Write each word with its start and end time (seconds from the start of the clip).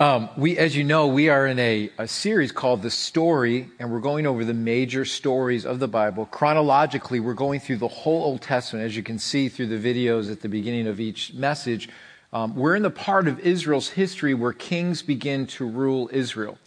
Um, 0.00 0.28
we, 0.36 0.58
as 0.58 0.74
you 0.74 0.82
know, 0.82 1.06
we 1.06 1.28
are 1.28 1.46
in 1.46 1.56
a, 1.60 1.88
a 1.98 2.08
series 2.08 2.50
called 2.50 2.82
The 2.82 2.90
Story, 2.90 3.70
and 3.78 3.92
we're 3.92 4.00
going 4.00 4.26
over 4.26 4.44
the 4.44 4.52
major 4.52 5.04
stories 5.04 5.64
of 5.64 5.78
the 5.78 5.86
Bible. 5.86 6.26
Chronologically, 6.26 7.20
we're 7.20 7.34
going 7.34 7.60
through 7.60 7.76
the 7.76 7.86
whole 7.86 8.24
Old 8.24 8.42
Testament, 8.42 8.84
as 8.84 8.96
you 8.96 9.04
can 9.04 9.20
see 9.20 9.48
through 9.48 9.68
the 9.68 9.78
videos 9.78 10.32
at 10.32 10.40
the 10.40 10.48
beginning 10.48 10.88
of 10.88 10.98
each 10.98 11.32
message. 11.34 11.88
Um, 12.32 12.56
we're 12.56 12.74
in 12.74 12.82
the 12.82 12.90
part 12.90 13.28
of 13.28 13.38
Israel's 13.38 13.90
history 13.90 14.34
where 14.34 14.52
kings 14.52 15.00
begin 15.00 15.46
to 15.46 15.64
rule 15.64 16.10
Israel. 16.12 16.58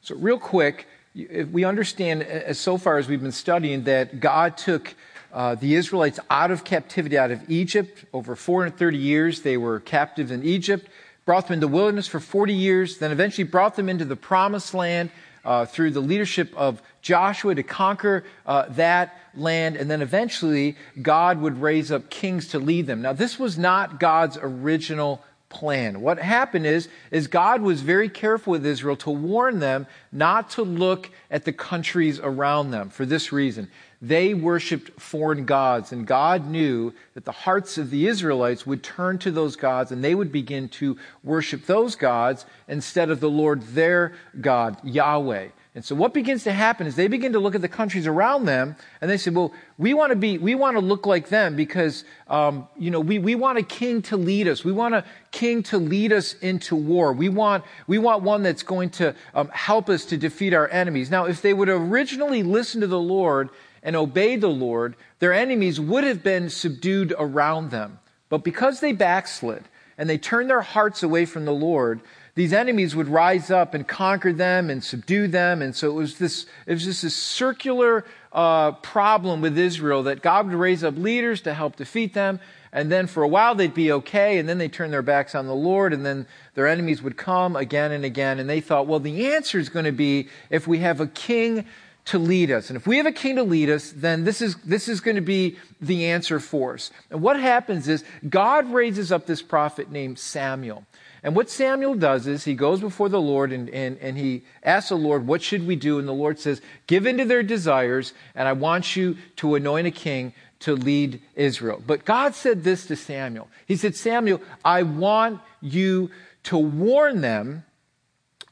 So, 0.00 0.16
real 0.16 0.40
quick, 0.40 0.88
we 1.14 1.62
understand 1.62 2.24
as 2.24 2.58
so 2.58 2.78
far 2.78 2.98
as 2.98 3.06
we've 3.06 3.22
been 3.22 3.30
studying 3.30 3.84
that 3.84 4.18
God 4.18 4.56
took 4.58 4.96
uh, 5.32 5.54
the 5.54 5.76
Israelites 5.76 6.18
out 6.30 6.50
of 6.50 6.64
captivity, 6.64 7.16
out 7.16 7.30
of 7.30 7.48
Egypt. 7.48 8.06
Over 8.12 8.34
430 8.34 8.98
years, 8.98 9.42
they 9.42 9.56
were 9.56 9.78
captives 9.78 10.32
in 10.32 10.42
Egypt 10.42 10.88
brought 11.24 11.46
them 11.46 11.54
into 11.54 11.66
the 11.66 11.72
wilderness 11.72 12.08
for 12.08 12.20
40 12.20 12.52
years, 12.52 12.98
then 12.98 13.12
eventually 13.12 13.44
brought 13.44 13.76
them 13.76 13.88
into 13.88 14.04
the 14.04 14.16
promised 14.16 14.74
land 14.74 15.10
uh, 15.44 15.66
through 15.66 15.90
the 15.90 16.00
leadership 16.00 16.52
of 16.56 16.82
Joshua 17.00 17.54
to 17.54 17.62
conquer 17.62 18.24
uh, 18.46 18.66
that 18.70 19.18
land, 19.34 19.76
and 19.76 19.90
then 19.90 20.02
eventually 20.02 20.76
God 21.00 21.40
would 21.40 21.60
raise 21.60 21.90
up 21.90 22.10
kings 22.10 22.48
to 22.48 22.58
lead 22.58 22.86
them. 22.86 23.02
Now, 23.02 23.12
this 23.12 23.38
was 23.38 23.58
not 23.58 23.98
God's 23.98 24.38
original 24.40 25.22
plan. 25.48 26.00
What 26.00 26.18
happened 26.18 26.66
is, 26.66 26.88
is 27.10 27.26
God 27.26 27.60
was 27.60 27.82
very 27.82 28.08
careful 28.08 28.52
with 28.52 28.64
Israel 28.64 28.96
to 28.96 29.10
warn 29.10 29.58
them 29.58 29.86
not 30.10 30.50
to 30.50 30.62
look 30.62 31.10
at 31.30 31.44
the 31.44 31.52
countries 31.52 32.18
around 32.18 32.70
them 32.70 32.88
for 32.88 33.04
this 33.04 33.32
reason. 33.32 33.70
They 34.04 34.34
worshiped 34.34 35.00
foreign 35.00 35.44
gods, 35.44 35.92
and 35.92 36.04
God 36.04 36.48
knew 36.48 36.92
that 37.14 37.24
the 37.24 37.30
hearts 37.30 37.78
of 37.78 37.90
the 37.90 38.08
Israelites 38.08 38.66
would 38.66 38.82
turn 38.82 39.18
to 39.18 39.30
those 39.30 39.54
gods 39.54 39.92
and 39.92 40.02
they 40.02 40.16
would 40.16 40.32
begin 40.32 40.68
to 40.70 40.96
worship 41.22 41.66
those 41.66 41.94
gods 41.94 42.44
instead 42.66 43.10
of 43.10 43.20
the 43.20 43.30
Lord 43.30 43.62
their 43.62 44.14
God, 44.40 44.76
Yahweh. 44.82 45.50
And 45.74 45.84
so 45.84 45.94
what 45.94 46.12
begins 46.12 46.44
to 46.44 46.52
happen 46.52 46.86
is 46.86 46.96
they 46.96 47.08
begin 47.08 47.32
to 47.32 47.38
look 47.38 47.54
at 47.54 47.62
the 47.62 47.68
countries 47.68 48.06
around 48.06 48.44
them 48.44 48.76
and 49.00 49.10
they 49.10 49.16
say, 49.16 49.30
well, 49.30 49.54
we 49.78 49.94
want 49.94 50.10
to 50.10 50.16
be, 50.16 50.36
we 50.36 50.54
want 50.54 50.76
to 50.76 50.82
look 50.82 51.06
like 51.06 51.30
them 51.30 51.56
because, 51.56 52.04
um, 52.28 52.68
you 52.76 52.90
know, 52.90 53.00
we, 53.00 53.18
we 53.18 53.36
want 53.36 53.56
a 53.56 53.62
king 53.62 54.02
to 54.02 54.18
lead 54.18 54.48
us. 54.48 54.64
We 54.64 54.72
want 54.72 54.94
a 54.94 55.04
king 55.30 55.62
to 55.64 55.78
lead 55.78 56.12
us 56.12 56.34
into 56.34 56.76
war. 56.76 57.14
We 57.14 57.30
want, 57.30 57.64
we 57.86 57.96
want 57.96 58.22
one 58.22 58.42
that's 58.42 58.62
going 58.62 58.90
to 58.90 59.14
um, 59.34 59.48
help 59.48 59.88
us 59.88 60.04
to 60.06 60.18
defeat 60.18 60.52
our 60.52 60.68
enemies. 60.68 61.10
Now, 61.10 61.24
if 61.24 61.40
they 61.40 61.54
would 61.54 61.70
originally 61.70 62.42
listen 62.42 62.82
to 62.82 62.86
the 62.86 63.00
Lord 63.00 63.48
and 63.82 63.96
obeyed 63.96 64.40
the 64.40 64.48
Lord, 64.48 64.96
their 65.18 65.32
enemies 65.32 65.80
would 65.80 66.04
have 66.04 66.22
been 66.22 66.48
subdued 66.48 67.14
around 67.18 67.70
them. 67.70 67.98
But 68.28 68.44
because 68.44 68.80
they 68.80 68.92
backslid 68.92 69.64
and 69.98 70.08
they 70.08 70.18
turned 70.18 70.48
their 70.48 70.62
hearts 70.62 71.02
away 71.02 71.24
from 71.24 71.44
the 71.44 71.52
Lord, 71.52 72.00
these 72.34 72.52
enemies 72.54 72.96
would 72.96 73.08
rise 73.08 73.50
up 73.50 73.74
and 73.74 73.86
conquer 73.86 74.32
them 74.32 74.70
and 74.70 74.82
subdue 74.82 75.28
them. 75.28 75.60
And 75.60 75.76
so 75.76 75.90
it 75.90 75.94
was 75.94 76.18
this, 76.18 76.46
it 76.66 76.72
was 76.72 76.84
just 76.84 77.02
this 77.02 77.16
circular 77.16 78.06
uh, 78.32 78.72
problem 78.72 79.42
with 79.42 79.58
Israel 79.58 80.04
that 80.04 80.22
God 80.22 80.46
would 80.46 80.54
raise 80.54 80.82
up 80.82 80.96
leaders 80.96 81.42
to 81.42 81.52
help 81.52 81.76
defeat 81.76 82.14
them. 82.14 82.40
And 82.72 82.90
then 82.90 83.06
for 83.06 83.22
a 83.22 83.28
while 83.28 83.54
they'd 83.54 83.74
be 83.74 83.92
okay. 83.92 84.38
And 84.38 84.48
then 84.48 84.56
they 84.56 84.68
turn 84.68 84.90
their 84.90 85.02
backs 85.02 85.34
on 85.34 85.46
the 85.46 85.54
Lord. 85.54 85.92
And 85.92 86.06
then 86.06 86.26
their 86.54 86.66
enemies 86.66 87.02
would 87.02 87.18
come 87.18 87.54
again 87.54 87.92
and 87.92 88.04
again. 88.04 88.38
And 88.38 88.48
they 88.48 88.62
thought, 88.62 88.86
well, 88.86 89.00
the 89.00 89.34
answer 89.34 89.58
is 89.58 89.68
going 89.68 89.84
to 89.84 89.92
be 89.92 90.28
if 90.48 90.66
we 90.66 90.78
have 90.78 91.00
a 91.00 91.06
king 91.06 91.66
to 92.04 92.18
lead 92.18 92.50
us. 92.50 92.68
And 92.68 92.76
if 92.76 92.86
we 92.86 92.96
have 92.96 93.06
a 93.06 93.12
king 93.12 93.36
to 93.36 93.44
lead 93.44 93.70
us, 93.70 93.92
then 93.92 94.24
this 94.24 94.42
is, 94.42 94.56
this 94.64 94.88
is 94.88 95.00
going 95.00 95.16
to 95.16 95.22
be 95.22 95.56
the 95.80 96.06
answer 96.06 96.40
for 96.40 96.74
us. 96.74 96.90
And 97.10 97.22
what 97.22 97.38
happens 97.38 97.88
is 97.88 98.04
God 98.28 98.72
raises 98.72 99.12
up 99.12 99.26
this 99.26 99.42
prophet 99.42 99.90
named 99.90 100.18
Samuel. 100.18 100.84
And 101.22 101.36
what 101.36 101.48
Samuel 101.48 101.94
does 101.94 102.26
is 102.26 102.44
he 102.44 102.54
goes 102.54 102.80
before 102.80 103.08
the 103.08 103.20
Lord 103.20 103.52
and, 103.52 103.70
and, 103.70 103.96
and 103.98 104.18
he 104.18 104.42
asks 104.64 104.88
the 104.88 104.96
Lord, 104.96 105.26
What 105.26 105.40
should 105.40 105.66
we 105.66 105.76
do? 105.76 106.00
And 106.00 106.08
the 106.08 106.12
Lord 106.12 106.40
says, 106.40 106.60
Give 106.88 107.06
in 107.06 107.18
to 107.18 107.24
their 107.24 107.44
desires, 107.44 108.12
and 108.34 108.48
I 108.48 108.52
want 108.52 108.96
you 108.96 109.16
to 109.36 109.54
anoint 109.54 109.86
a 109.86 109.92
king 109.92 110.32
to 110.60 110.74
lead 110.74 111.20
Israel. 111.36 111.80
But 111.86 112.04
God 112.04 112.34
said 112.34 112.64
this 112.64 112.86
to 112.86 112.96
Samuel 112.96 113.48
He 113.66 113.76
said, 113.76 113.94
Samuel, 113.94 114.40
I 114.64 114.82
want 114.82 115.40
you 115.60 116.10
to 116.44 116.58
warn 116.58 117.20
them 117.20 117.64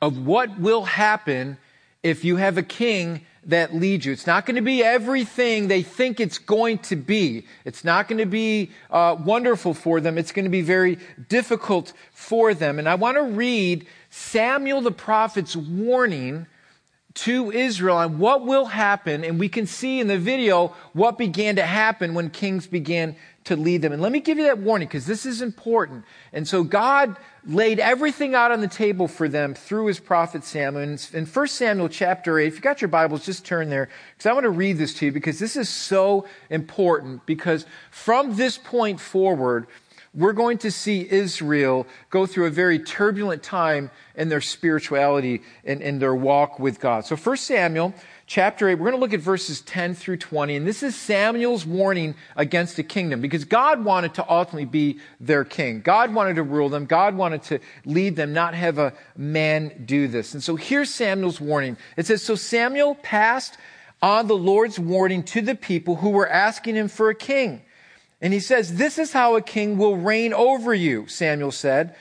of 0.00 0.24
what 0.24 0.60
will 0.60 0.84
happen 0.84 1.58
if 2.04 2.24
you 2.24 2.36
have 2.36 2.56
a 2.56 2.62
king 2.62 3.26
that 3.44 3.74
lead 3.74 4.04
you. 4.04 4.12
It's 4.12 4.26
not 4.26 4.44
going 4.46 4.56
to 4.56 4.62
be 4.62 4.82
everything 4.84 5.68
they 5.68 5.82
think 5.82 6.20
it's 6.20 6.38
going 6.38 6.78
to 6.78 6.96
be. 6.96 7.46
It's 7.64 7.84
not 7.84 8.08
going 8.08 8.18
to 8.18 8.26
be 8.26 8.70
uh, 8.90 9.16
wonderful 9.18 9.74
for 9.74 10.00
them. 10.00 10.18
It's 10.18 10.32
going 10.32 10.44
to 10.44 10.50
be 10.50 10.62
very 10.62 10.98
difficult 11.28 11.92
for 12.12 12.52
them. 12.52 12.78
And 12.78 12.88
I 12.88 12.96
want 12.96 13.16
to 13.16 13.22
read 13.22 13.86
Samuel 14.10 14.82
the 14.82 14.92
prophet's 14.92 15.56
warning 15.56 16.46
to 17.12 17.50
Israel 17.50 17.96
on 17.96 18.18
what 18.18 18.46
will 18.46 18.66
happen. 18.66 19.24
And 19.24 19.38
we 19.38 19.48
can 19.48 19.66
see 19.66 20.00
in 20.00 20.06
the 20.06 20.18
video 20.18 20.68
what 20.92 21.18
began 21.18 21.56
to 21.56 21.64
happen 21.64 22.14
when 22.14 22.30
kings 22.30 22.66
began 22.66 23.16
to 23.44 23.56
lead 23.56 23.82
them. 23.82 23.92
And 23.92 24.02
let 24.02 24.12
me 24.12 24.20
give 24.20 24.38
you 24.38 24.44
that 24.44 24.58
warning 24.58 24.88
because 24.88 25.06
this 25.06 25.24
is 25.24 25.40
important. 25.40 26.04
And 26.32 26.46
so 26.46 26.62
God 26.62 27.16
laid 27.46 27.80
everything 27.80 28.34
out 28.34 28.52
on 28.52 28.60
the 28.60 28.68
table 28.68 29.08
for 29.08 29.28
them 29.28 29.54
through 29.54 29.86
his 29.86 29.98
prophet 29.98 30.44
Samuel. 30.44 30.98
In 31.12 31.26
1 31.26 31.48
Samuel 31.48 31.88
chapter 31.88 32.38
8, 32.38 32.46
if 32.46 32.56
you 32.56 32.60
got 32.60 32.82
your 32.82 32.88
Bibles, 32.88 33.24
just 33.24 33.46
turn 33.46 33.70
there 33.70 33.88
because 34.12 34.26
I 34.26 34.32
want 34.34 34.44
to 34.44 34.50
read 34.50 34.76
this 34.76 34.92
to 34.94 35.06
you 35.06 35.12
because 35.12 35.38
this 35.38 35.56
is 35.56 35.68
so 35.68 36.26
important 36.50 37.24
because 37.24 37.64
from 37.90 38.36
this 38.36 38.58
point 38.58 39.00
forward, 39.00 39.66
we're 40.12 40.32
going 40.32 40.58
to 40.58 40.70
see 40.72 41.08
Israel 41.08 41.86
go 42.10 42.26
through 42.26 42.46
a 42.46 42.50
very 42.50 42.80
turbulent 42.80 43.42
time 43.42 43.90
in 44.16 44.28
their 44.28 44.40
spirituality 44.40 45.42
and 45.64 45.80
in 45.80 46.00
their 46.00 46.14
walk 46.14 46.58
with 46.58 46.80
God. 46.80 47.06
So 47.06 47.16
1 47.16 47.36
Samuel 47.36 47.94
chapter 48.30 48.68
8, 48.68 48.76
we're 48.76 48.90
going 48.90 48.94
to 48.94 49.00
look 49.00 49.12
at 49.12 49.18
verses 49.18 49.60
10 49.62 49.96
through 49.96 50.16
20. 50.16 50.54
And 50.54 50.64
this 50.64 50.84
is 50.84 50.94
Samuel's 50.94 51.66
warning 51.66 52.14
against 52.36 52.76
the 52.76 52.84
kingdom 52.84 53.20
because 53.20 53.44
God 53.44 53.84
wanted 53.84 54.14
to 54.14 54.30
ultimately 54.30 54.66
be 54.66 55.00
their 55.18 55.44
king. 55.44 55.80
God 55.80 56.14
wanted 56.14 56.36
to 56.36 56.44
rule 56.44 56.68
them. 56.68 56.86
God 56.86 57.16
wanted 57.16 57.42
to 57.44 57.58
lead 57.84 58.14
them, 58.14 58.32
not 58.32 58.54
have 58.54 58.78
a 58.78 58.92
man 59.16 59.82
do 59.84 60.06
this. 60.06 60.32
And 60.32 60.44
so 60.44 60.54
here's 60.54 60.94
Samuel's 60.94 61.40
warning. 61.40 61.76
It 61.96 62.06
says, 62.06 62.22
So 62.22 62.36
Samuel 62.36 62.94
passed 62.94 63.58
on 64.00 64.28
the 64.28 64.36
Lord's 64.36 64.78
warning 64.78 65.24
to 65.24 65.40
the 65.40 65.56
people 65.56 65.96
who 65.96 66.10
were 66.10 66.28
asking 66.28 66.76
him 66.76 66.86
for 66.86 67.10
a 67.10 67.16
king. 67.16 67.62
And 68.20 68.32
he 68.32 68.38
says, 68.38 68.76
This 68.76 68.96
is 68.96 69.12
how 69.12 69.34
a 69.34 69.42
king 69.42 69.76
will 69.76 69.96
reign 69.96 70.32
over 70.32 70.72
you, 70.72 71.08
Samuel 71.08 71.50
said. 71.50 71.96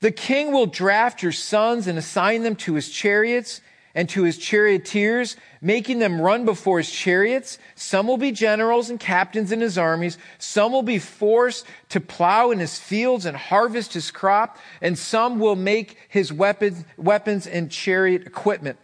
The 0.00 0.10
king 0.10 0.50
will 0.50 0.66
draft 0.66 1.22
your 1.22 1.30
sons 1.30 1.86
and 1.86 1.96
assign 1.96 2.42
them 2.42 2.56
to 2.56 2.74
his 2.74 2.90
chariots 2.90 3.60
and 3.98 4.08
to 4.08 4.22
his 4.22 4.38
charioteers, 4.38 5.34
making 5.60 5.98
them 5.98 6.20
run 6.20 6.44
before 6.44 6.78
his 6.78 6.88
chariots. 6.88 7.58
Some 7.74 8.06
will 8.06 8.16
be 8.16 8.30
generals 8.30 8.90
and 8.90 9.00
captains 9.00 9.50
in 9.50 9.60
his 9.60 9.76
armies. 9.76 10.18
Some 10.38 10.70
will 10.70 10.84
be 10.84 11.00
forced 11.00 11.66
to 11.88 12.00
plow 12.00 12.52
in 12.52 12.60
his 12.60 12.78
fields 12.78 13.26
and 13.26 13.36
harvest 13.36 13.94
his 13.94 14.12
crop. 14.12 14.56
And 14.80 14.96
some 14.96 15.40
will 15.40 15.56
make 15.56 15.98
his 16.08 16.32
weapons, 16.32 16.84
weapons 16.96 17.48
and 17.48 17.72
chariot 17.72 18.24
equipment. 18.24 18.78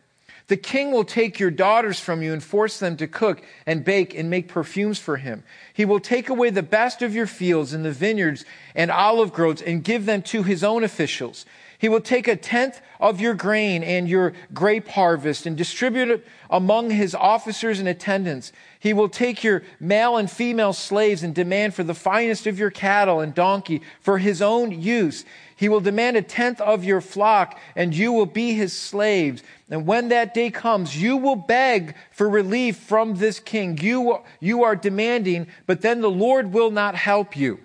The 0.48 0.56
king 0.56 0.90
will 0.90 1.04
take 1.04 1.38
your 1.38 1.52
daughters 1.52 2.00
from 2.00 2.20
you 2.20 2.32
and 2.32 2.42
force 2.42 2.80
them 2.80 2.96
to 2.96 3.06
cook 3.06 3.40
and 3.66 3.84
bake 3.84 4.16
and 4.16 4.28
make 4.28 4.48
perfumes 4.48 4.98
for 4.98 5.18
him. 5.18 5.44
He 5.72 5.84
will 5.84 6.00
take 6.00 6.28
away 6.28 6.50
the 6.50 6.64
best 6.64 7.02
of 7.02 7.14
your 7.14 7.28
fields 7.28 7.72
and 7.72 7.84
the 7.84 7.92
vineyards 7.92 8.44
and 8.74 8.90
olive 8.90 9.32
groves 9.32 9.62
and 9.62 9.84
give 9.84 10.06
them 10.06 10.22
to 10.22 10.42
his 10.42 10.64
own 10.64 10.82
officials. 10.82 11.46
He 11.84 11.90
will 11.90 12.00
take 12.00 12.28
a 12.28 12.34
tenth 12.34 12.80
of 12.98 13.20
your 13.20 13.34
grain 13.34 13.82
and 13.82 14.08
your 14.08 14.32
grape 14.54 14.88
harvest 14.88 15.44
and 15.44 15.54
distribute 15.54 16.08
it 16.08 16.26
among 16.48 16.88
his 16.88 17.14
officers 17.14 17.78
and 17.78 17.86
attendants. 17.86 18.52
He 18.80 18.94
will 18.94 19.10
take 19.10 19.44
your 19.44 19.62
male 19.78 20.16
and 20.16 20.30
female 20.30 20.72
slaves 20.72 21.22
and 21.22 21.34
demand 21.34 21.74
for 21.74 21.84
the 21.84 21.92
finest 21.92 22.46
of 22.46 22.58
your 22.58 22.70
cattle 22.70 23.20
and 23.20 23.34
donkey 23.34 23.82
for 24.00 24.16
his 24.16 24.40
own 24.40 24.80
use. 24.80 25.26
He 25.56 25.68
will 25.68 25.80
demand 25.80 26.16
a 26.16 26.22
tenth 26.22 26.58
of 26.62 26.84
your 26.84 27.02
flock 27.02 27.60
and 27.76 27.94
you 27.94 28.14
will 28.14 28.24
be 28.24 28.54
his 28.54 28.72
slaves. 28.72 29.42
And 29.68 29.86
when 29.86 30.08
that 30.08 30.32
day 30.32 30.50
comes, 30.50 30.96
you 30.96 31.18
will 31.18 31.36
beg 31.36 31.94
for 32.12 32.30
relief 32.30 32.78
from 32.78 33.16
this 33.16 33.38
king. 33.40 33.76
You, 33.76 34.22
you 34.40 34.64
are 34.64 34.74
demanding, 34.74 35.48
but 35.66 35.82
then 35.82 36.00
the 36.00 36.10
Lord 36.10 36.54
will 36.54 36.70
not 36.70 36.94
help 36.94 37.36
you. 37.36 37.60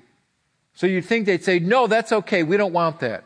So 0.73 0.88
you'd 0.88 1.05
think 1.05 1.25
they'd 1.25 1.41
say, 1.41 1.59
no, 1.59 1.88
that's 1.88 2.11
okay. 2.11 2.44
We 2.44 2.57
don't 2.57 2.73
want 2.73 2.99
that. 2.99 3.23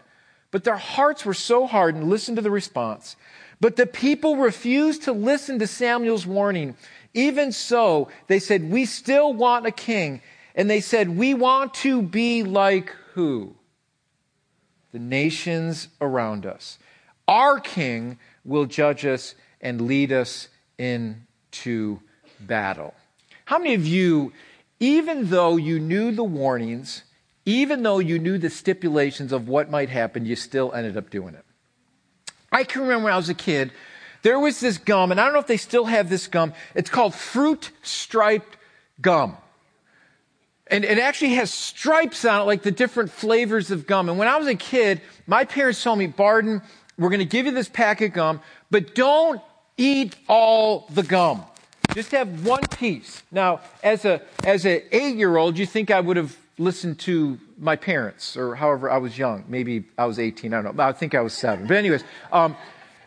But 0.53 0.63
their 0.65 0.77
hearts 0.77 1.25
were 1.25 1.33
so 1.33 1.65
hardened. 1.65 2.11
Listen 2.11 2.35
to 2.35 2.41
the 2.41 2.51
response. 2.51 3.15
But 3.59 3.75
the 3.75 3.87
people 3.87 4.37
refused 4.37 5.01
to 5.03 5.11
listen 5.11 5.57
to 5.57 5.65
Samuel's 5.65 6.27
warning. 6.27 6.77
Even 7.15 7.51
so, 7.51 8.09
they 8.27 8.37
said, 8.37 8.69
We 8.69 8.85
still 8.85 9.33
want 9.33 9.65
a 9.65 9.71
king. 9.71 10.21
And 10.53 10.69
they 10.69 10.79
said, 10.79 11.17
We 11.17 11.33
want 11.33 11.73
to 11.75 12.03
be 12.03 12.43
like 12.43 12.95
who? 13.13 13.55
The 14.91 14.99
nations 14.99 15.87
around 15.99 16.45
us. 16.45 16.77
Our 17.27 17.59
king 17.59 18.19
will 18.45 18.65
judge 18.65 19.07
us 19.07 19.33
and 19.59 19.81
lead 19.81 20.11
us 20.11 20.49
into 20.77 21.99
battle. 22.39 22.93
How 23.45 23.57
many 23.57 23.73
of 23.73 23.87
you, 23.87 24.33
even 24.79 25.31
though 25.31 25.57
you 25.57 25.79
knew 25.79 26.11
the 26.11 26.23
warnings, 26.23 27.05
even 27.45 27.83
though 27.83 27.99
you 27.99 28.19
knew 28.19 28.37
the 28.37 28.49
stipulations 28.49 29.31
of 29.31 29.47
what 29.47 29.69
might 29.69 29.89
happen, 29.89 30.25
you 30.25 30.35
still 30.35 30.71
ended 30.73 30.97
up 30.97 31.09
doing 31.09 31.35
it. 31.35 31.45
I 32.51 32.63
can 32.63 32.83
remember 32.83 33.05
when 33.05 33.13
I 33.13 33.17
was 33.17 33.29
a 33.29 33.33
kid, 33.33 33.71
there 34.21 34.39
was 34.39 34.59
this 34.59 34.77
gum, 34.77 35.11
and 35.11 35.19
I 35.19 35.25
don't 35.25 35.33
know 35.33 35.39
if 35.39 35.47
they 35.47 35.57
still 35.57 35.85
have 35.85 36.09
this 36.09 36.27
gum. 36.27 36.53
It's 36.75 36.89
called 36.89 37.13
fruit 37.13 37.71
striped 37.81 38.57
gum. 39.01 39.37
And 40.67 40.85
it 40.85 40.97
actually 40.97 41.33
has 41.33 41.51
stripes 41.53 42.23
on 42.23 42.41
it, 42.41 42.43
like 42.45 42.61
the 42.61 42.71
different 42.71 43.11
flavors 43.11 43.69
of 43.69 43.85
gum. 43.85 44.07
And 44.07 44.17
when 44.17 44.29
I 44.29 44.37
was 44.37 44.47
a 44.47 44.55
kid, 44.55 45.01
my 45.27 45.43
parents 45.43 45.83
told 45.83 45.99
me, 45.99 46.07
Barden, 46.07 46.61
we're 46.97 47.09
going 47.09 47.19
to 47.19 47.25
give 47.25 47.45
you 47.45 47.51
this 47.51 47.67
pack 47.67 48.01
of 48.01 48.13
gum, 48.13 48.39
but 48.71 48.95
don't 48.95 49.41
eat 49.77 50.15
all 50.29 50.87
the 50.89 51.03
gum. 51.03 51.43
Just 51.93 52.11
have 52.11 52.45
one 52.45 52.63
piece. 52.77 53.23
Now, 53.31 53.59
as 53.83 54.05
a 54.05 54.21
as 54.43 54.65
an 54.65 54.81
eight 54.91 55.15
year 55.15 55.35
old, 55.35 55.57
you 55.57 55.65
think 55.65 55.91
I 55.91 55.99
would 55.99 56.17
have 56.17 56.35
listened 56.57 56.99
to 56.99 57.39
my 57.57 57.75
parents, 57.75 58.37
or 58.37 58.55
however 58.55 58.89
I 58.89 58.97
was 58.97 59.17
young. 59.17 59.45
Maybe 59.47 59.85
I 59.97 60.05
was 60.05 60.19
18. 60.19 60.53
I 60.53 60.61
don't 60.61 60.75
know. 60.75 60.83
I 60.83 60.91
think 60.91 61.15
I 61.15 61.21
was 61.21 61.33
seven. 61.33 61.67
But 61.67 61.77
anyways, 61.77 62.03
um, 62.31 62.55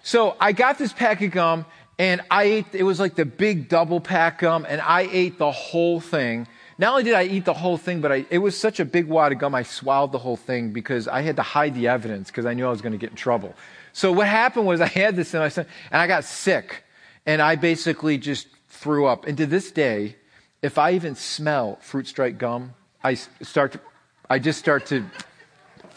so 0.03 0.37
I 0.41 0.53
got 0.53 0.79
this 0.79 0.93
pack 0.93 1.23
of 1.23 1.31
gum, 1.31 1.67
and 1.99 2.21
I 2.31 2.45
ate. 2.45 2.67
It 2.73 2.83
was 2.83 3.01
like 3.01 3.15
the 3.15 3.25
big 3.25 3.69
double 3.69 4.01
pack 4.01 4.41
gum, 4.41 4.67
and 4.69 4.81
I 4.81 5.03
ate 5.11 5.39
the 5.39 5.51
whole 5.51 6.01
thing. 6.01 6.47
Not 6.79 6.91
only 6.91 7.05
did 7.05 7.15
I 7.15 7.25
eat 7.25 7.47
the 7.47 7.55
whole 7.55 7.79
thing, 7.79 8.01
but 8.01 8.13
I, 8.13 8.27
it 8.29 8.39
was 8.39 8.59
such 8.59 8.81
a 8.81 8.85
big 8.85 9.07
wad 9.07 9.33
of 9.33 9.39
gum, 9.39 9.55
I 9.55 9.63
swallowed 9.63 10.13
the 10.13 10.19
whole 10.19 10.37
thing 10.37 10.73
because 10.73 11.09
I 11.09 11.23
had 11.23 11.37
to 11.37 11.43
hide 11.43 11.75
the 11.75 11.89
evidence 11.89 12.31
because 12.31 12.45
I 12.45 12.53
knew 12.53 12.67
I 12.67 12.71
was 12.71 12.83
going 12.83 12.93
to 12.93 12.99
get 12.99 13.11
in 13.11 13.17
trouble. 13.17 13.55
So 13.95 14.13
what 14.13 14.27
happened 14.27 14.67
was 14.67 14.83
I 14.83 14.89
had 14.89 15.17
this 15.17 15.33
in 15.33 15.41
my 15.41 15.49
stomach, 15.49 15.71
and 15.91 16.03
I 16.03 16.07
got 16.07 16.25
sick, 16.25 16.85
and 17.25 17.41
I 17.41 17.57
basically 17.57 18.19
just 18.19 18.49
threw 18.69 19.07
up. 19.07 19.27
And 19.27 19.39
to 19.39 19.47
this 19.47 19.71
day, 19.71 20.17
if 20.61 20.77
I 20.77 20.93
even 20.93 21.15
smell 21.15 21.79
fruit 21.81 22.07
stripe 22.07 22.37
gum, 22.37 22.75
I 23.07 23.15
start 23.15 23.73
to, 23.73 23.81
I 24.29 24.41
just 24.41 24.59
start 24.59 24.87
to, 24.87 25.05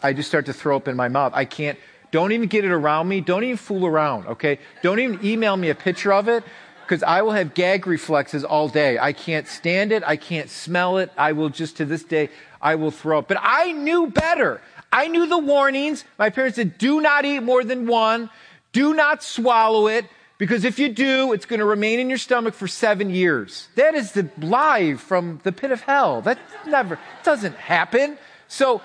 I 0.04 0.14
just 0.14 0.30
start 0.30 0.46
to 0.46 0.54
throw 0.54 0.76
up 0.76 0.88
in 0.88 0.96
my 0.96 1.08
mouth. 1.08 1.32
I 1.34 1.44
can't, 1.44 1.80
don't 2.12 2.32
even 2.34 2.48
get 2.48 2.66
it 2.66 2.72
around 2.72 3.08
me. 3.08 3.20
Don't 3.20 3.44
even 3.44 3.58
fool 3.58 3.88
around, 3.88 4.28
okay? 4.28 4.60
Don't 4.84 5.00
even 5.00 5.26
email 5.26 5.58
me 5.58 5.72
a 5.72 5.76
picture 5.76 6.14
of 6.14 6.28
it 6.28 6.44
because 6.84 7.02
I 7.02 7.24
will 7.24 7.32
have 7.32 7.56
gag 7.56 7.88
reflexes 7.88 8.44
all 8.44 8.70
day. 8.70 9.00
I 9.00 9.14
can't 9.14 9.48
stand 9.48 9.92
it. 9.92 10.04
I 10.06 10.18
can't 10.18 10.52
smell 10.52 11.00
it. 11.00 11.12
I 11.18 11.32
will 11.32 11.50
just 11.50 11.78
to 11.78 11.86
this 11.86 12.04
day, 12.04 12.30
I 12.62 12.76
will 12.76 12.92
throw 12.92 13.20
up. 13.20 13.28
But 13.28 13.40
I 13.42 13.72
knew 13.72 14.12
better. 14.12 14.62
I 14.94 15.08
knew 15.08 15.26
the 15.26 15.40
warnings. 15.40 16.06
My 16.20 16.30
parents 16.30 16.58
said, 16.58 16.78
do 16.78 17.02
not 17.02 17.26
eat 17.26 17.42
more 17.42 17.64
than 17.64 17.88
one. 17.88 18.30
Do 18.72 18.94
not 18.94 19.24
swallow 19.24 19.88
it. 19.88 20.06
Because 20.40 20.64
if 20.64 20.80
you 20.80 20.88
do, 20.88 21.34
it's 21.34 21.46
going 21.46 21.60
to 21.60 21.66
remain 21.66 22.00
in 22.00 22.08
your 22.10 22.18
stomach 22.18 22.54
for 22.54 22.66
seven 22.66 23.10
years. 23.10 23.68
That 23.76 23.94
is 23.94 24.14
the 24.14 24.30
lie 24.40 24.96
from 24.96 25.42
the 25.44 25.52
pit 25.52 25.70
of 25.70 25.82
hell. 25.82 26.22
That 26.22 26.40
never 26.66 26.98
doesn't 27.24 27.56
happen. 27.56 28.18
So 28.48 28.82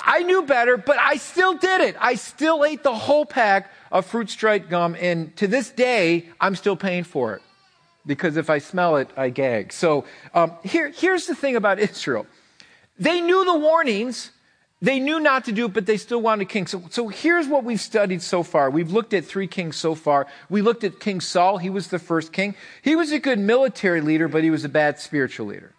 I 0.00 0.22
knew 0.22 0.42
better, 0.42 0.76
but 0.76 0.96
I 0.96 1.16
still 1.16 1.54
did 1.54 1.80
it. 1.80 1.96
I 2.00 2.14
still 2.14 2.64
ate 2.64 2.84
the 2.84 2.94
whole 2.94 3.26
pack 3.26 3.72
of 3.90 4.06
fruit 4.06 4.30
stripe 4.30 4.70
gum, 4.70 4.96
and 4.98 5.36
to 5.36 5.48
this 5.48 5.70
day, 5.70 6.28
I'm 6.40 6.54
still 6.54 6.76
paying 6.76 7.04
for 7.04 7.34
it. 7.34 7.42
Because 8.06 8.36
if 8.36 8.48
I 8.48 8.58
smell 8.58 8.96
it, 8.96 9.08
I 9.16 9.30
gag. 9.30 9.72
So 9.72 10.04
um, 10.32 10.52
here, 10.62 10.90
here's 10.90 11.26
the 11.26 11.34
thing 11.34 11.56
about 11.56 11.80
Israel. 11.80 12.26
They 12.98 13.20
knew 13.20 13.44
the 13.44 13.58
warnings, 13.58 14.30
they 14.84 15.00
knew 15.00 15.18
not 15.18 15.46
to 15.46 15.52
do 15.52 15.64
it, 15.64 15.72
but 15.72 15.86
they 15.86 15.96
still 15.96 16.20
wanted 16.20 16.42
a 16.42 16.44
king. 16.44 16.66
So, 16.66 16.82
so 16.90 17.08
here's 17.08 17.48
what 17.48 17.64
we've 17.64 17.80
studied 17.80 18.20
so 18.20 18.42
far. 18.42 18.70
We've 18.70 18.92
looked 18.92 19.14
at 19.14 19.24
three 19.24 19.46
kings 19.46 19.76
so 19.76 19.94
far. 19.94 20.26
We 20.50 20.60
looked 20.60 20.84
at 20.84 21.00
King 21.00 21.22
Saul. 21.22 21.56
He 21.56 21.70
was 21.70 21.88
the 21.88 21.98
first 21.98 22.34
king. 22.34 22.54
He 22.82 22.94
was 22.94 23.10
a 23.10 23.18
good 23.18 23.38
military 23.38 24.02
leader, 24.02 24.28
but 24.28 24.44
he 24.44 24.50
was 24.50 24.62
a 24.62 24.68
bad 24.68 24.98
spiritual 24.98 25.46
leader. 25.46 25.72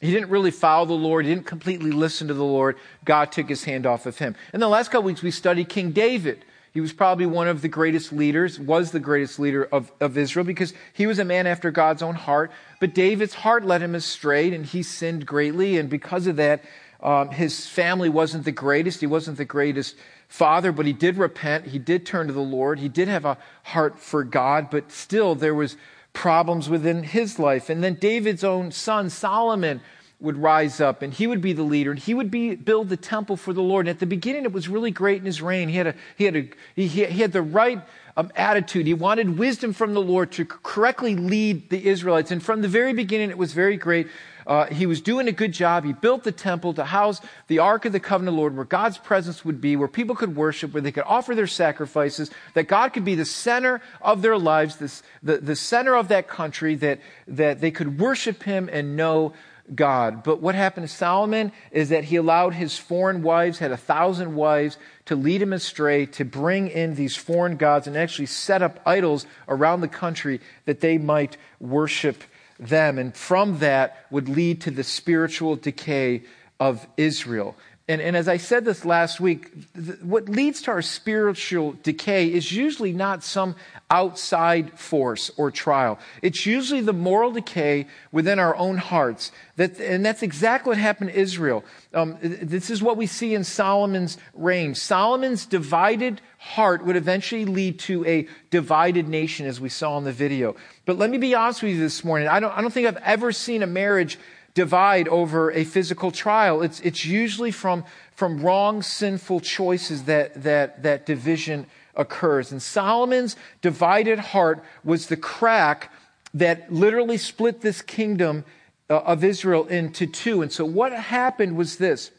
He 0.00 0.10
didn't 0.10 0.30
really 0.30 0.50
follow 0.50 0.86
the 0.86 0.94
Lord. 0.94 1.26
He 1.26 1.34
didn't 1.34 1.46
completely 1.46 1.90
listen 1.90 2.28
to 2.28 2.34
the 2.34 2.44
Lord. 2.44 2.76
God 3.04 3.30
took 3.30 3.48
his 3.48 3.64
hand 3.64 3.84
off 3.84 4.06
of 4.06 4.18
him. 4.18 4.34
In 4.54 4.60
the 4.60 4.68
last 4.68 4.90
couple 4.90 5.04
weeks, 5.04 5.22
we 5.22 5.30
studied 5.30 5.68
King 5.68 5.92
David. 5.92 6.42
He 6.72 6.80
was 6.80 6.92
probably 6.92 7.26
one 7.26 7.48
of 7.48 7.62
the 7.62 7.68
greatest 7.68 8.12
leaders, 8.12 8.58
was 8.58 8.90
the 8.90 9.00
greatest 9.00 9.38
leader 9.38 9.64
of, 9.64 9.92
of 10.00 10.18
Israel 10.18 10.44
because 10.44 10.74
he 10.92 11.06
was 11.06 11.18
a 11.18 11.24
man 11.24 11.46
after 11.46 11.70
God's 11.70 12.02
own 12.02 12.14
heart. 12.14 12.52
But 12.80 12.94
David's 12.94 13.32
heart 13.32 13.64
led 13.64 13.82
him 13.82 13.94
astray 13.94 14.54
and 14.54 14.64
he 14.64 14.82
sinned 14.82 15.24
greatly. 15.24 15.78
And 15.78 15.88
because 15.88 16.26
of 16.26 16.36
that, 16.36 16.62
um, 17.02 17.30
his 17.30 17.66
family 17.66 18.08
wasn't 18.08 18.44
the 18.44 18.52
greatest. 18.52 19.00
He 19.00 19.06
wasn't 19.06 19.36
the 19.36 19.44
greatest 19.44 19.96
father, 20.28 20.72
but 20.72 20.86
he 20.86 20.92
did 20.92 21.16
repent. 21.16 21.66
He 21.66 21.78
did 21.78 22.06
turn 22.06 22.26
to 22.26 22.32
the 22.32 22.40
Lord. 22.40 22.78
He 22.78 22.88
did 22.88 23.08
have 23.08 23.24
a 23.24 23.38
heart 23.64 23.98
for 23.98 24.24
God, 24.24 24.70
but 24.70 24.90
still 24.90 25.34
there 25.34 25.54
was 25.54 25.76
problems 26.12 26.68
within 26.68 27.02
his 27.02 27.38
life. 27.38 27.68
And 27.68 27.84
then 27.84 27.94
David's 27.94 28.42
own 28.42 28.72
son, 28.72 29.10
Solomon, 29.10 29.80
would 30.18 30.38
rise 30.38 30.80
up 30.80 31.02
and 31.02 31.12
he 31.12 31.26
would 31.26 31.42
be 31.42 31.52
the 31.52 31.62
leader 31.62 31.90
and 31.90 32.00
he 32.00 32.14
would 32.14 32.30
be, 32.30 32.54
build 32.54 32.88
the 32.88 32.96
temple 32.96 33.36
for 33.36 33.52
the 33.52 33.60
Lord. 33.60 33.86
And 33.86 33.94
at 33.94 34.00
the 34.00 34.06
beginning, 34.06 34.44
it 34.44 34.52
was 34.52 34.66
really 34.66 34.90
great 34.90 35.18
in 35.18 35.26
his 35.26 35.42
reign. 35.42 35.68
He 35.68 35.76
had, 35.76 35.88
a, 35.88 35.94
he 36.16 36.24
had, 36.24 36.36
a, 36.36 36.48
he, 36.74 36.88
he 36.88 37.20
had 37.20 37.32
the 37.32 37.42
right 37.42 37.82
um, 38.16 38.32
attitude. 38.34 38.86
He 38.86 38.94
wanted 38.94 39.38
wisdom 39.38 39.74
from 39.74 39.92
the 39.92 40.00
Lord 40.00 40.32
to 40.32 40.46
correctly 40.46 41.14
lead 41.14 41.68
the 41.68 41.86
Israelites. 41.86 42.30
And 42.30 42.42
from 42.42 42.62
the 42.62 42.68
very 42.68 42.94
beginning, 42.94 43.28
it 43.28 43.36
was 43.36 43.52
very 43.52 43.76
great. 43.76 44.08
Uh, 44.46 44.66
he 44.66 44.86
was 44.86 45.00
doing 45.00 45.26
a 45.26 45.32
good 45.32 45.52
job. 45.52 45.84
He 45.84 45.92
built 45.92 46.22
the 46.22 46.32
temple 46.32 46.72
to 46.74 46.84
house 46.84 47.20
the 47.48 47.58
Ark 47.58 47.84
of 47.84 47.92
the 47.92 48.00
Covenant 48.00 48.36
Lord, 48.36 48.54
where 48.54 48.64
God's 48.64 48.98
presence 48.98 49.44
would 49.44 49.60
be, 49.60 49.74
where 49.74 49.88
people 49.88 50.14
could 50.14 50.36
worship, 50.36 50.72
where 50.72 50.80
they 50.80 50.92
could 50.92 51.04
offer 51.06 51.34
their 51.34 51.46
sacrifices, 51.46 52.30
that 52.54 52.68
God 52.68 52.92
could 52.92 53.04
be 53.04 53.16
the 53.16 53.24
center 53.24 53.80
of 54.00 54.22
their 54.22 54.38
lives, 54.38 54.76
this, 54.76 55.02
the, 55.22 55.38
the 55.38 55.56
center 55.56 55.96
of 55.96 56.08
that 56.08 56.28
country, 56.28 56.76
that, 56.76 57.00
that 57.26 57.60
they 57.60 57.70
could 57.72 57.98
worship 57.98 58.44
Him 58.44 58.70
and 58.72 58.96
know 58.96 59.32
God. 59.74 60.22
But 60.22 60.40
what 60.40 60.54
happened 60.54 60.88
to 60.88 60.94
Solomon 60.94 61.52
is 61.72 61.88
that 61.88 62.04
he 62.04 62.16
allowed 62.16 62.54
his 62.54 62.78
foreign 62.78 63.22
wives, 63.22 63.58
had 63.58 63.72
a 63.72 63.76
thousand 63.76 64.34
wives, 64.34 64.78
to 65.06 65.16
lead 65.16 65.42
him 65.42 65.52
astray, 65.52 66.06
to 66.06 66.24
bring 66.24 66.68
in 66.68 66.94
these 66.94 67.16
foreign 67.16 67.56
gods 67.56 67.86
and 67.86 67.96
actually 67.96 68.26
set 68.26 68.62
up 68.62 68.80
idols 68.86 69.26
around 69.48 69.80
the 69.80 69.88
country 69.88 70.40
that 70.64 70.80
they 70.80 70.98
might 70.98 71.36
worship 71.58 72.22
them. 72.58 72.98
And 72.98 73.14
from 73.14 73.58
that 73.58 74.06
would 74.10 74.28
lead 74.28 74.60
to 74.62 74.70
the 74.70 74.84
spiritual 74.84 75.56
decay 75.56 76.22
of 76.58 76.86
Israel. 76.96 77.56
And, 77.88 78.00
and 78.00 78.16
as 78.16 78.26
I 78.26 78.36
said 78.36 78.64
this 78.64 78.84
last 78.84 79.20
week, 79.20 79.52
th- 79.74 80.00
what 80.00 80.28
leads 80.28 80.60
to 80.62 80.72
our 80.72 80.82
spiritual 80.82 81.76
decay 81.84 82.32
is 82.32 82.50
usually 82.50 82.92
not 82.92 83.22
some 83.22 83.54
outside 83.90 84.76
force 84.76 85.30
or 85.36 85.52
trial. 85.52 86.00
It's 86.20 86.44
usually 86.44 86.80
the 86.80 86.92
moral 86.92 87.30
decay 87.30 87.86
within 88.10 88.40
our 88.40 88.56
own 88.56 88.78
hearts. 88.78 89.30
That, 89.54 89.78
and 89.78 90.04
that's 90.04 90.24
exactly 90.24 90.70
what 90.70 90.78
happened 90.78 91.10
to 91.10 91.16
Israel. 91.16 91.64
Um, 91.94 92.18
this 92.20 92.70
is 92.70 92.82
what 92.82 92.96
we 92.96 93.06
see 93.06 93.34
in 93.34 93.44
Solomon's 93.44 94.18
reign. 94.34 94.74
Solomon's 94.74 95.46
divided 95.46 96.20
heart 96.38 96.84
would 96.84 96.96
eventually 96.96 97.44
lead 97.44 97.78
to 97.80 98.04
a 98.04 98.26
divided 98.50 99.06
nation, 99.06 99.46
as 99.46 99.60
we 99.60 99.68
saw 99.68 99.96
in 99.98 100.02
the 100.02 100.12
video. 100.12 100.56
But 100.86 100.98
let 100.98 101.08
me 101.08 101.18
be 101.18 101.36
honest 101.36 101.62
with 101.62 101.72
you 101.72 101.78
this 101.78 102.02
morning. 102.02 102.26
I 102.26 102.40
don't, 102.40 102.50
I 102.50 102.62
don't 102.62 102.72
think 102.72 102.88
I've 102.88 102.96
ever 102.96 103.30
seen 103.30 103.62
a 103.62 103.66
marriage 103.68 104.18
divide 104.56 105.06
over 105.08 105.52
a 105.52 105.64
physical 105.64 106.10
trial. 106.10 106.62
It's, 106.62 106.80
it's 106.80 107.04
usually 107.04 107.50
from, 107.50 107.84
from 108.12 108.40
wrong, 108.40 108.82
sinful 108.82 109.40
choices 109.40 110.04
that, 110.04 110.42
that, 110.42 110.82
that 110.82 111.04
division 111.04 111.66
occurs. 111.94 112.52
And 112.52 112.62
Solomon's 112.62 113.36
divided 113.60 114.18
heart 114.18 114.64
was 114.82 115.08
the 115.08 115.16
crack 115.16 115.92
that 116.32 116.72
literally 116.72 117.18
split 117.18 117.60
this 117.60 117.82
kingdom 117.82 118.46
uh, 118.88 118.96
of 119.00 119.22
Israel 119.22 119.66
into 119.66 120.06
two. 120.06 120.40
And 120.40 120.50
so 120.50 120.64
what 120.64 120.92
happened 120.92 121.54
was 121.54 121.76
this 121.76 122.10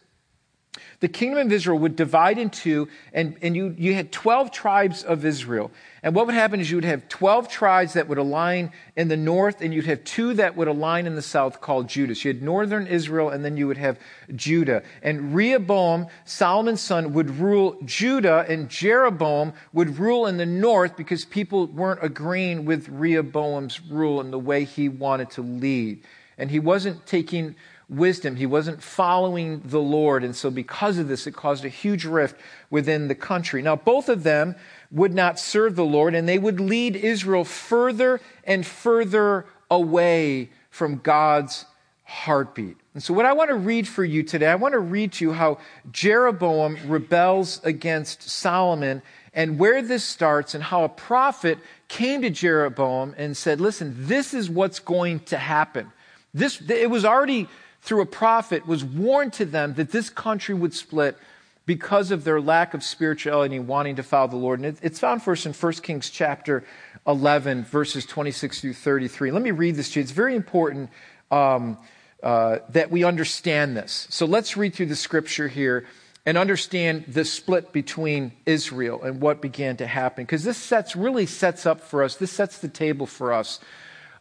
the 1.00 1.08
kingdom 1.08 1.48
of 1.48 1.52
Israel 1.52 1.80
would 1.80 1.96
divide 1.96 2.38
in 2.38 2.50
two, 2.50 2.88
and, 3.14 3.38
and 3.42 3.56
you, 3.56 3.76
you 3.78 3.94
had 3.94 4.12
12 4.12 4.52
tribes 4.52 5.04
of 5.04 5.26
Israel. 5.26 5.72
And 6.04 6.16
what 6.16 6.26
would 6.26 6.36
happen 6.36 6.60
is 6.60 6.70
you 6.70 6.78
would 6.78 6.86
have 6.86 7.10
12 7.10 7.50
tribes 7.50 7.94
that 7.94 8.08
would 8.08 8.18
align 8.18 8.72
in 8.96 9.08
the 9.08 9.18
north, 9.18 9.62
and 9.62 9.74
you'd 9.74 9.88
have 9.88 10.04
two 10.04 10.36
that 10.36 10.56
would 10.56 10.68
align 10.68 11.08
in 11.08 11.16
the 11.16 11.22
south 11.22 11.60
called 11.60 11.90
Judah. 11.90 12.16
So 12.16 12.30
you 12.30 12.34
had 12.34 12.44
northern 12.44 12.88
Israel, 12.88 13.30
and 13.30 13.44
then 13.44 13.58
you 13.58 13.68
would 13.68 13.78
have 13.78 14.00
Judah. 14.36 14.84
And 15.02 15.36
Rehoboam, 15.36 16.08
Solomon's 16.26 16.82
son, 16.82 17.14
would 17.14 17.30
rule 17.40 17.78
Judah, 17.84 18.46
and 18.48 18.70
Jeroboam 18.70 19.54
would 19.74 19.98
rule 19.98 20.28
in 20.28 20.38
the 20.38 20.46
north 20.46 20.96
because 20.96 21.26
people 21.26 21.68
weren't 21.68 22.04
agreeing 22.04 22.66
with 22.66 22.88
Rehoboam's 22.90 23.82
rule 23.82 24.22
and 24.22 24.32
the 24.32 24.40
way 24.40 24.64
he 24.64 24.90
wanted 24.90 25.32
to 25.32 25.42
lead. 25.42 26.04
And 26.38 26.52
he 26.52 26.60
wasn't 26.60 27.06
taking 27.06 27.56
wisdom. 27.90 28.36
He 28.36 28.46
wasn't 28.46 28.84
following 28.84 29.62
the 29.64 29.80
Lord. 29.80 30.24
And 30.24 30.36
so, 30.36 30.50
because 30.50 30.98
of 30.98 31.08
this, 31.08 31.28
it 31.28 31.32
caused 31.34 31.66
a 31.66 31.70
huge 31.70 32.06
rift 32.06 32.36
within 32.70 33.08
the 33.08 33.16
country. 33.16 33.62
Now, 33.62 33.76
both 33.76 34.10
of 34.10 34.24
them 34.24 34.56
would 34.92 35.14
not 35.14 35.40
serve 35.40 35.76
the 35.76 35.86
Lord, 35.86 36.16
and 36.16 36.28
they 36.28 36.40
would 36.40 36.60
lead 36.60 36.96
Israel 36.96 37.44
further 37.44 38.20
and 38.44 38.66
further 38.66 39.46
away 39.70 40.50
from 40.70 40.98
God's 40.98 41.66
heartbeat. 42.04 42.78
And 42.94 43.04
so, 43.04 43.14
what 43.14 43.26
I 43.26 43.34
want 43.34 43.50
to 43.50 43.56
read 43.56 43.88
for 43.88 44.04
you 44.04 44.24
today, 44.24 44.48
I 44.48 44.56
want 44.56 44.74
to 44.74 44.80
read 44.80 45.14
to 45.14 45.26
you 45.26 45.34
how 45.34 45.60
Jeroboam 45.92 46.78
rebels 46.88 47.62
against 47.64 48.24
Solomon 48.24 49.02
and 49.34 49.60
where 49.60 49.84
this 49.84 50.04
starts, 50.04 50.56
and 50.56 50.64
how 50.64 50.84
a 50.84 50.90
prophet 50.90 51.60
came 51.88 52.24
to 52.24 52.30
Jeroboam 52.30 53.14
and 53.18 53.38
said, 53.38 53.62
Listen, 53.62 53.94
this 53.96 54.34
is 54.34 54.50
what's 54.50 54.80
going 54.80 55.20
to 55.22 55.38
happen. 55.38 55.92
This, 56.34 56.62
it 56.70 56.90
was 56.90 57.06
already 57.06 57.48
through 57.88 58.02
a 58.02 58.06
prophet 58.06 58.68
was 58.68 58.84
warned 58.84 59.32
to 59.34 59.46
them 59.46 59.74
that 59.76 59.92
this 59.92 60.10
country 60.10 60.54
would 60.54 60.74
split 60.74 61.18
because 61.66 62.12
of 62.12 62.26
their 62.26 62.42
lack 62.42 62.74
of 62.74 62.84
spirituality 62.84 63.56
and 63.56 63.68
wanting 63.68 63.96
to 63.96 64.04
follow 64.04 64.28
the 64.28 64.36
Lord. 64.36 64.60
And 64.60 64.78
it's 64.82 65.00
found 65.00 65.28
us 65.28 65.46
in 65.46 65.54
1 65.54 65.74
Kings 65.74 66.10
chapter 66.10 66.66
11, 67.08 67.64
verses 67.64 68.06
26 68.06 68.62
through 68.62 68.74
33. 68.74 69.32
Let 69.32 69.42
me 69.42 69.52
read 69.52 69.76
this 69.76 69.92
to 69.92 70.00
you. 70.00 70.04
It's 70.04 70.12
very 70.12 70.36
important 70.36 70.90
um, 71.32 71.78
uh, 72.22 72.58
that 72.70 72.92
we 72.92 73.06
understand 73.06 73.78
this. 73.78 74.08
So 74.10 74.26
let's 74.26 74.58
read 74.58 74.74
through 74.74 74.88
the 74.88 74.96
scripture 74.96 75.48
here 75.48 75.86
and 76.26 76.38
understand 76.38 77.06
the 77.08 77.24
split 77.24 77.72
between 77.72 78.34
Israel 78.46 79.02
and 79.02 79.22
what 79.22 79.42
began 79.42 79.78
to 79.78 79.88
happen. 79.88 80.26
Because 80.26 80.44
this 80.44 80.58
sets, 80.58 80.94
really 80.98 81.26
sets 81.26 81.66
up 81.66 81.80
for 81.80 82.04
us, 82.04 82.18
this 82.18 82.34
sets 82.34 82.60
the 82.60 82.68
table 82.68 83.06
for 83.06 83.32
us 83.32 83.62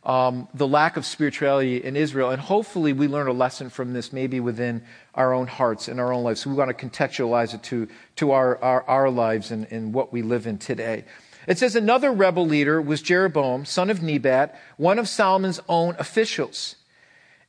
um, 0.06 0.46
the 0.54 0.68
lack 0.68 0.96
of 0.96 1.04
spirituality 1.04 1.82
in 1.82 1.96
Israel. 1.96 2.30
And 2.30 2.40
hopefully, 2.40 2.92
we 2.92 3.08
learn 3.08 3.26
a 3.26 3.32
lesson 3.32 3.68
from 3.68 3.92
this, 3.92 4.12
maybe 4.12 4.38
within 4.40 4.82
our 5.14 5.34
own 5.34 5.48
hearts 5.48 5.88
and 5.88 6.00
our 6.00 6.12
own 6.12 6.22
lives. 6.22 6.40
So, 6.42 6.50
we 6.50 6.56
want 6.56 6.76
to 6.76 6.86
contextualize 6.88 7.52
it 7.54 7.62
to, 7.64 7.88
to 8.16 8.30
our, 8.30 8.56
our, 8.62 8.82
our 8.84 9.10
lives 9.10 9.50
and, 9.50 9.66
and 9.70 9.92
what 9.92 10.12
we 10.12 10.22
live 10.22 10.46
in 10.46 10.58
today. 10.58 11.04
It 11.48 11.58
says 11.58 11.76
another 11.76 12.12
rebel 12.12 12.46
leader 12.46 12.80
was 12.80 13.02
Jeroboam, 13.02 13.64
son 13.64 13.90
of 13.90 14.02
Nebat, 14.02 14.58
one 14.76 14.98
of 14.98 15.08
Solomon's 15.08 15.60
own 15.68 15.96
officials. 15.98 16.76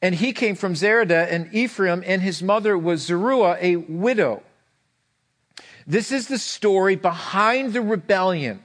And 0.01 0.15
he 0.15 0.33
came 0.33 0.55
from 0.55 0.73
Zereda 0.73 1.27
and 1.31 1.53
Ephraim, 1.53 2.03
and 2.05 2.21
his 2.21 2.43
mother 2.43 2.77
was 2.77 3.01
Zeruiah, 3.01 3.57
a 3.59 3.75
widow. 3.77 4.43
This 5.87 6.11
is 6.11 6.27
the 6.27 6.37
story 6.37 6.95
behind 6.95 7.73
the 7.73 7.81
rebellion 7.81 8.63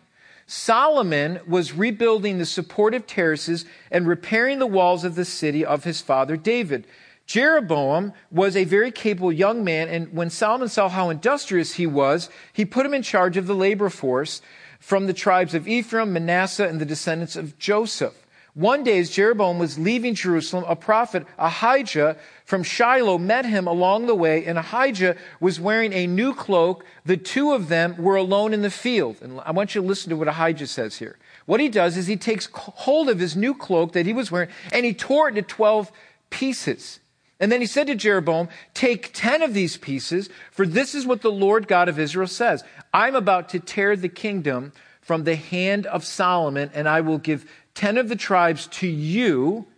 Solomon 0.55 1.41
was 1.47 1.73
rebuilding 1.73 2.37
the 2.37 2.45
supportive 2.45 3.07
terraces 3.07 3.65
and 3.91 4.07
repairing 4.07 4.59
the 4.59 4.67
walls 4.67 5.03
of 5.03 5.15
the 5.15 5.25
city 5.25 5.65
of 5.65 5.85
his 5.85 6.03
father 6.03 6.37
David. 6.37 6.87
Jeroboam 7.25 8.13
was 8.31 8.55
a 8.55 8.65
very 8.65 8.91
capable 8.91 9.33
young 9.33 9.65
man, 9.65 9.89
and 9.89 10.13
when 10.13 10.29
Solomon 10.29 10.69
saw 10.69 10.91
how 10.91 11.09
industrious 11.09 11.77
he 11.77 11.87
was, 11.87 12.29
he 12.53 12.67
put 12.67 12.85
him 12.85 12.93
in 12.93 13.01
charge 13.01 13.39
of 13.39 13.47
the 13.47 13.55
labor 13.55 13.89
force 13.89 14.43
from 14.79 15.07
the 15.07 15.15
tribes 15.15 15.55
of 15.55 15.67
Ephraim, 15.67 16.13
Manasseh, 16.13 16.69
and 16.69 16.79
the 16.79 16.85
descendants 16.85 17.35
of 17.35 17.59
Joseph. 17.59 18.27
One 18.53 18.85
day, 18.85 18.99
as 18.99 19.09
Jeroboam 19.09 19.59
was 19.59 19.79
leaving 19.79 20.15
Jerusalem, 20.15 20.67
a 20.69 20.77
prophet, 20.77 21.27
Ahijah 21.39 22.19
from 22.53 22.63
Shiloh, 22.63 23.17
met 23.17 23.47
him 23.47 23.67
along 23.67 24.05
the 24.05 24.15
way, 24.15 24.45
and 24.45 24.59
Ahijah 24.59 25.17
was 25.41 25.59
wearing 25.59 25.95
a 25.95 26.07
new 26.07 26.35
cloak. 26.35 26.85
The 27.07 27.17
two 27.17 27.53
of 27.53 27.71
them 27.71 27.97
were 27.97 28.17
alone 28.17 28.53
in 28.53 28.61
the 28.61 28.69
field. 28.69 29.23
And 29.23 29.41
I 29.47 29.53
want 29.53 29.75
you 29.75 29.81
to 29.81 29.87
listen 29.87 30.11
to 30.11 30.17
what 30.17 30.29
Ahijah 30.29 30.67
says 30.67 30.99
here. 30.99 31.17
What 31.47 31.61
he 31.61 31.71
does 31.71 31.97
is 31.97 32.09
he 32.09 32.19
takes 32.19 32.51
hold 32.53 33.09
of 33.09 33.19
his 33.21 33.35
new 33.35 33.55
cloak 33.55 33.93
that 33.93 34.05
he 34.05 34.13
was 34.13 34.31
wearing, 34.31 34.51
and 34.71 34.85
he 34.85 34.93
tore 34.93 35.29
it 35.29 35.39
into 35.39 35.49
12 35.49 35.91
pieces. 36.29 37.01
And 37.41 37.51
then 37.51 37.63
he 37.63 37.67
said 37.67 37.87
to 37.87 37.95
Jeroboam, 37.95 38.51
Take 38.75 39.15
10 39.15 39.41
of 39.41 39.55
these 39.55 39.79
pieces, 39.79 40.29
for 40.51 40.67
this 40.67 40.95
is 40.95 41.07
what 41.07 41.23
the 41.23 41.33
Lord 41.33 41.67
God 41.67 41.89
of 41.89 41.99
Israel 41.99 42.29
says 42.29 42.65
I'm 42.93 43.15
about 43.15 43.49
to 43.49 43.61
tear 43.61 43.97
the 43.97 44.11
kingdom 44.11 44.75
from 45.01 45.25
the 45.25 45.37
hand 45.37 45.87
of 45.87 46.05
Solomon, 46.05 46.71
and 46.75 46.87
I 46.87 47.01
will 47.01 47.17
give 47.17 47.51
ten 47.73 47.97
of 47.97 48.11
the 48.11 48.15
tribes 48.15 48.67
to 48.73 48.87
you, 48.87 49.69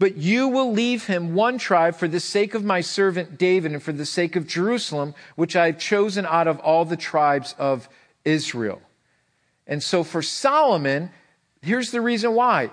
but 0.00 0.16
you 0.16 0.48
will 0.48 0.72
leave 0.72 1.06
him 1.06 1.34
one 1.34 1.58
tribe 1.58 1.94
for 1.94 2.08
the 2.08 2.18
sake 2.18 2.54
of 2.54 2.64
my 2.64 2.80
servant 2.80 3.36
David 3.36 3.72
and 3.72 3.82
for 3.82 3.92
the 3.92 4.06
sake 4.06 4.34
of 4.34 4.46
Jerusalem, 4.46 5.14
which 5.36 5.54
I 5.54 5.66
have 5.66 5.78
chosen 5.78 6.24
out 6.24 6.48
of 6.48 6.58
all 6.60 6.86
the 6.86 6.96
tribes 6.96 7.54
of 7.58 7.86
Israel. 8.24 8.80
And 9.66 9.82
so 9.82 10.02
for 10.02 10.22
Solomon, 10.22 11.10
here's 11.60 11.90
the 11.90 12.00
reason 12.00 12.34
why. 12.34 12.70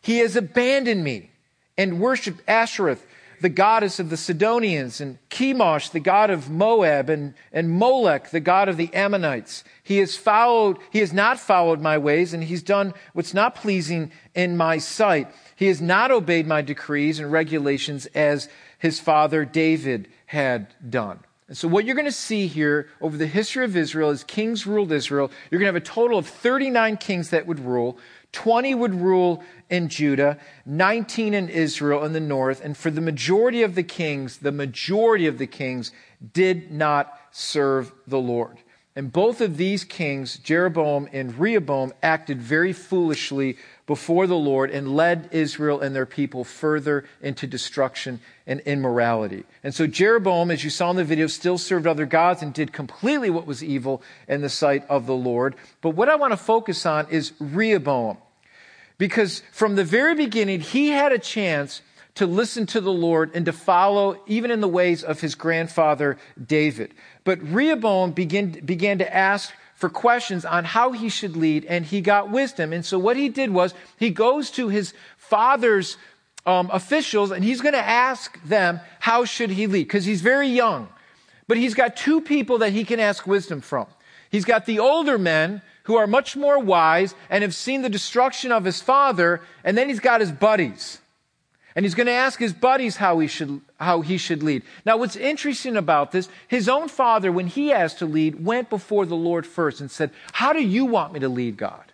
He 0.00 0.20
has 0.20 0.36
abandoned 0.36 1.04
me 1.04 1.30
and 1.76 2.00
worshiped 2.00 2.40
Ashtoreth 2.48 3.06
the 3.40 3.48
goddess 3.48 3.98
of 3.98 4.10
the 4.10 4.16
Sidonians, 4.16 5.00
and 5.00 5.18
Chemosh, 5.30 5.90
the 5.90 6.00
god 6.00 6.30
of 6.30 6.50
Moab, 6.50 7.08
and, 7.08 7.34
and 7.52 7.70
Molech, 7.70 8.30
the 8.30 8.40
god 8.40 8.68
of 8.68 8.76
the 8.76 8.92
Ammonites. 8.92 9.64
He 9.82 9.98
has 9.98 10.14
followed, 10.14 10.78
he 10.90 10.98
has 10.98 11.12
not 11.12 11.40
followed 11.40 11.80
my 11.80 11.96
ways, 11.96 12.34
and 12.34 12.44
he's 12.44 12.62
done 12.62 12.92
what's 13.14 13.32
not 13.32 13.54
pleasing 13.54 14.12
in 14.34 14.56
my 14.56 14.76
sight. 14.76 15.28
He 15.60 15.66
has 15.66 15.82
not 15.82 16.10
obeyed 16.10 16.46
my 16.46 16.62
decrees 16.62 17.18
and 17.18 17.30
regulations 17.30 18.06
as 18.14 18.48
his 18.78 18.98
father 18.98 19.44
David 19.44 20.08
had 20.24 20.74
done. 20.88 21.20
And 21.48 21.56
so 21.58 21.68
what 21.68 21.84
you're 21.84 21.94
going 21.96 22.06
to 22.06 22.12
see 22.12 22.46
here 22.46 22.88
over 22.98 23.18
the 23.18 23.26
history 23.26 23.66
of 23.66 23.76
Israel 23.76 24.08
is 24.08 24.24
kings 24.24 24.66
ruled 24.66 24.90
Israel. 24.90 25.30
You're 25.50 25.58
going 25.58 25.70
to 25.70 25.74
have 25.74 25.82
a 25.82 25.86
total 25.86 26.16
of 26.16 26.26
39 26.26 26.96
kings 26.96 27.28
that 27.28 27.46
would 27.46 27.60
rule. 27.60 27.98
20 28.32 28.74
would 28.74 28.94
rule 28.94 29.44
in 29.68 29.90
Judah, 29.90 30.38
19 30.64 31.34
in 31.34 31.50
Israel 31.50 32.04
in 32.04 32.14
the 32.14 32.20
north. 32.20 32.64
And 32.64 32.74
for 32.74 32.90
the 32.90 33.02
majority 33.02 33.62
of 33.62 33.74
the 33.74 33.82
kings, 33.82 34.38
the 34.38 34.52
majority 34.52 35.26
of 35.26 35.36
the 35.36 35.46
kings 35.46 35.92
did 36.32 36.72
not 36.72 37.20
serve 37.32 37.92
the 38.06 38.18
Lord. 38.18 38.56
And 38.96 39.12
both 39.12 39.40
of 39.40 39.56
these 39.56 39.84
kings, 39.84 40.36
Jeroboam 40.36 41.08
and 41.12 41.38
Rehoboam, 41.38 41.92
acted 42.02 42.42
very 42.42 42.72
foolishly 42.72 43.56
before 43.86 44.26
the 44.26 44.36
Lord 44.36 44.70
and 44.70 44.96
led 44.96 45.28
Israel 45.30 45.80
and 45.80 45.94
their 45.94 46.06
people 46.06 46.42
further 46.42 47.04
into 47.22 47.46
destruction 47.46 48.20
and 48.48 48.60
immorality. 48.60 49.44
And 49.62 49.72
so 49.72 49.86
Jeroboam, 49.86 50.50
as 50.50 50.64
you 50.64 50.70
saw 50.70 50.90
in 50.90 50.96
the 50.96 51.04
video, 51.04 51.28
still 51.28 51.56
served 51.56 51.86
other 51.86 52.04
gods 52.04 52.42
and 52.42 52.52
did 52.52 52.72
completely 52.72 53.30
what 53.30 53.46
was 53.46 53.62
evil 53.62 54.02
in 54.26 54.40
the 54.40 54.48
sight 54.48 54.84
of 54.88 55.06
the 55.06 55.14
Lord. 55.14 55.54
But 55.82 55.90
what 55.90 56.08
I 56.08 56.16
want 56.16 56.32
to 56.32 56.36
focus 56.36 56.84
on 56.84 57.06
is 57.10 57.32
Rehoboam. 57.38 58.18
Because 58.98 59.42
from 59.52 59.76
the 59.76 59.84
very 59.84 60.14
beginning, 60.14 60.60
he 60.60 60.88
had 60.88 61.12
a 61.12 61.18
chance 61.18 61.80
to 62.16 62.26
listen 62.26 62.66
to 62.66 62.80
the 62.80 62.92
Lord 62.92 63.30
and 63.34 63.46
to 63.46 63.52
follow 63.52 64.20
even 64.26 64.50
in 64.50 64.60
the 64.60 64.68
ways 64.68 65.02
of 65.04 65.20
his 65.20 65.34
grandfather 65.34 66.18
David. 66.44 66.94
But 67.24 67.40
Rehoboam 67.42 68.12
began, 68.12 68.50
began 68.50 68.98
to 68.98 69.14
ask 69.14 69.52
for 69.74 69.88
questions 69.88 70.44
on 70.44 70.64
how 70.64 70.92
he 70.92 71.08
should 71.08 71.36
lead, 71.36 71.64
and 71.64 71.86
he 71.86 72.02
got 72.02 72.30
wisdom. 72.30 72.72
And 72.72 72.84
so 72.84 72.98
what 72.98 73.16
he 73.16 73.30
did 73.30 73.50
was 73.50 73.72
he 73.98 74.10
goes 74.10 74.50
to 74.52 74.68
his 74.68 74.92
father's 75.16 75.96
um, 76.46 76.70
officials 76.72 77.30
and 77.30 77.44
he's 77.44 77.60
going 77.60 77.74
to 77.74 77.78
ask 77.78 78.42
them 78.44 78.80
how 78.98 79.24
should 79.24 79.50
he 79.50 79.66
lead 79.66 79.84
because 79.84 80.04
he's 80.04 80.22
very 80.22 80.48
young. 80.48 80.88
But 81.46 81.56
he's 81.56 81.74
got 81.74 81.96
two 81.96 82.20
people 82.20 82.58
that 82.58 82.72
he 82.72 82.84
can 82.84 83.00
ask 83.00 83.26
wisdom 83.26 83.60
from. 83.60 83.86
He's 84.30 84.44
got 84.44 84.66
the 84.66 84.78
older 84.78 85.18
men 85.18 85.62
who 85.84 85.96
are 85.96 86.06
much 86.06 86.36
more 86.36 86.58
wise 86.58 87.14
and 87.28 87.42
have 87.42 87.54
seen 87.54 87.82
the 87.82 87.88
destruction 87.88 88.52
of 88.52 88.64
his 88.64 88.80
father, 88.80 89.40
and 89.64 89.76
then 89.76 89.88
he's 89.88 89.98
got 89.98 90.20
his 90.20 90.30
buddies. 90.30 91.00
And 91.76 91.84
he's 91.84 91.94
going 91.94 92.06
to 92.06 92.12
ask 92.12 92.38
his 92.38 92.52
buddies 92.52 92.96
how 92.96 93.20
he 93.20 93.28
should, 93.28 93.60
how 93.78 94.00
he 94.00 94.18
should 94.18 94.42
lead. 94.42 94.62
Now, 94.84 94.96
what's 94.96 95.16
interesting 95.16 95.76
about 95.76 96.10
this, 96.10 96.28
his 96.48 96.68
own 96.68 96.88
father, 96.88 97.30
when 97.30 97.46
he 97.46 97.72
asked 97.72 97.98
to 97.98 98.06
lead, 98.06 98.44
went 98.44 98.68
before 98.70 99.06
the 99.06 99.14
Lord 99.14 99.46
first 99.46 99.80
and 99.80 99.90
said, 99.90 100.10
How 100.32 100.52
do 100.52 100.60
you 100.60 100.84
want 100.84 101.12
me 101.12 101.20
to 101.20 101.28
lead, 101.28 101.56
God? 101.56 101.92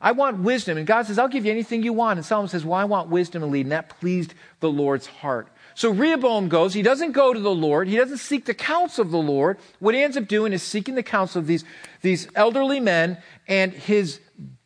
I 0.00 0.12
want 0.12 0.40
wisdom. 0.40 0.76
And 0.76 0.86
God 0.86 1.06
says, 1.06 1.18
I'll 1.18 1.28
give 1.28 1.46
you 1.46 1.50
anything 1.50 1.82
you 1.82 1.94
want. 1.94 2.18
And 2.18 2.26
Solomon 2.26 2.48
says, 2.48 2.64
Well, 2.64 2.78
I 2.78 2.84
want 2.84 3.08
wisdom 3.08 3.40
to 3.40 3.46
lead. 3.46 3.66
And 3.66 3.72
that 3.72 3.88
pleased 4.00 4.34
the 4.60 4.70
Lord's 4.70 5.06
heart. 5.06 5.48
So 5.74 5.90
Rehoboam 5.90 6.48
goes. 6.48 6.74
He 6.74 6.82
doesn't 6.82 7.12
go 7.12 7.32
to 7.32 7.40
the 7.40 7.54
Lord. 7.54 7.88
He 7.88 7.96
doesn't 7.96 8.18
seek 8.18 8.46
the 8.46 8.54
counsel 8.54 9.02
of 9.02 9.10
the 9.10 9.18
Lord. 9.18 9.58
What 9.78 9.94
he 9.94 10.02
ends 10.02 10.16
up 10.16 10.26
doing 10.26 10.52
is 10.52 10.62
seeking 10.62 10.94
the 10.94 11.02
counsel 11.02 11.38
of 11.40 11.46
these, 11.46 11.64
these 12.00 12.28
elderly 12.34 12.80
men 12.80 13.18
and 13.46 13.72
his 13.72 14.20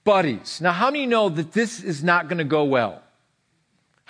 buddies. 0.04 0.60
Now, 0.60 0.72
how 0.72 0.90
many 0.90 1.06
know 1.06 1.28
that 1.28 1.52
this 1.52 1.82
is 1.82 2.04
not 2.04 2.28
going 2.28 2.38
to 2.38 2.44
go 2.44 2.64
well? 2.64 3.02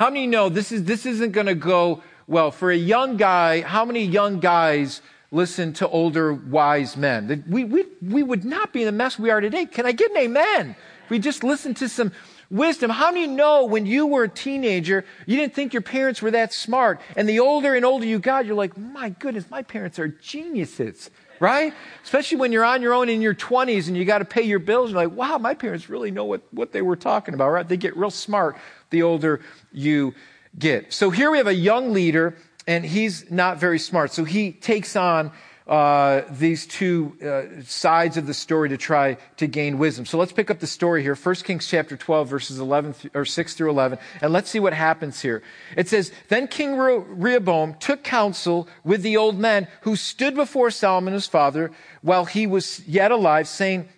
How 0.00 0.08
many 0.08 0.26
know 0.26 0.48
this, 0.48 0.72
is, 0.72 0.84
this 0.84 1.04
isn't 1.04 1.32
going 1.32 1.46
to 1.46 1.54
go 1.54 2.02
well? 2.26 2.50
For 2.50 2.70
a 2.70 2.76
young 2.76 3.18
guy, 3.18 3.60
how 3.60 3.84
many 3.84 4.02
young 4.02 4.40
guys 4.40 5.02
listen 5.30 5.74
to 5.74 5.88
older 5.90 6.32
wise 6.32 6.96
men? 6.96 7.44
We, 7.46 7.64
we, 7.64 7.84
we 8.00 8.22
would 8.22 8.42
not 8.42 8.72
be 8.72 8.80
in 8.80 8.86
the 8.86 8.92
mess 8.92 9.18
we 9.18 9.28
are 9.28 9.42
today. 9.42 9.66
Can 9.66 9.84
I 9.84 9.92
get 9.92 10.10
an 10.12 10.16
amen? 10.16 10.74
We 11.10 11.18
just 11.18 11.44
listen 11.44 11.74
to 11.74 11.88
some 11.90 12.12
wisdom. 12.50 12.90
How 12.90 13.12
many 13.12 13.26
know 13.26 13.66
when 13.66 13.84
you 13.84 14.06
were 14.06 14.24
a 14.24 14.28
teenager, 14.30 15.04
you 15.26 15.36
didn't 15.36 15.52
think 15.52 15.74
your 15.74 15.82
parents 15.82 16.22
were 16.22 16.30
that 16.30 16.54
smart? 16.54 17.02
And 17.14 17.28
the 17.28 17.40
older 17.40 17.74
and 17.74 17.84
older 17.84 18.06
you 18.06 18.20
got, 18.20 18.46
you're 18.46 18.54
like, 18.54 18.78
my 18.78 19.10
goodness, 19.10 19.50
my 19.50 19.62
parents 19.62 19.98
are 19.98 20.08
geniuses 20.08 21.10
right? 21.40 21.72
Especially 22.04 22.36
when 22.36 22.52
you're 22.52 22.66
on 22.66 22.82
your 22.82 22.92
own 22.92 23.08
in 23.08 23.22
your 23.22 23.34
20s 23.34 23.88
and 23.88 23.96
you 23.96 24.04
got 24.04 24.18
to 24.18 24.26
pay 24.26 24.42
your 24.42 24.58
bills. 24.58 24.90
You're 24.90 25.06
like, 25.06 25.16
wow, 25.16 25.38
my 25.38 25.54
parents 25.54 25.88
really 25.88 26.10
know 26.10 26.26
what, 26.26 26.42
what 26.50 26.70
they 26.70 26.82
were 26.82 26.96
talking 26.96 27.32
about, 27.32 27.48
right? 27.48 27.66
They 27.66 27.78
get 27.78 27.96
real 27.96 28.10
smart 28.10 28.58
the 28.90 29.02
older 29.02 29.40
you 29.72 30.14
get. 30.58 30.92
So 30.92 31.10
here 31.10 31.30
we 31.30 31.38
have 31.38 31.46
a 31.46 31.54
young 31.54 31.92
leader, 31.92 32.36
and 32.66 32.84
he's 32.84 33.30
not 33.30 33.58
very 33.58 33.78
smart. 33.78 34.12
So 34.12 34.24
he 34.24 34.52
takes 34.52 34.96
on 34.96 35.32
uh, 35.70 36.22
these 36.30 36.66
two 36.66 37.16
uh, 37.24 37.62
sides 37.64 38.16
of 38.16 38.26
the 38.26 38.34
story 38.34 38.68
to 38.68 38.76
try 38.76 39.16
to 39.36 39.46
gain 39.46 39.78
wisdom. 39.78 40.04
So 40.04 40.18
let's 40.18 40.32
pick 40.32 40.50
up 40.50 40.58
the 40.58 40.66
story 40.66 41.00
here. 41.00 41.14
1 41.14 41.34
Kings 41.36 41.68
chapter 41.68 41.96
12, 41.96 42.28
verses 42.28 42.58
11 42.58 42.94
th- 42.94 43.14
or 43.14 43.24
6 43.24 43.54
through 43.54 43.70
11, 43.70 43.98
and 44.20 44.32
let's 44.32 44.50
see 44.50 44.58
what 44.58 44.72
happens 44.72 45.22
here. 45.22 45.44
It 45.76 45.88
says, 45.88 46.10
Then 46.28 46.48
King 46.48 46.76
Rehoboam 46.76 47.74
took 47.74 48.02
counsel 48.02 48.68
with 48.82 49.02
the 49.02 49.16
old 49.16 49.38
men 49.38 49.68
who 49.82 49.94
stood 49.94 50.34
before 50.34 50.72
Solomon 50.72 51.14
his 51.14 51.28
father 51.28 51.70
while 52.02 52.24
he 52.24 52.48
was 52.48 52.84
yet 52.88 53.12
alive, 53.12 53.46
saying, 53.46 53.88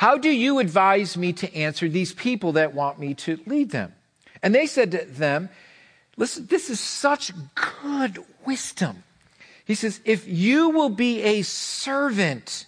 How 0.00 0.16
do 0.16 0.30
you 0.30 0.60
advise 0.60 1.18
me 1.18 1.34
to 1.34 1.54
answer 1.54 1.86
these 1.86 2.14
people 2.14 2.52
that 2.52 2.72
want 2.72 2.98
me 2.98 3.12
to 3.16 3.38
lead 3.44 3.70
them? 3.70 3.92
And 4.42 4.54
they 4.54 4.64
said 4.64 4.92
to 4.92 5.04
them, 5.04 5.50
Listen, 6.16 6.46
this 6.46 6.70
is 6.70 6.80
such 6.80 7.32
good 7.54 8.24
wisdom. 8.46 9.04
He 9.66 9.74
says, 9.74 10.00
if 10.06 10.26
you 10.26 10.70
will 10.70 10.88
be 10.88 11.20
a 11.20 11.42
servant 11.42 12.64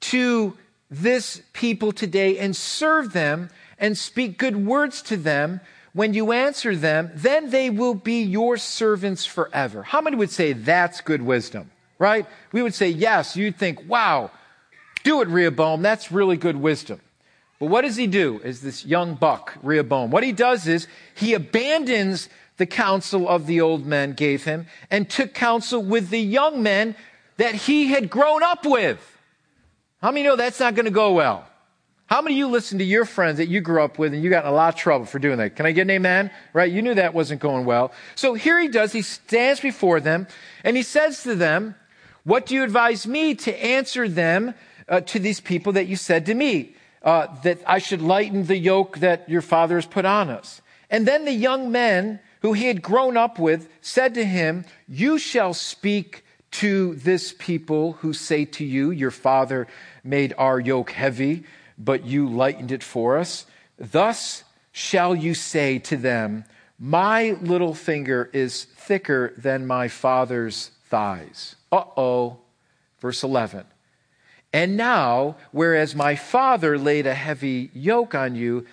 to 0.00 0.58
this 0.90 1.40
people 1.52 1.92
today 1.92 2.36
and 2.38 2.56
serve 2.56 3.12
them 3.12 3.50
and 3.78 3.96
speak 3.96 4.36
good 4.36 4.66
words 4.66 5.02
to 5.02 5.16
them, 5.16 5.60
when 5.92 6.14
you 6.14 6.32
answer 6.32 6.74
them, 6.74 7.12
then 7.14 7.50
they 7.50 7.70
will 7.70 7.94
be 7.94 8.22
your 8.22 8.56
servants 8.56 9.24
forever. 9.24 9.84
How 9.84 10.00
many 10.00 10.16
would 10.16 10.32
say 10.32 10.52
that's 10.52 11.00
good 11.00 11.22
wisdom? 11.22 11.70
Right? 12.00 12.26
We 12.50 12.60
would 12.60 12.74
say 12.74 12.88
yes. 12.88 13.36
You'd 13.36 13.56
think, 13.56 13.88
wow, 13.88 14.32
do 15.02 15.20
it, 15.22 15.28
Rehoboam. 15.28 15.82
That's 15.82 16.12
really 16.12 16.36
good 16.36 16.56
wisdom. 16.56 17.00
But 17.58 17.66
what 17.66 17.82
does 17.82 17.96
he 17.96 18.06
do? 18.06 18.40
Is 18.42 18.62
this 18.62 18.84
young 18.84 19.14
buck, 19.14 19.56
Rehoboam? 19.62 20.10
What 20.10 20.24
he 20.24 20.32
does 20.32 20.66
is 20.66 20.86
he 21.14 21.34
abandons 21.34 22.28
the 22.56 22.66
counsel 22.66 23.28
of 23.28 23.46
the 23.46 23.60
old 23.60 23.86
men 23.86 24.12
gave 24.12 24.44
him 24.44 24.66
and 24.90 25.08
took 25.08 25.34
counsel 25.34 25.82
with 25.82 26.10
the 26.10 26.20
young 26.20 26.62
men 26.62 26.94
that 27.36 27.54
he 27.54 27.88
had 27.88 28.10
grown 28.10 28.42
up 28.42 28.66
with. 28.66 29.18
How 30.02 30.10
many 30.10 30.24
know 30.24 30.36
that's 30.36 30.60
not 30.60 30.74
going 30.74 30.86
to 30.86 30.90
go 30.90 31.12
well? 31.12 31.46
How 32.06 32.20
many 32.22 32.34
of 32.34 32.38
you 32.38 32.48
listen 32.48 32.78
to 32.78 32.84
your 32.84 33.04
friends 33.04 33.38
that 33.38 33.48
you 33.48 33.60
grew 33.60 33.82
up 33.82 33.98
with 33.98 34.12
and 34.12 34.22
you 34.22 34.30
got 34.30 34.44
in 34.44 34.50
a 34.50 34.54
lot 34.54 34.74
of 34.74 34.80
trouble 34.80 35.06
for 35.06 35.18
doing 35.18 35.38
that? 35.38 35.54
Can 35.54 35.64
I 35.64 35.72
get 35.72 35.82
an 35.82 35.90
amen? 35.90 36.30
Right? 36.52 36.70
You 36.70 36.82
knew 36.82 36.94
that 36.94 37.14
wasn't 37.14 37.40
going 37.40 37.64
well. 37.64 37.92
So 38.14 38.34
here 38.34 38.58
he 38.58 38.68
does. 38.68 38.92
He 38.92 39.02
stands 39.02 39.60
before 39.60 40.00
them 40.00 40.26
and 40.64 40.76
he 40.76 40.82
says 40.82 41.22
to 41.22 41.34
them, 41.34 41.76
What 42.24 42.46
do 42.46 42.54
you 42.54 42.64
advise 42.64 43.06
me 43.06 43.34
to 43.36 43.64
answer 43.64 44.08
them 44.08 44.54
uh, 44.90 45.00
to 45.00 45.18
these 45.18 45.40
people 45.40 45.72
that 45.72 45.86
you 45.86 45.96
said 45.96 46.26
to 46.26 46.34
me? 46.34 46.74
Uh, 47.02 47.28
that 47.44 47.58
I 47.66 47.78
should 47.78 48.02
lighten 48.02 48.44
the 48.44 48.58
yoke 48.58 48.98
that 48.98 49.26
your 49.26 49.40
father 49.40 49.76
has 49.76 49.86
put 49.86 50.04
on 50.04 50.28
us. 50.28 50.60
And 50.90 51.08
then 51.08 51.24
the 51.24 51.32
young 51.32 51.72
men 51.72 52.20
who 52.42 52.52
he 52.52 52.66
had 52.66 52.82
grown 52.82 53.16
up 53.16 53.38
with, 53.38 53.68
said 53.80 54.14
to 54.14 54.24
him, 54.24 54.64
You 54.88 55.18
shall 55.18 55.54
speak 55.54 56.24
to 56.52 56.94
this 56.96 57.34
people 57.38 57.92
who 57.92 58.12
say 58.12 58.44
to 58.44 58.64
you, 58.64 58.90
Your 58.90 59.10
father 59.10 59.66
made 60.02 60.34
our 60.36 60.58
yoke 60.58 60.90
heavy, 60.90 61.44
but 61.78 62.04
you 62.04 62.28
lightened 62.28 62.72
it 62.72 62.82
for 62.82 63.18
us. 63.18 63.46
Thus 63.78 64.44
shall 64.72 65.14
you 65.14 65.34
say 65.34 65.78
to 65.80 65.96
them, 65.96 66.44
My 66.78 67.32
little 67.40 67.74
finger 67.74 68.30
is 68.32 68.64
thicker 68.64 69.34
than 69.36 69.66
my 69.66 69.88
father's 69.88 70.70
thighs. 70.86 71.56
Uh 71.70 71.84
oh. 71.96 72.38
Verse 72.98 73.22
11. 73.22 73.64
And 74.52 74.76
now, 74.76 75.36
whereas 75.52 75.94
my 75.94 76.16
father 76.16 76.76
laid 76.76 77.06
a 77.06 77.14
heavy 77.14 77.70
yoke 77.72 78.14
on 78.14 78.34
you, 78.34 78.66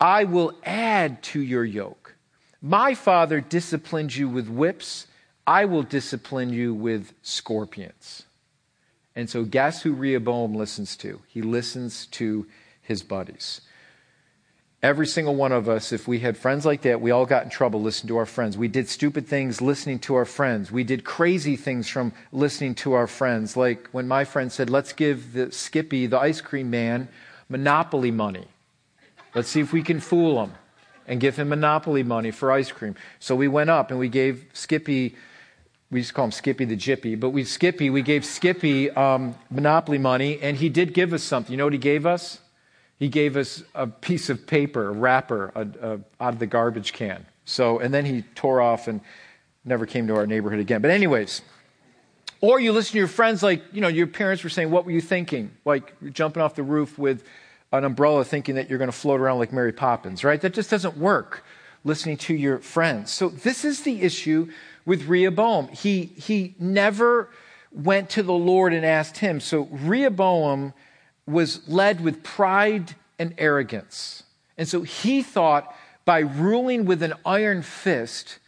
I 0.00 0.24
will 0.24 0.54
add 0.64 1.22
to 1.24 1.40
your 1.40 1.64
yoke. 1.64 2.16
My 2.60 2.94
father 2.94 3.40
disciplined 3.40 4.16
you 4.16 4.28
with 4.28 4.48
whips. 4.48 5.06
I 5.46 5.64
will 5.64 5.82
discipline 5.82 6.52
you 6.52 6.74
with 6.74 7.12
scorpions. 7.22 8.24
And 9.14 9.28
so, 9.28 9.44
guess 9.44 9.82
who 9.82 9.92
Rehoboam 9.92 10.54
listens 10.54 10.96
to? 10.98 11.20
He 11.28 11.42
listens 11.42 12.06
to 12.06 12.46
his 12.80 13.02
buddies. 13.02 13.60
Every 14.82 15.06
single 15.06 15.36
one 15.36 15.52
of 15.52 15.68
us, 15.68 15.92
if 15.92 16.08
we 16.08 16.18
had 16.18 16.36
friends 16.36 16.66
like 16.66 16.82
that, 16.82 17.00
we 17.00 17.12
all 17.12 17.24
got 17.24 17.44
in 17.44 17.50
trouble 17.50 17.80
listening 17.80 18.08
to 18.08 18.16
our 18.16 18.26
friends. 18.26 18.58
We 18.58 18.66
did 18.66 18.88
stupid 18.88 19.28
things 19.28 19.60
listening 19.60 20.00
to 20.00 20.16
our 20.16 20.24
friends. 20.24 20.72
We 20.72 20.82
did 20.82 21.04
crazy 21.04 21.54
things 21.54 21.88
from 21.88 22.12
listening 22.32 22.74
to 22.76 22.94
our 22.94 23.06
friends. 23.06 23.56
Like 23.56 23.88
when 23.92 24.08
my 24.08 24.24
friend 24.24 24.50
said, 24.50 24.68
Let's 24.68 24.92
give 24.92 25.34
the 25.34 25.52
Skippy, 25.52 26.06
the 26.06 26.18
ice 26.18 26.40
cream 26.40 26.68
man, 26.68 27.08
monopoly 27.48 28.10
money. 28.10 28.48
Let's 29.36 29.50
see 29.50 29.60
if 29.60 29.72
we 29.72 29.82
can 29.82 30.00
fool 30.00 30.42
him 30.42 30.52
and 31.06 31.20
give 31.20 31.36
him 31.36 31.50
monopoly 31.50 32.02
money 32.02 32.32
for 32.32 32.50
ice 32.50 32.72
cream. 32.72 32.96
So 33.20 33.36
we 33.36 33.46
went 33.46 33.70
up 33.70 33.90
and 33.90 34.00
we 34.00 34.08
gave 34.08 34.46
Skippy, 34.52 35.14
we 35.92 36.00
used 36.00 36.08
to 36.08 36.14
call 36.14 36.24
him 36.24 36.32
Skippy 36.32 36.64
the 36.64 36.76
Jippy, 36.76 37.18
but 37.18 37.30
we 37.30 37.44
Skippy, 37.44 37.88
we 37.88 38.02
gave 38.02 38.24
Skippy 38.24 38.90
um, 38.90 39.36
monopoly 39.48 39.98
money, 39.98 40.40
and 40.42 40.56
he 40.56 40.68
did 40.68 40.92
give 40.92 41.12
us 41.12 41.22
something. 41.22 41.52
You 41.52 41.58
know 41.58 41.66
what 41.66 41.72
he 41.72 41.78
gave 41.78 42.04
us? 42.04 42.41
He 43.02 43.08
gave 43.08 43.36
us 43.36 43.64
a 43.74 43.88
piece 43.88 44.30
of 44.30 44.46
paper, 44.46 44.86
a 44.86 44.92
wrapper, 44.92 45.50
a, 45.56 45.62
a, 45.62 45.92
out 46.20 46.34
of 46.34 46.38
the 46.38 46.46
garbage 46.46 46.92
can. 46.92 47.26
So, 47.44 47.80
and 47.80 47.92
then 47.92 48.04
he 48.04 48.22
tore 48.36 48.60
off 48.60 48.86
and 48.86 49.00
never 49.64 49.86
came 49.86 50.06
to 50.06 50.14
our 50.14 50.24
neighborhood 50.24 50.60
again. 50.60 50.80
But 50.80 50.92
anyways, 50.92 51.42
or 52.40 52.60
you 52.60 52.70
listen 52.70 52.92
to 52.92 52.98
your 52.98 53.08
friends 53.08 53.42
like, 53.42 53.60
you 53.72 53.80
know, 53.80 53.88
your 53.88 54.06
parents 54.06 54.44
were 54.44 54.50
saying, 54.50 54.70
what 54.70 54.84
were 54.84 54.92
you 54.92 55.00
thinking? 55.00 55.50
Like 55.64 56.12
jumping 56.12 56.44
off 56.44 56.54
the 56.54 56.62
roof 56.62 56.96
with 56.96 57.24
an 57.72 57.82
umbrella 57.82 58.24
thinking 58.24 58.54
that 58.54 58.70
you're 58.70 58.78
going 58.78 58.86
to 58.86 58.96
float 58.96 59.20
around 59.20 59.40
like 59.40 59.52
Mary 59.52 59.72
Poppins, 59.72 60.22
right? 60.22 60.40
That 60.40 60.54
just 60.54 60.70
doesn't 60.70 60.96
work 60.96 61.44
listening 61.82 62.18
to 62.18 62.34
your 62.36 62.60
friends. 62.60 63.10
So 63.10 63.30
this 63.30 63.64
is 63.64 63.82
the 63.82 64.02
issue 64.02 64.48
with 64.84 65.08
Rehoboam. 65.08 65.66
He, 65.70 66.04
he 66.04 66.54
never 66.56 67.30
went 67.72 68.10
to 68.10 68.22
the 68.22 68.32
Lord 68.32 68.72
and 68.72 68.86
asked 68.86 69.18
him. 69.18 69.40
So 69.40 69.62
Rehoboam 69.72 70.72
was 71.26 71.66
led 71.68 72.00
with 72.00 72.22
pride 72.22 72.94
and 73.18 73.34
arrogance. 73.38 74.24
And 74.58 74.68
so 74.68 74.82
he 74.82 75.22
thought 75.22 75.74
by 76.04 76.20
ruling 76.20 76.84
with 76.84 77.02
an 77.02 77.14
iron 77.24 77.62
fist, 77.62 78.38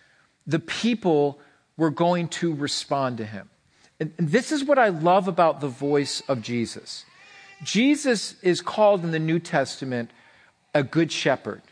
the 0.46 0.58
people 0.58 1.38
were 1.76 1.90
going 1.90 2.28
to 2.28 2.54
respond 2.54 3.18
to 3.18 3.24
him. 3.24 3.48
And 4.00 4.12
this 4.18 4.52
is 4.52 4.64
what 4.64 4.78
I 4.78 4.88
love 4.88 5.28
about 5.28 5.60
the 5.60 5.68
voice 5.68 6.22
of 6.28 6.42
Jesus. 6.42 7.04
Jesus 7.62 8.34
is 8.42 8.60
called 8.60 9.04
in 9.04 9.12
the 9.12 9.18
New 9.18 9.38
Testament 9.38 10.10
a 10.74 10.82
good 10.82 11.12
shepherd. 11.12 11.62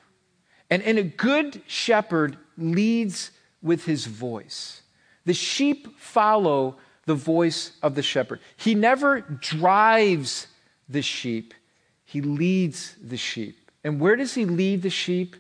And, 0.71 0.83
and 0.83 0.99
a 0.99 1.03
good 1.03 1.61
shepherd 1.67 2.38
leads 2.57 3.33
with 3.61 3.85
his 3.85 4.07
voice. 4.07 4.83
The 5.25 5.35
sheep 5.35 5.99
follow 5.99 6.77
the 7.05 7.15
voice 7.15 7.73
of 7.83 7.95
the 7.95 8.03
shepherd. 8.03 8.41
He 8.57 8.75
never 8.75 9.21
drives 9.21 10.47
the 10.88 11.03
sheep, 11.03 11.55
he 12.05 12.21
leads 12.21 12.97
the 13.03 13.16
sheep. 13.16 13.71
And 13.85 14.01
where 14.01 14.16
does 14.16 14.35
he 14.35 14.45
lead 14.45 14.83
the 14.83 14.90
sheep? 14.90 15.37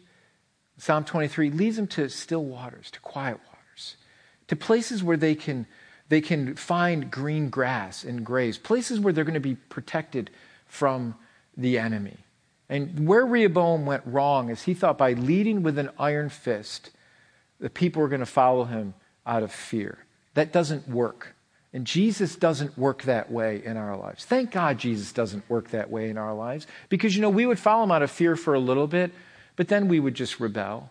Psalm 0.78 1.04
23 1.04 1.50
leads 1.50 1.76
them 1.76 1.86
to 1.88 2.08
still 2.08 2.44
waters, 2.44 2.90
to 2.90 3.00
quiet 3.00 3.38
waters, 3.46 3.96
to 4.48 4.56
places 4.56 5.02
where 5.02 5.16
they 5.16 5.34
can 5.34 5.66
they 6.08 6.20
can 6.20 6.56
find 6.56 7.10
green 7.10 7.48
grass 7.48 8.04
and 8.04 8.26
graze, 8.26 8.58
places 8.58 9.00
where 9.00 9.14
they're 9.14 9.24
going 9.24 9.32
to 9.32 9.40
be 9.40 9.54
protected 9.54 10.30
from 10.66 11.14
the 11.56 11.78
enemy. 11.78 12.18
And 12.68 13.06
where 13.06 13.24
Rehoboam 13.24 13.86
went 13.86 14.02
wrong 14.04 14.50
is 14.50 14.62
he 14.62 14.74
thought 14.74 14.98
by 14.98 15.14
leading 15.14 15.62
with 15.62 15.78
an 15.78 15.88
iron 15.98 16.28
fist, 16.28 16.90
the 17.60 17.70
people 17.70 18.02
were 18.02 18.08
going 18.08 18.20
to 18.20 18.26
follow 18.26 18.64
him 18.64 18.92
out 19.26 19.42
of 19.42 19.52
fear. 19.52 20.04
That 20.34 20.52
doesn't 20.52 20.86
work. 20.86 21.34
And 21.72 21.86
Jesus 21.86 22.36
doesn't 22.36 22.76
work 22.76 23.04
that 23.04 23.30
way 23.30 23.62
in 23.64 23.76
our 23.76 23.96
lives. 23.96 24.24
Thank 24.24 24.50
God 24.50 24.78
Jesus 24.78 25.12
doesn't 25.12 25.48
work 25.48 25.70
that 25.70 25.90
way 25.90 26.10
in 26.10 26.18
our 26.18 26.34
lives 26.34 26.66
because, 26.90 27.16
you 27.16 27.22
know, 27.22 27.30
we 27.30 27.46
would 27.46 27.58
follow 27.58 27.84
him 27.84 27.90
out 27.90 28.02
of 28.02 28.10
fear 28.10 28.36
for 28.36 28.52
a 28.52 28.60
little 28.60 28.86
bit, 28.86 29.12
but 29.56 29.68
then 29.68 29.88
we 29.88 29.98
would 29.98 30.14
just 30.14 30.38
rebel. 30.38 30.90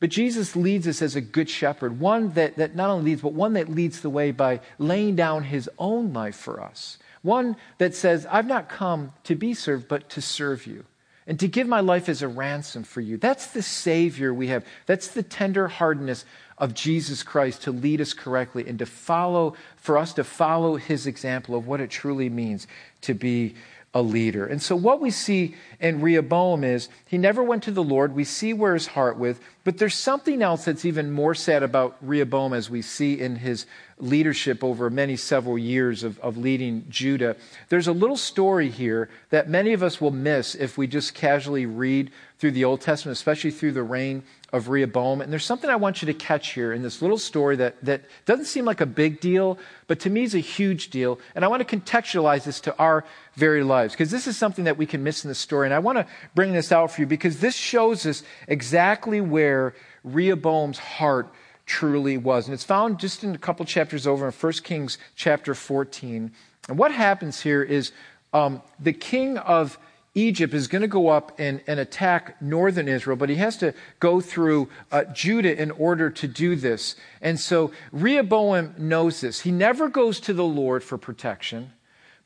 But 0.00 0.10
Jesus 0.10 0.56
leads 0.56 0.88
us 0.88 1.02
as 1.02 1.16
a 1.16 1.20
good 1.20 1.50
shepherd, 1.50 2.00
one 2.00 2.30
that, 2.30 2.56
that 2.56 2.74
not 2.74 2.90
only 2.90 3.10
leads, 3.10 3.22
but 3.22 3.34
one 3.34 3.54
that 3.54 3.68
leads 3.68 4.00
the 4.00 4.10
way 4.10 4.32
by 4.32 4.60
laying 4.78 5.16
down 5.16 5.44
his 5.44 5.68
own 5.78 6.12
life 6.12 6.36
for 6.36 6.62
us. 6.62 6.98
One 7.22 7.56
that 7.78 7.94
says, 7.94 8.26
I've 8.30 8.46
not 8.46 8.68
come 8.68 9.12
to 9.24 9.34
be 9.34 9.54
served, 9.54 9.88
but 9.88 10.10
to 10.10 10.20
serve 10.20 10.66
you 10.66 10.84
and 11.26 11.40
to 11.40 11.48
give 11.48 11.66
my 11.66 11.80
life 11.80 12.08
as 12.08 12.22
a 12.22 12.28
ransom 12.28 12.84
for 12.84 13.00
you. 13.00 13.16
That's 13.16 13.46
the 13.46 13.62
Savior 13.62 14.34
we 14.34 14.48
have. 14.48 14.64
That's 14.86 15.08
the 15.08 15.22
tender 15.22 15.68
hardness 15.68 16.24
of 16.58 16.74
Jesus 16.74 17.22
Christ 17.22 17.62
to 17.62 17.72
lead 17.72 18.00
us 18.00 18.12
correctly 18.12 18.66
and 18.66 18.78
to 18.78 18.86
follow, 18.86 19.54
for 19.76 19.98
us 19.98 20.12
to 20.14 20.24
follow 20.24 20.76
his 20.76 21.06
example 21.06 21.54
of 21.54 21.66
what 21.66 21.80
it 21.80 21.90
truly 21.90 22.28
means 22.28 22.66
to 23.02 23.14
be 23.14 23.54
a 23.94 24.02
leader. 24.02 24.44
And 24.44 24.60
so 24.60 24.74
what 24.74 25.00
we 25.00 25.10
see 25.10 25.54
in 25.80 26.00
Rehoboam 26.00 26.64
is 26.64 26.88
he 27.06 27.16
never 27.16 27.42
went 27.42 27.62
to 27.64 27.70
the 27.70 27.82
Lord. 27.82 28.14
We 28.14 28.24
see 28.24 28.52
where 28.52 28.74
his 28.74 28.88
heart 28.88 29.18
was, 29.18 29.36
but 29.62 29.78
there's 29.78 29.94
something 29.94 30.42
else 30.42 30.64
that's 30.64 30.84
even 30.84 31.12
more 31.12 31.34
sad 31.34 31.62
about 31.62 31.96
Rehoboam 32.00 32.52
as 32.52 32.68
we 32.68 32.82
see 32.82 33.20
in 33.20 33.36
his 33.36 33.66
leadership 33.98 34.64
over 34.64 34.90
many 34.90 35.16
several 35.16 35.56
years 35.56 36.02
of, 36.02 36.18
of 36.20 36.36
leading 36.36 36.84
Judah. 36.88 37.36
There's 37.68 37.86
a 37.86 37.92
little 37.92 38.16
story 38.16 38.68
here 38.68 39.08
that 39.30 39.48
many 39.48 39.72
of 39.72 39.82
us 39.82 40.00
will 40.00 40.10
miss 40.10 40.54
if 40.54 40.76
we 40.76 40.86
just 40.86 41.14
casually 41.14 41.66
read 41.66 42.10
through 42.38 42.50
the 42.50 42.64
Old 42.64 42.80
Testament, 42.80 43.16
especially 43.16 43.50
through 43.50 43.72
the 43.72 43.82
reign 43.82 44.22
of 44.52 44.68
Rehoboam. 44.68 45.20
And 45.20 45.32
there's 45.32 45.44
something 45.44 45.70
I 45.70 45.76
want 45.76 46.02
you 46.02 46.06
to 46.06 46.14
catch 46.14 46.52
here 46.52 46.72
in 46.72 46.82
this 46.82 47.02
little 47.02 47.18
story 47.18 47.56
that, 47.56 47.82
that 47.84 48.02
doesn't 48.24 48.44
seem 48.44 48.64
like 48.64 48.80
a 48.80 48.86
big 48.86 49.20
deal, 49.20 49.58
but 49.86 50.00
to 50.00 50.10
me 50.10 50.22
is 50.22 50.34
a 50.34 50.40
huge 50.40 50.90
deal. 50.90 51.18
And 51.34 51.44
I 51.44 51.48
want 51.48 51.66
to 51.66 51.76
contextualize 51.76 52.44
this 52.44 52.60
to 52.60 52.76
our 52.78 53.04
very 53.34 53.64
lives 53.64 53.94
because 53.94 54.10
this 54.10 54.26
is 54.26 54.36
something 54.36 54.64
that 54.64 54.76
we 54.76 54.86
can 54.86 55.02
miss 55.02 55.24
in 55.24 55.28
the 55.28 55.34
story. 55.34 55.66
And 55.66 55.74
I 55.74 55.78
want 55.78 55.98
to 55.98 56.06
bring 56.34 56.52
this 56.52 56.70
out 56.70 56.90
for 56.92 57.00
you 57.00 57.06
because 57.06 57.40
this 57.40 57.54
shows 57.54 58.06
us 58.06 58.22
exactly 58.46 59.20
where 59.20 59.74
Rehoboam's 60.04 60.78
heart 60.78 61.32
truly 61.66 62.16
was. 62.16 62.46
And 62.46 62.54
it's 62.54 62.64
found 62.64 62.98
just 62.98 63.24
in 63.24 63.34
a 63.34 63.38
couple 63.38 63.64
chapters 63.64 64.06
over 64.06 64.26
in 64.26 64.32
1 64.32 64.52
Kings 64.64 64.98
chapter 65.16 65.54
14. 65.54 66.32
And 66.68 66.78
what 66.78 66.92
happens 66.92 67.40
here 67.40 67.62
is 67.62 67.92
um, 68.32 68.62
the 68.78 68.92
king 68.92 69.38
of 69.38 69.78
Egypt 70.14 70.54
is 70.54 70.68
going 70.68 70.82
to 70.82 70.88
go 70.88 71.08
up 71.08 71.32
and, 71.38 71.60
and 71.66 71.80
attack 71.80 72.40
northern 72.40 72.86
Israel, 72.86 73.16
but 73.16 73.28
he 73.28 73.34
has 73.36 73.56
to 73.56 73.74
go 73.98 74.20
through 74.20 74.68
uh, 74.92 75.04
Judah 75.04 75.60
in 75.60 75.72
order 75.72 76.08
to 76.08 76.28
do 76.28 76.54
this. 76.54 76.94
And 77.20 77.38
so 77.38 77.72
Rehoboam 77.90 78.74
knows 78.78 79.20
this. 79.20 79.40
He 79.40 79.50
never 79.50 79.88
goes 79.88 80.20
to 80.20 80.32
the 80.32 80.44
Lord 80.44 80.84
for 80.84 80.98
protection, 80.98 81.72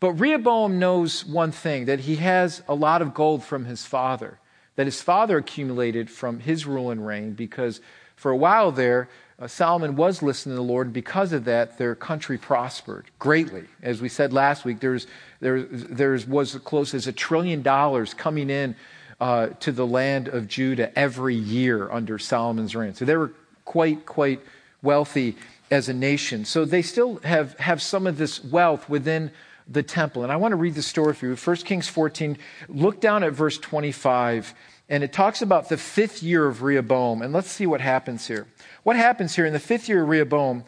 but 0.01 0.13
Rehoboam 0.13 0.79
knows 0.79 1.25
one 1.25 1.51
thing 1.51 1.87
that 1.87 2.01
he 2.01 2.17
has 2.17 2.63
a 2.69 2.75
lot 2.75 3.01
of 3.01 3.15
gold 3.15 3.43
from 3.43 3.65
his 3.65 3.87
father, 3.87 4.39
that 4.77 4.87
his 4.87 5.01
father 5.01 5.39
accumulated 5.39 6.11
from 6.11 6.41
his 6.41 6.67
rule 6.67 6.91
and 6.91 7.07
reign, 7.07 7.33
because 7.33 7.81
for 8.17 8.31
a 8.31 8.37
while 8.37 8.71
there, 8.71 9.09
uh, 9.41 9.47
Solomon 9.47 9.95
was 9.95 10.21
listening 10.23 10.55
to 10.55 10.57
the 10.57 10.63
Lord, 10.63 10.89
and 10.89 10.95
because 10.95 11.33
of 11.33 11.45
that, 11.45 11.79
their 11.79 11.95
country 11.95 12.39
prospered 12.39 13.07
greatly. 13.19 13.65
As 13.83 14.01
we 14.01 14.09
said 14.09 14.33
last 14.33 14.65
week, 14.65 14.81
there, 14.81 14.99
there 15.41 16.19
was 16.27 16.55
as 16.57 16.61
close 16.63 16.93
as 16.93 17.07
a 17.07 17.13
trillion 17.13 17.63
dollars 17.63 18.15
coming 18.15 18.51
in 18.51 18.75
uh, 19.21 19.49
to 19.61 19.71
the 19.71 19.87
land 19.87 20.29
of 20.29 20.49
Judah 20.49 20.97
every 20.99 21.37
year 21.37 21.91
under 21.91 22.19
Solomon's 22.19 22.75
reign. 22.75 22.95
So 22.95 23.05
they 23.05 23.17
were 23.17 23.33
quite, 23.65 24.07
quite 24.07 24.41
wealthy 24.83 25.37
as 25.71 25.89
a 25.89 25.95
nation. 25.95 26.45
So 26.45 26.65
they 26.65 26.83
still 26.83 27.17
have, 27.19 27.57
have 27.59 27.81
some 27.81 28.07
of 28.07 28.19
this 28.19 28.43
wealth 28.43 28.89
within 28.89 29.31
the 29.69 29.83
temple. 29.83 30.23
And 30.23 30.33
I 30.33 30.37
want 30.37 30.53
to 30.53 30.57
read 30.57 30.75
the 30.75 30.83
story 30.83 31.15
for 31.15 31.27
you. 31.27 31.37
1 31.37 31.57
Kings 31.59 31.89
14, 31.89 32.39
look 32.69 33.01
down 33.01 33.23
at 33.23 33.33
verse 33.33 33.59
25, 33.59 34.55
and 34.89 35.05
it 35.05 35.13
talks 35.13 35.43
about 35.43 35.69
the 35.69 35.77
fifth 35.77 36.23
year 36.23 36.47
of 36.47 36.63
Rehoboam. 36.63 37.23
And 37.23 37.33
let's 37.33 37.51
see 37.51 37.67
what 37.67 37.81
happens 37.81 38.27
here. 38.27 38.47
What 38.83 38.97
happens 38.97 39.37
here 39.37 39.45
in 39.45 39.53
the 39.53 39.59
fifth 39.59 39.89
year 39.89 40.03
of 40.03 40.09
Rehoboam? 40.09 40.65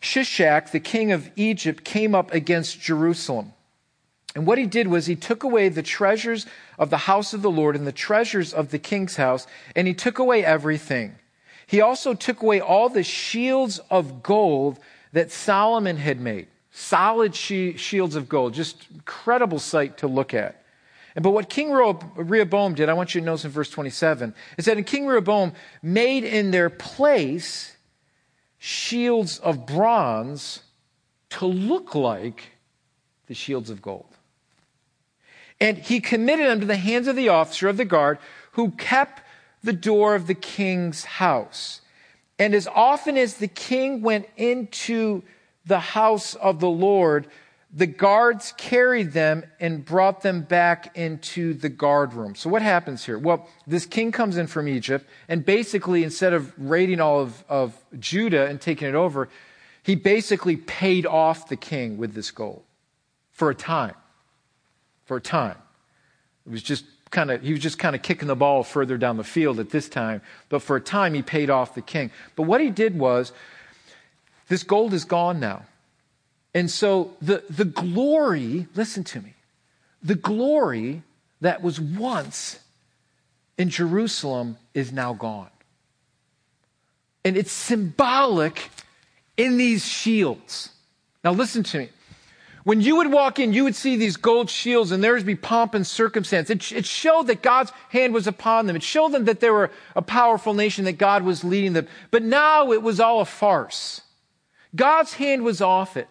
Shishak, 0.00 0.70
the 0.70 0.80
king 0.80 1.12
of 1.12 1.30
Egypt, 1.36 1.84
came 1.84 2.14
up 2.14 2.32
against 2.32 2.80
Jerusalem. 2.80 3.52
And 4.34 4.46
what 4.46 4.58
he 4.58 4.66
did 4.66 4.88
was 4.88 5.06
he 5.06 5.16
took 5.16 5.42
away 5.42 5.68
the 5.68 5.82
treasures 5.82 6.46
of 6.78 6.90
the 6.90 6.98
house 6.98 7.34
of 7.34 7.42
the 7.42 7.50
Lord 7.50 7.76
and 7.76 7.86
the 7.86 7.92
treasures 7.92 8.52
of 8.52 8.70
the 8.70 8.78
king's 8.78 9.16
house, 9.16 9.46
and 9.74 9.86
he 9.86 9.94
took 9.94 10.18
away 10.18 10.44
everything. 10.44 11.16
He 11.66 11.80
also 11.80 12.14
took 12.14 12.42
away 12.42 12.60
all 12.60 12.88
the 12.88 13.02
shields 13.02 13.78
of 13.90 14.22
gold 14.22 14.78
that 15.12 15.30
Solomon 15.30 15.96
had 15.96 16.20
made. 16.20 16.46
Solid 16.72 17.34
shields 17.34 18.14
of 18.14 18.28
gold. 18.28 18.54
Just 18.54 18.86
incredible 18.94 19.58
sight 19.58 19.98
to 19.98 20.06
look 20.06 20.32
at. 20.32 20.59
But 21.14 21.30
what 21.30 21.48
King 21.48 21.72
Rehoboam 21.72 22.74
did, 22.74 22.88
I 22.88 22.92
want 22.92 23.14
you 23.14 23.20
to 23.20 23.24
notice 23.24 23.44
in 23.44 23.50
verse 23.50 23.70
27, 23.70 24.34
is 24.58 24.66
that 24.66 24.78
in 24.78 24.84
King 24.84 25.06
Rehoboam 25.06 25.52
made 25.82 26.24
in 26.24 26.50
their 26.50 26.70
place 26.70 27.76
shields 28.58 29.38
of 29.38 29.66
bronze 29.66 30.62
to 31.30 31.46
look 31.46 31.94
like 31.94 32.52
the 33.26 33.34
shields 33.34 33.70
of 33.70 33.82
gold. 33.82 34.06
And 35.60 35.78
he 35.78 36.00
committed 36.00 36.46
them 36.46 36.60
to 36.60 36.66
the 36.66 36.76
hands 36.76 37.08
of 37.08 37.16
the 37.16 37.28
officer 37.28 37.68
of 37.68 37.76
the 37.76 37.84
guard 37.84 38.18
who 38.52 38.70
kept 38.72 39.22
the 39.62 39.72
door 39.72 40.14
of 40.14 40.26
the 40.26 40.34
king's 40.34 41.04
house. 41.04 41.80
And 42.38 42.54
as 42.54 42.66
often 42.66 43.18
as 43.18 43.34
the 43.34 43.48
king 43.48 44.00
went 44.00 44.26
into 44.36 45.22
the 45.66 45.80
house 45.80 46.34
of 46.34 46.60
the 46.60 46.70
Lord, 46.70 47.26
the 47.72 47.86
guards 47.86 48.52
carried 48.56 49.12
them 49.12 49.44
and 49.60 49.84
brought 49.84 50.22
them 50.22 50.42
back 50.42 50.96
into 50.96 51.54
the 51.54 51.68
guard 51.68 52.14
room. 52.14 52.34
So 52.34 52.50
what 52.50 52.62
happens 52.62 53.04
here? 53.04 53.18
Well, 53.18 53.48
this 53.66 53.86
king 53.86 54.10
comes 54.10 54.36
in 54.36 54.48
from 54.48 54.66
Egypt, 54.66 55.08
and 55.28 55.44
basically, 55.44 56.02
instead 56.02 56.32
of 56.32 56.52
raiding 56.58 57.00
all 57.00 57.20
of, 57.20 57.44
of 57.48 57.76
Judah 57.98 58.46
and 58.46 58.60
taking 58.60 58.88
it 58.88 58.96
over, 58.96 59.28
he 59.84 59.94
basically 59.94 60.56
paid 60.56 61.06
off 61.06 61.48
the 61.48 61.56
king 61.56 61.96
with 61.96 62.14
this 62.14 62.30
gold 62.30 62.64
for 63.30 63.50
a 63.50 63.54
time. 63.54 63.94
For 65.04 65.18
a 65.18 65.20
time. 65.20 65.56
It 66.46 66.52
was 66.52 66.62
just 66.62 66.84
kind 67.10 67.30
of, 67.30 67.42
he 67.42 67.52
was 67.52 67.60
just 67.60 67.78
kind 67.78 67.94
of 67.94 68.02
kicking 68.02 68.28
the 68.28 68.36
ball 68.36 68.64
further 68.64 68.98
down 68.98 69.16
the 69.16 69.24
field 69.24 69.60
at 69.60 69.70
this 69.70 69.88
time, 69.88 70.22
but 70.48 70.60
for 70.60 70.74
a 70.74 70.80
time 70.80 71.14
he 71.14 71.22
paid 71.22 71.50
off 71.50 71.74
the 71.74 71.82
king. 71.82 72.10
But 72.34 72.44
what 72.44 72.60
he 72.60 72.70
did 72.70 72.98
was, 72.98 73.32
this 74.48 74.64
gold 74.64 74.92
is 74.92 75.04
gone 75.04 75.38
now. 75.38 75.62
And 76.54 76.70
so 76.70 77.12
the, 77.22 77.42
the 77.48 77.64
glory, 77.64 78.66
listen 78.74 79.04
to 79.04 79.20
me, 79.20 79.34
the 80.02 80.14
glory 80.14 81.02
that 81.40 81.62
was 81.62 81.80
once 81.80 82.58
in 83.56 83.68
Jerusalem 83.68 84.56
is 84.74 84.92
now 84.92 85.12
gone. 85.12 85.50
And 87.24 87.36
it's 87.36 87.52
symbolic 87.52 88.70
in 89.36 89.58
these 89.58 89.86
shields. 89.86 90.70
Now, 91.22 91.32
listen 91.32 91.62
to 91.64 91.78
me. 91.78 91.90
When 92.64 92.80
you 92.80 92.96
would 92.96 93.10
walk 93.10 93.38
in, 93.38 93.52
you 93.52 93.64
would 93.64 93.74
see 93.74 93.96
these 93.96 94.16
gold 94.16 94.50
shields, 94.50 94.90
and 94.90 95.02
there 95.02 95.14
would 95.14 95.24
be 95.24 95.34
pomp 95.34 95.74
and 95.74 95.86
circumstance. 95.86 96.50
It, 96.50 96.72
it, 96.72 96.84
showed 96.84 97.26
that 97.28 97.42
God's 97.42 97.72
hand 97.88 98.12
was 98.12 98.26
upon 98.26 98.66
them. 98.66 98.76
It 98.76 98.82
showed 98.82 99.12
them 99.12 99.24
that 99.26 99.40
they 99.40 99.50
were 99.50 99.70
a 99.96 100.02
powerful 100.02 100.52
nation, 100.52 100.84
that 100.84 100.98
God 100.98 101.22
was 101.22 101.42
leading 101.42 101.72
them. 101.72 101.88
But 102.10 102.22
now 102.22 102.72
it 102.72 102.82
was 102.82 103.00
all 103.00 103.20
a 103.20 103.24
farce. 103.24 104.02
God's 104.76 105.14
hand 105.14 105.42
was 105.42 105.62
off 105.62 105.96
it. 105.96 106.08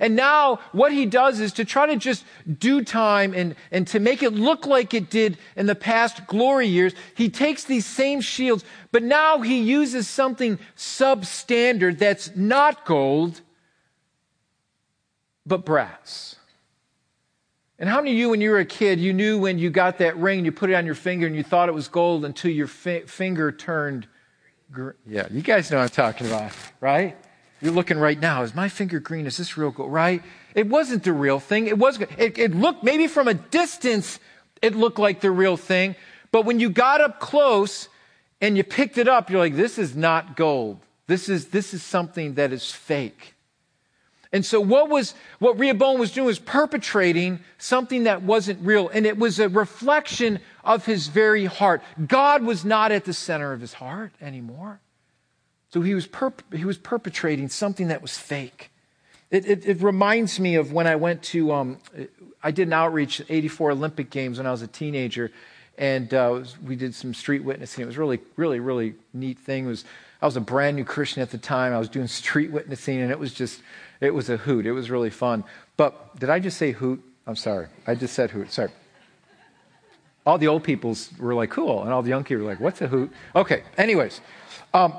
And 0.00 0.16
now 0.16 0.60
what 0.72 0.92
he 0.92 1.06
does 1.06 1.40
is 1.40 1.52
to 1.54 1.64
try 1.64 1.86
to 1.86 1.96
just 1.96 2.24
do 2.58 2.82
time 2.82 3.34
and, 3.34 3.54
and 3.70 3.86
to 3.88 4.00
make 4.00 4.22
it 4.22 4.32
look 4.32 4.66
like 4.66 4.94
it 4.94 5.10
did 5.10 5.38
in 5.56 5.66
the 5.66 5.74
past 5.74 6.26
glory 6.26 6.66
years, 6.66 6.94
he 7.14 7.28
takes 7.28 7.64
these 7.64 7.86
same 7.86 8.20
shields, 8.20 8.64
but 8.90 9.02
now 9.02 9.40
he 9.40 9.58
uses 9.58 10.08
something 10.08 10.58
substandard 10.76 11.98
that's 11.98 12.34
not 12.36 12.84
gold, 12.84 13.40
but 15.46 15.64
brass. 15.64 16.36
And 17.78 17.88
how 17.88 17.96
many 17.96 18.12
of 18.12 18.16
you, 18.16 18.28
when 18.28 18.40
you 18.40 18.50
were 18.50 18.60
a 18.60 18.64
kid, 18.64 19.00
you 19.00 19.12
knew 19.12 19.40
when 19.40 19.58
you 19.58 19.68
got 19.68 19.98
that 19.98 20.16
ring, 20.16 20.44
you 20.44 20.52
put 20.52 20.70
it 20.70 20.74
on 20.74 20.86
your 20.86 20.94
finger 20.94 21.26
and 21.26 21.34
you 21.34 21.42
thought 21.42 21.68
it 21.68 21.72
was 21.72 21.88
gold 21.88 22.24
until 22.24 22.52
your 22.52 22.68
fi- 22.68 23.06
finger 23.06 23.50
turned? 23.50 24.06
Yeah, 25.04 25.26
you 25.30 25.42
guys 25.42 25.70
know 25.70 25.78
what 25.78 25.84
I'm 25.84 25.88
talking 25.88 26.28
about, 26.28 26.52
right? 26.80 27.16
You're 27.62 27.72
looking 27.72 27.98
right 27.98 28.18
now. 28.18 28.42
Is 28.42 28.56
my 28.56 28.68
finger 28.68 28.98
green? 28.98 29.24
Is 29.24 29.36
this 29.36 29.56
real 29.56 29.70
gold? 29.70 29.92
Right? 29.92 30.22
It 30.56 30.66
wasn't 30.66 31.04
the 31.04 31.12
real 31.12 31.38
thing. 31.38 31.68
It 31.68 31.78
was. 31.78 32.00
It, 32.18 32.36
it 32.36 32.54
looked 32.54 32.82
maybe 32.82 33.06
from 33.06 33.28
a 33.28 33.34
distance. 33.34 34.18
It 34.60 34.74
looked 34.74 34.98
like 34.98 35.20
the 35.20 35.30
real 35.30 35.56
thing, 35.56 35.94
but 36.32 36.44
when 36.44 36.60
you 36.60 36.70
got 36.70 37.00
up 37.00 37.20
close 37.20 37.88
and 38.40 38.56
you 38.56 38.64
picked 38.64 38.98
it 38.98 39.06
up, 39.06 39.30
you're 39.30 39.38
like, 39.38 39.54
"This 39.54 39.78
is 39.78 39.94
not 39.94 40.36
gold. 40.36 40.80
This 41.06 41.28
is 41.28 41.48
this 41.48 41.72
is 41.72 41.84
something 41.84 42.34
that 42.34 42.52
is 42.52 42.72
fake." 42.72 43.34
And 44.32 44.44
so 44.44 44.60
what 44.60 44.88
was 44.88 45.14
what 45.38 45.56
Rehoboam 45.56 46.00
was 46.00 46.10
doing 46.10 46.26
was 46.26 46.40
perpetrating 46.40 47.40
something 47.58 48.04
that 48.04 48.22
wasn't 48.22 48.64
real, 48.66 48.88
and 48.88 49.06
it 49.06 49.18
was 49.18 49.38
a 49.38 49.48
reflection 49.48 50.40
of 50.64 50.84
his 50.84 51.06
very 51.06 51.44
heart. 51.44 51.80
God 52.08 52.42
was 52.42 52.64
not 52.64 52.90
at 52.90 53.04
the 53.04 53.12
center 53.12 53.52
of 53.52 53.60
his 53.60 53.74
heart 53.74 54.12
anymore. 54.20 54.80
So 55.72 55.80
he 55.80 55.94
was, 55.94 56.06
perp- 56.06 56.54
he 56.54 56.66
was 56.66 56.76
perpetrating 56.76 57.48
something 57.48 57.88
that 57.88 58.02
was 58.02 58.18
fake. 58.18 58.70
It, 59.30 59.46
it, 59.46 59.66
it 59.66 59.82
reminds 59.82 60.38
me 60.38 60.56
of 60.56 60.72
when 60.72 60.86
I 60.86 60.96
went 60.96 61.22
to, 61.24 61.52
um, 61.52 61.78
I 62.42 62.50
did 62.50 62.66
an 62.66 62.74
outreach 62.74 63.22
at 63.22 63.30
84 63.30 63.70
Olympic 63.70 64.10
Games 64.10 64.36
when 64.36 64.46
I 64.46 64.50
was 64.50 64.60
a 64.60 64.66
teenager, 64.66 65.32
and 65.78 66.12
uh, 66.12 66.28
was, 66.32 66.60
we 66.60 66.76
did 66.76 66.94
some 66.94 67.14
street 67.14 67.42
witnessing. 67.42 67.82
It 67.82 67.86
was 67.86 67.96
really, 67.96 68.20
really, 68.36 68.60
really 68.60 68.94
neat 69.14 69.38
thing. 69.38 69.64
It 69.64 69.68
was, 69.68 69.86
I 70.20 70.26
was 70.26 70.36
a 70.36 70.42
brand 70.42 70.76
new 70.76 70.84
Christian 70.84 71.22
at 71.22 71.30
the 71.30 71.38
time. 71.38 71.72
I 71.72 71.78
was 71.78 71.88
doing 71.88 72.06
street 72.06 72.52
witnessing, 72.52 73.00
and 73.00 73.10
it 73.10 73.18
was 73.18 73.32
just, 73.32 73.62
it 74.02 74.12
was 74.12 74.28
a 74.28 74.36
hoot. 74.36 74.66
It 74.66 74.72
was 74.72 74.90
really 74.90 75.08
fun. 75.08 75.42
But 75.78 76.20
did 76.20 76.28
I 76.28 76.38
just 76.38 76.58
say 76.58 76.72
hoot? 76.72 77.02
I'm 77.26 77.36
sorry. 77.36 77.68
I 77.86 77.94
just 77.94 78.12
said 78.12 78.30
hoot. 78.30 78.52
Sorry. 78.52 78.68
All 80.26 80.36
the 80.36 80.48
old 80.48 80.64
peoples 80.64 81.10
were 81.18 81.34
like, 81.34 81.48
cool. 81.48 81.82
And 81.82 81.92
all 81.92 82.02
the 82.02 82.10
young 82.10 82.24
people 82.24 82.44
were 82.44 82.50
like, 82.50 82.60
what's 82.60 82.82
a 82.82 82.88
hoot? 82.88 83.10
Okay. 83.34 83.62
Anyways. 83.78 84.20
Um, 84.74 84.92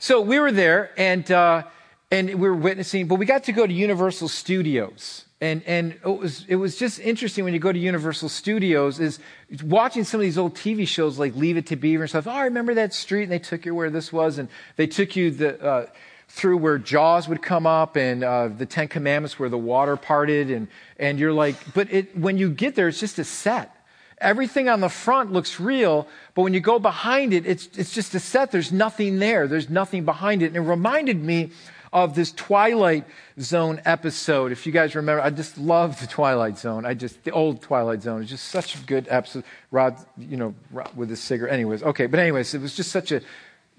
so 0.00 0.22
we 0.22 0.40
were 0.40 0.50
there 0.50 0.90
and, 0.96 1.30
uh, 1.30 1.64
and 2.10 2.28
we 2.28 2.48
were 2.48 2.54
witnessing, 2.54 3.06
but 3.06 3.16
we 3.16 3.26
got 3.26 3.44
to 3.44 3.52
go 3.52 3.66
to 3.66 3.72
Universal 3.72 4.28
Studios. 4.28 5.26
And, 5.42 5.62
and 5.66 5.92
it, 5.92 6.06
was, 6.06 6.46
it 6.48 6.56
was 6.56 6.76
just 6.76 7.00
interesting 7.00 7.44
when 7.44 7.52
you 7.52 7.60
go 7.60 7.70
to 7.70 7.78
Universal 7.78 8.30
Studios 8.30 8.98
is 8.98 9.18
watching 9.62 10.04
some 10.04 10.18
of 10.18 10.22
these 10.22 10.38
old 10.38 10.54
TV 10.54 10.88
shows 10.88 11.18
like 11.18 11.36
Leave 11.36 11.58
It 11.58 11.66
to 11.66 11.76
Beaver 11.76 12.04
and 12.04 12.10
stuff. 12.10 12.26
Oh, 12.26 12.30
I 12.30 12.44
remember 12.44 12.72
that 12.74 12.94
street 12.94 13.24
and 13.24 13.32
they 13.32 13.38
took 13.38 13.66
you 13.66 13.74
where 13.74 13.90
this 13.90 14.10
was 14.10 14.38
and 14.38 14.48
they 14.76 14.86
took 14.86 15.16
you 15.16 15.30
the, 15.30 15.62
uh, 15.62 15.86
through 16.28 16.56
where 16.56 16.78
Jaws 16.78 17.28
would 17.28 17.42
come 17.42 17.66
up 17.66 17.96
and 17.96 18.24
uh, 18.24 18.48
the 18.48 18.64
Ten 18.64 18.88
Commandments 18.88 19.38
where 19.38 19.50
the 19.50 19.58
water 19.58 19.98
parted 19.98 20.50
and, 20.50 20.68
and 20.98 21.18
you're 21.18 21.32
like, 21.34 21.56
but 21.74 21.92
it, 21.92 22.16
when 22.16 22.38
you 22.38 22.50
get 22.50 22.74
there, 22.74 22.88
it's 22.88 23.00
just 23.00 23.18
a 23.18 23.24
set. 23.24 23.76
Everything 24.20 24.68
on 24.68 24.80
the 24.80 24.88
front 24.88 25.32
looks 25.32 25.58
real, 25.58 26.06
but 26.34 26.42
when 26.42 26.52
you 26.52 26.60
go 26.60 26.78
behind 26.78 27.32
it, 27.32 27.46
it's, 27.46 27.68
it's 27.78 27.92
just 27.92 28.14
a 28.14 28.20
set. 28.20 28.50
There's 28.50 28.70
nothing 28.70 29.18
there. 29.18 29.48
There's 29.48 29.70
nothing 29.70 30.04
behind 30.04 30.42
it. 30.42 30.46
And 30.46 30.56
it 30.56 30.60
reminded 30.60 31.22
me 31.22 31.52
of 31.92 32.14
this 32.14 32.32
Twilight 32.32 33.04
Zone 33.40 33.80
episode. 33.84 34.52
If 34.52 34.66
you 34.66 34.72
guys 34.72 34.94
remember, 34.94 35.22
I 35.22 35.30
just 35.30 35.58
love 35.58 36.00
the 36.00 36.06
Twilight 36.06 36.58
Zone. 36.58 36.84
I 36.84 36.94
just, 36.94 37.24
the 37.24 37.32
old 37.32 37.62
Twilight 37.62 38.02
Zone 38.02 38.22
is 38.22 38.28
just 38.28 38.48
such 38.48 38.76
a 38.76 38.78
good 38.80 39.06
episode. 39.10 39.44
Rod, 39.70 39.96
you 40.16 40.36
know, 40.36 40.54
with 40.94 41.10
his 41.10 41.20
cigarette. 41.20 41.52
Anyways, 41.52 41.82
okay. 41.82 42.06
But 42.06 42.20
anyways, 42.20 42.54
it 42.54 42.60
was 42.60 42.76
just 42.76 42.92
such 42.92 43.12
a 43.12 43.22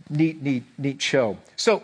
neat, 0.10 0.42
neat, 0.42 0.64
neat 0.78 1.02
show. 1.02 1.38
So 1.56 1.84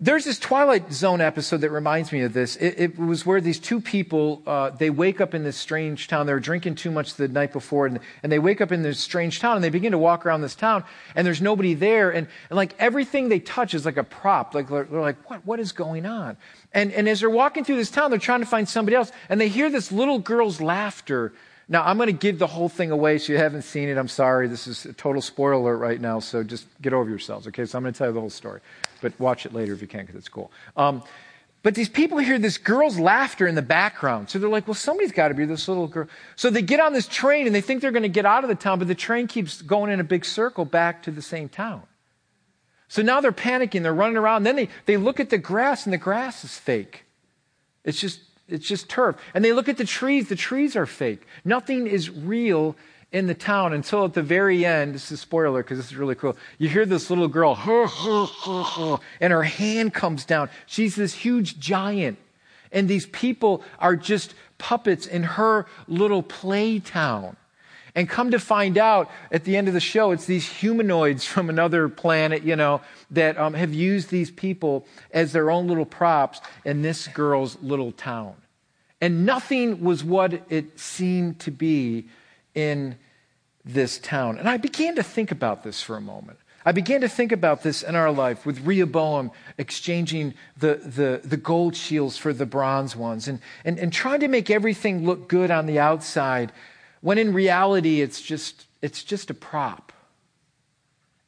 There's 0.00 0.24
this 0.24 0.38
Twilight 0.38 0.92
Zone 0.92 1.20
episode 1.20 1.62
that 1.62 1.70
reminds 1.70 2.12
me 2.12 2.20
of 2.20 2.32
this. 2.32 2.54
It, 2.54 2.74
it 2.78 2.98
was 2.98 3.26
where 3.26 3.40
these 3.40 3.58
two 3.58 3.80
people, 3.80 4.44
uh, 4.46 4.70
they 4.70 4.90
wake 4.90 5.20
up 5.20 5.34
in 5.34 5.42
this 5.42 5.56
strange 5.56 6.06
town. 6.06 6.26
They 6.26 6.32
were 6.32 6.38
drinking 6.38 6.76
too 6.76 6.92
much 6.92 7.14
the 7.14 7.26
night 7.26 7.52
before, 7.52 7.86
and, 7.86 7.98
and 8.22 8.30
they 8.30 8.38
wake 8.38 8.60
up 8.60 8.70
in 8.70 8.82
this 8.82 9.00
strange 9.00 9.40
town, 9.40 9.56
and 9.56 9.64
they 9.64 9.70
begin 9.70 9.90
to 9.90 9.98
walk 9.98 10.24
around 10.24 10.42
this 10.42 10.54
town, 10.54 10.84
and 11.16 11.26
there's 11.26 11.42
nobody 11.42 11.74
there, 11.74 12.10
and, 12.10 12.28
and 12.48 12.56
like 12.56 12.76
everything 12.78 13.28
they 13.28 13.40
touch 13.40 13.74
is 13.74 13.84
like 13.84 13.96
a 13.96 14.04
prop. 14.04 14.54
Like 14.54 14.68
they're, 14.68 14.84
they're 14.84 15.00
like, 15.00 15.28
what, 15.28 15.44
what 15.44 15.58
is 15.58 15.72
going 15.72 16.06
on? 16.06 16.36
And, 16.72 16.92
and 16.92 17.08
as 17.08 17.18
they're 17.18 17.28
walking 17.28 17.64
through 17.64 17.76
this 17.76 17.90
town, 17.90 18.10
they're 18.10 18.20
trying 18.20 18.40
to 18.40 18.46
find 18.46 18.68
somebody 18.68 18.94
else, 18.94 19.10
and 19.28 19.40
they 19.40 19.48
hear 19.48 19.68
this 19.68 19.90
little 19.90 20.20
girl's 20.20 20.60
laughter 20.60 21.32
now, 21.70 21.84
I'm 21.84 21.98
going 21.98 22.06
to 22.06 22.12
give 22.14 22.38
the 22.38 22.46
whole 22.46 22.70
thing 22.70 22.90
away 22.90 23.18
so 23.18 23.32
you 23.32 23.38
haven't 23.38 23.62
seen 23.62 23.90
it. 23.90 23.98
I'm 23.98 24.08
sorry. 24.08 24.48
This 24.48 24.66
is 24.66 24.86
a 24.86 24.94
total 24.94 25.20
spoiler 25.20 25.52
alert 25.52 25.76
right 25.76 26.00
now, 26.00 26.18
so 26.18 26.42
just 26.42 26.66
get 26.80 26.94
over 26.94 27.10
yourselves, 27.10 27.46
okay? 27.48 27.66
So 27.66 27.76
I'm 27.76 27.84
going 27.84 27.92
to 27.92 27.98
tell 27.98 28.08
you 28.08 28.14
the 28.14 28.20
whole 28.20 28.30
story. 28.30 28.60
But 29.02 29.18
watch 29.20 29.44
it 29.44 29.52
later 29.52 29.74
if 29.74 29.82
you 29.82 29.86
can, 29.86 30.00
because 30.00 30.16
it's 30.16 30.30
cool. 30.30 30.50
Um, 30.78 31.02
but 31.62 31.74
these 31.74 31.88
people 31.88 32.16
hear 32.18 32.38
this 32.38 32.56
girl's 32.56 32.98
laughter 32.98 33.46
in 33.46 33.54
the 33.54 33.62
background. 33.62 34.30
So 34.30 34.38
they're 34.38 34.48
like, 34.48 34.66
well, 34.66 34.74
somebody's 34.74 35.12
got 35.12 35.28
to 35.28 35.34
be 35.34 35.44
this 35.44 35.68
little 35.68 35.88
girl. 35.88 36.06
So 36.36 36.48
they 36.48 36.62
get 36.62 36.80
on 36.80 36.94
this 36.94 37.06
train 37.06 37.46
and 37.46 37.54
they 37.54 37.60
think 37.60 37.82
they're 37.82 37.92
going 37.92 38.02
to 38.02 38.08
get 38.08 38.24
out 38.24 38.44
of 38.44 38.48
the 38.48 38.54
town, 38.54 38.78
but 38.78 38.88
the 38.88 38.94
train 38.94 39.26
keeps 39.26 39.60
going 39.60 39.92
in 39.92 40.00
a 40.00 40.04
big 40.04 40.24
circle 40.24 40.64
back 40.64 41.02
to 41.02 41.10
the 41.10 41.20
same 41.20 41.50
town. 41.50 41.82
So 42.88 43.02
now 43.02 43.20
they're 43.20 43.32
panicking. 43.32 43.82
They're 43.82 43.92
running 43.92 44.16
around. 44.16 44.44
Then 44.44 44.56
they, 44.56 44.68
they 44.86 44.96
look 44.96 45.20
at 45.20 45.28
the 45.28 45.36
grass 45.36 45.84
and 45.84 45.92
the 45.92 45.98
grass 45.98 46.44
is 46.44 46.56
fake. 46.56 47.04
It's 47.84 48.00
just 48.00 48.20
it's 48.48 48.66
just 48.66 48.88
turf. 48.88 49.16
And 49.34 49.44
they 49.44 49.52
look 49.52 49.68
at 49.68 49.76
the 49.76 49.84
trees, 49.84 50.28
the 50.28 50.36
trees 50.36 50.74
are 50.76 50.86
fake. 50.86 51.26
Nothing 51.44 51.86
is 51.86 52.10
real 52.10 52.76
in 53.10 53.26
the 53.26 53.34
town 53.34 53.72
until 53.72 54.04
at 54.04 54.14
the 54.14 54.22
very 54.22 54.66
end, 54.66 54.94
this 54.94 55.06
is 55.06 55.12
a 55.12 55.16
spoiler 55.16 55.62
because 55.62 55.78
this 55.78 55.86
is 55.86 55.96
really 55.96 56.14
cool. 56.14 56.36
You 56.58 56.68
hear 56.68 56.84
this 56.84 57.08
little 57.08 57.28
girl, 57.28 57.54
and 59.20 59.32
her 59.32 59.42
hand 59.42 59.94
comes 59.94 60.24
down. 60.24 60.50
She's 60.66 60.96
this 60.96 61.14
huge 61.14 61.58
giant. 61.58 62.18
And 62.70 62.86
these 62.86 63.06
people 63.06 63.62
are 63.78 63.96
just 63.96 64.34
puppets 64.58 65.06
in 65.06 65.22
her 65.22 65.66
little 65.86 66.22
play 66.22 66.80
town. 66.80 67.36
And 67.98 68.08
come 68.08 68.30
to 68.30 68.38
find 68.38 68.78
out 68.78 69.10
at 69.32 69.42
the 69.42 69.56
end 69.56 69.66
of 69.66 69.74
the 69.74 69.80
show, 69.80 70.12
it's 70.12 70.24
these 70.24 70.48
humanoids 70.48 71.24
from 71.24 71.50
another 71.50 71.88
planet, 71.88 72.44
you 72.44 72.54
know, 72.54 72.80
that 73.10 73.36
um, 73.36 73.54
have 73.54 73.74
used 73.74 74.08
these 74.08 74.30
people 74.30 74.86
as 75.10 75.32
their 75.32 75.50
own 75.50 75.66
little 75.66 75.84
props 75.84 76.40
in 76.64 76.82
this 76.82 77.08
girl's 77.08 77.60
little 77.60 77.90
town. 77.90 78.36
And 79.00 79.26
nothing 79.26 79.82
was 79.82 80.04
what 80.04 80.44
it 80.48 80.78
seemed 80.78 81.40
to 81.40 81.50
be 81.50 82.06
in 82.54 82.96
this 83.64 83.98
town. 83.98 84.38
And 84.38 84.48
I 84.48 84.58
began 84.58 84.94
to 84.94 85.02
think 85.02 85.32
about 85.32 85.64
this 85.64 85.82
for 85.82 85.96
a 85.96 86.00
moment. 86.00 86.38
I 86.64 86.70
began 86.70 87.00
to 87.00 87.08
think 87.08 87.32
about 87.32 87.64
this 87.64 87.82
in 87.82 87.96
our 87.96 88.12
life 88.12 88.46
with 88.46 88.64
Rehoboam 88.64 89.32
exchanging 89.56 90.34
the, 90.56 90.76
the, 90.76 91.20
the 91.24 91.36
gold 91.36 91.74
shields 91.74 92.16
for 92.16 92.32
the 92.32 92.46
bronze 92.46 92.94
ones 92.94 93.26
and, 93.26 93.40
and, 93.64 93.76
and 93.76 93.92
trying 93.92 94.20
to 94.20 94.28
make 94.28 94.50
everything 94.50 95.04
look 95.04 95.28
good 95.28 95.50
on 95.50 95.66
the 95.66 95.80
outside 95.80 96.52
when 97.00 97.18
in 97.18 97.32
reality 97.32 98.00
it's 98.00 98.20
just, 98.20 98.66
it's 98.82 99.04
just 99.04 99.30
a 99.30 99.34
prop. 99.34 99.92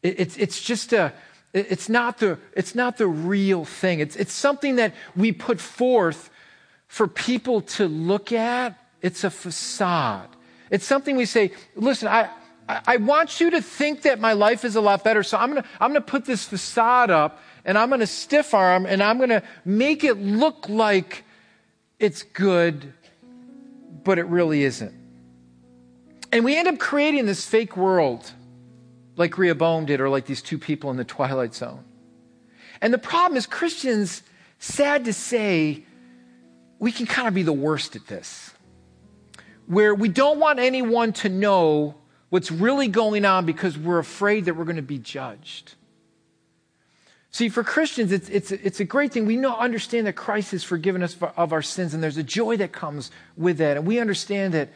It, 0.02 0.18
it's, 0.18 0.36
it's 0.36 0.60
just 0.60 0.92
a, 0.92 1.12
it's 1.52 1.88
not 1.88 2.18
the, 2.18 2.38
it's 2.54 2.74
not 2.74 2.96
the 2.96 3.08
real 3.08 3.64
thing. 3.64 4.00
It's, 4.00 4.16
it's 4.16 4.32
something 4.32 4.76
that 4.76 4.94
we 5.16 5.32
put 5.32 5.60
forth 5.60 6.30
for 6.86 7.06
people 7.06 7.60
to 7.62 7.88
look 7.88 8.32
at. 8.32 8.78
It's 9.02 9.24
a 9.24 9.30
facade. 9.30 10.28
It's 10.70 10.84
something 10.84 11.16
we 11.16 11.24
say, 11.24 11.52
listen, 11.74 12.08
I, 12.08 12.30
I 12.68 12.98
want 12.98 13.40
you 13.40 13.50
to 13.50 13.62
think 13.62 14.02
that 14.02 14.20
my 14.20 14.32
life 14.34 14.64
is 14.64 14.76
a 14.76 14.80
lot 14.80 15.02
better. 15.02 15.22
So 15.24 15.38
I'm 15.38 15.56
to, 15.56 15.64
I'm 15.80 15.94
to 15.94 16.00
put 16.00 16.24
this 16.24 16.44
facade 16.44 17.10
up 17.10 17.40
and 17.64 17.76
I'm 17.76 17.90
to 17.90 18.06
stiff 18.06 18.54
arm 18.54 18.86
and 18.86 19.02
I'm 19.02 19.18
to 19.18 19.42
make 19.64 20.04
it 20.04 20.18
look 20.18 20.68
like 20.68 21.24
it's 21.98 22.22
good, 22.22 22.92
but 24.04 24.18
it 24.18 24.26
really 24.26 24.62
isn't. 24.62 24.99
And 26.32 26.44
we 26.44 26.56
end 26.56 26.68
up 26.68 26.78
creating 26.78 27.26
this 27.26 27.44
fake 27.44 27.76
world 27.76 28.32
like 29.16 29.36
Rehoboam 29.36 29.86
did 29.86 30.00
or 30.00 30.08
like 30.08 30.26
these 30.26 30.42
two 30.42 30.58
people 30.58 30.90
in 30.90 30.96
the 30.96 31.04
Twilight 31.04 31.54
Zone. 31.54 31.84
And 32.80 32.94
the 32.94 32.98
problem 32.98 33.36
is, 33.36 33.46
Christians, 33.46 34.22
sad 34.58 35.04
to 35.04 35.12
say, 35.12 35.84
we 36.78 36.92
can 36.92 37.06
kind 37.06 37.28
of 37.28 37.34
be 37.34 37.42
the 37.42 37.52
worst 37.52 37.96
at 37.96 38.06
this, 38.06 38.52
where 39.66 39.94
we 39.94 40.08
don't 40.08 40.38
want 40.38 40.58
anyone 40.58 41.12
to 41.14 41.28
know 41.28 41.96
what's 42.30 42.50
really 42.50 42.88
going 42.88 43.24
on 43.24 43.44
because 43.44 43.76
we're 43.76 43.98
afraid 43.98 44.46
that 44.46 44.54
we're 44.54 44.64
going 44.64 44.76
to 44.76 44.82
be 44.82 44.98
judged. 44.98 45.74
See, 47.32 47.48
for 47.48 47.62
Christians, 47.62 48.10
it's, 48.10 48.28
it's, 48.28 48.50
it's 48.50 48.80
a 48.80 48.84
great 48.84 49.12
thing. 49.12 49.26
We 49.26 49.36
know, 49.36 49.54
understand 49.56 50.06
that 50.06 50.14
Christ 50.14 50.52
has 50.52 50.64
forgiven 50.64 51.02
us 51.02 51.16
of 51.36 51.52
our 51.52 51.62
sins, 51.62 51.92
and 51.92 52.02
there's 52.02 52.16
a 52.16 52.24
joy 52.24 52.56
that 52.56 52.72
comes 52.72 53.10
with 53.36 53.58
that. 53.58 53.76
And 53.76 53.86
we 53.86 54.00
understand 54.00 54.54
that 54.54 54.70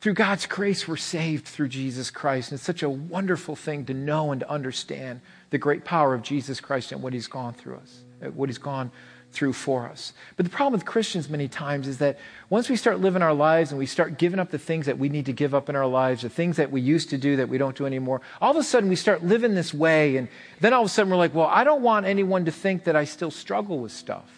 through 0.00 0.14
God's 0.14 0.46
grace, 0.46 0.86
we're 0.86 0.96
saved 0.96 1.46
through 1.46 1.68
Jesus 1.68 2.10
Christ. 2.10 2.52
And 2.52 2.58
it's 2.58 2.64
such 2.64 2.82
a 2.82 2.88
wonderful 2.88 3.56
thing 3.56 3.84
to 3.86 3.94
know 3.94 4.30
and 4.30 4.40
to 4.40 4.50
understand 4.50 5.20
the 5.50 5.58
great 5.58 5.84
power 5.84 6.14
of 6.14 6.22
Jesus 6.22 6.60
Christ 6.60 6.92
and 6.92 7.02
what 7.02 7.12
he's 7.12 7.26
gone 7.26 7.52
through 7.52 7.76
us, 7.76 8.04
uh, 8.22 8.26
what 8.26 8.48
he's 8.48 8.58
gone 8.58 8.92
through 9.32 9.52
for 9.52 9.86
us. 9.86 10.12
But 10.36 10.46
the 10.46 10.50
problem 10.50 10.72
with 10.72 10.86
Christians 10.86 11.28
many 11.28 11.48
times 11.48 11.86
is 11.88 11.98
that 11.98 12.18
once 12.48 12.70
we 12.70 12.76
start 12.76 13.00
living 13.00 13.22
our 13.22 13.34
lives 13.34 13.70
and 13.70 13.78
we 13.78 13.86
start 13.86 14.18
giving 14.18 14.38
up 14.38 14.50
the 14.50 14.58
things 14.58 14.86
that 14.86 14.98
we 14.98 15.08
need 15.08 15.26
to 15.26 15.32
give 15.32 15.54
up 15.54 15.68
in 15.68 15.76
our 15.76 15.86
lives, 15.86 16.22
the 16.22 16.30
things 16.30 16.56
that 16.56 16.70
we 16.70 16.80
used 16.80 17.10
to 17.10 17.18
do 17.18 17.36
that 17.36 17.48
we 17.48 17.58
don't 17.58 17.76
do 17.76 17.84
anymore, 17.84 18.22
all 18.40 18.52
of 18.52 18.56
a 18.56 18.62
sudden 18.62 18.88
we 18.88 18.96
start 18.96 19.24
living 19.24 19.54
this 19.54 19.74
way. 19.74 20.16
And 20.16 20.28
then 20.60 20.72
all 20.72 20.82
of 20.82 20.86
a 20.86 20.88
sudden 20.88 21.10
we're 21.10 21.18
like, 21.18 21.34
well, 21.34 21.48
I 21.48 21.64
don't 21.64 21.82
want 21.82 22.06
anyone 22.06 22.44
to 22.44 22.52
think 22.52 22.84
that 22.84 22.96
I 22.96 23.04
still 23.04 23.30
struggle 23.30 23.80
with 23.80 23.92
stuff. 23.92 24.30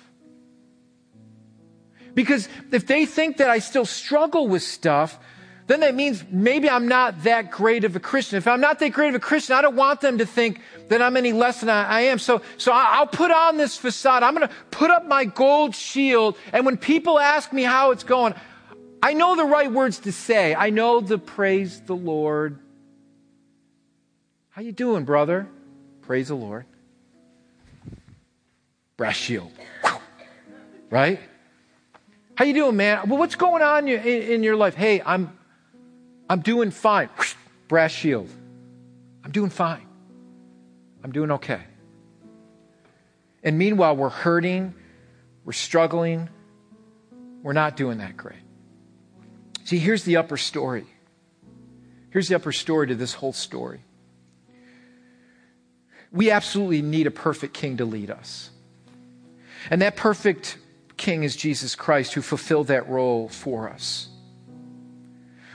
Because 2.15 2.49
if 2.73 2.87
they 2.87 3.07
think 3.07 3.37
that 3.37 3.51
I 3.51 3.61
still 3.61 3.85
struggle 3.85 4.49
with 4.49 4.63
stuff, 4.63 5.19
then 5.71 5.81
that 5.81 5.95
means 5.95 6.25
maybe 6.31 6.69
I'm 6.69 6.89
not 6.89 7.23
that 7.23 7.51
great 7.51 7.85
of 7.85 7.95
a 7.95 8.01
Christian. 8.01 8.39
If 8.39 8.49
I'm 8.49 8.61
not 8.61 8.81
that 8.81 8.89
great 8.89 9.11
of 9.11 9.15
a 9.15 9.21
Christian, 9.21 9.55
I 9.55 9.63
don't 9.63 9.77
want 9.77 10.01
them 10.01 10.19
to 10.19 10.27
think 10.27 10.61
that 10.89 11.01
I'm 11.01 11.17
any 11.17 11.33
less 11.33 11.61
than 11.61 11.69
I, 11.69 12.01
am. 12.03 12.19
So, 12.19 12.43
so 12.57 12.73
I'll 12.73 13.07
put 13.07 13.31
on 13.31 13.57
this 13.57 13.77
facade. 13.77 14.25
I'm 14.25 14.35
going 14.35 14.49
to 14.49 14.55
put 14.73 14.91
up 14.91 15.07
my 15.07 15.25
gold 15.25 15.77
shield. 15.77 16.37
And 16.53 16.67
when 16.67 16.77
people 16.77 17.21
ask 17.21 17.53
me 17.53 17.63
how 17.63 17.93
it's 17.93 18.03
going, 18.03 18.35
I 19.01 19.15
know 19.15 19.37
the 19.37 19.45
right 19.45 19.71
words 19.71 20.01
to 20.01 20.13
say. 20.13 20.55
I 20.55 20.71
know 20.71 21.01
the 21.01 21.19
praise 21.19 21.81
the 21.83 21.95
Lord. 21.95 22.59
How 24.51 24.63
you 24.63 24.73
doing, 24.73 25.05
brother? 25.05 25.47
Praise 26.03 26.29
the 26.29 26.35
Lord. 26.35 26.67
Brass 28.97 29.17
shield. 29.17 29.53
Right? 30.91 31.21
How 32.35 32.45
you 32.45 32.55
doing, 32.55 32.77
man? 32.77 33.09
Well, 33.09 33.19
what's 33.19 33.37
going 33.37 33.63
on 33.63 33.87
in, 33.87 34.03
in 34.03 34.43
your 34.43 34.57
life? 34.57 34.75
Hey, 34.75 35.01
I'm 35.07 35.39
I'm 36.31 36.43
doing 36.43 36.71
fine. 36.71 37.09
Brass 37.67 37.91
shield. 37.91 38.29
I'm 39.25 39.33
doing 39.33 39.51
fine. 39.51 39.85
I'm 41.03 41.11
doing 41.11 41.33
okay. 41.33 41.61
And 43.43 43.59
meanwhile, 43.59 43.97
we're 43.97 44.11
hurting, 44.11 44.73
we're 45.45 45.53
struggling, 45.53 46.29
we're 47.43 47.53
not 47.53 47.77
doing 47.77 47.99
that 47.99 48.17
great. 48.17 48.39
See, 49.65 49.79
here's 49.79 50.05
the 50.05 50.19
upper 50.19 50.37
story. 50.37 50.87
Here's 52.11 52.29
the 52.29 52.37
upper 52.37 52.53
story 52.53 52.87
to 52.89 52.95
this 52.95 53.15
whole 53.15 53.33
story. 53.33 53.81
We 56.13 56.31
absolutely 56.31 56.83
need 56.83 57.09
a 57.09 57.11
perfect 57.11 57.55
king 57.55 57.79
to 57.79 57.85
lead 57.85 58.11
us. 58.11 58.51
And 59.69 59.83
that 59.83 59.97
perfect 59.97 60.59
king 60.97 61.25
is 61.25 61.35
Jesus 61.35 61.75
Christ, 61.75 62.13
who 62.13 62.23
fulfilled 62.23 62.69
that 62.69 62.89
role 62.89 63.29
for 63.29 63.69
us. 63.69 64.10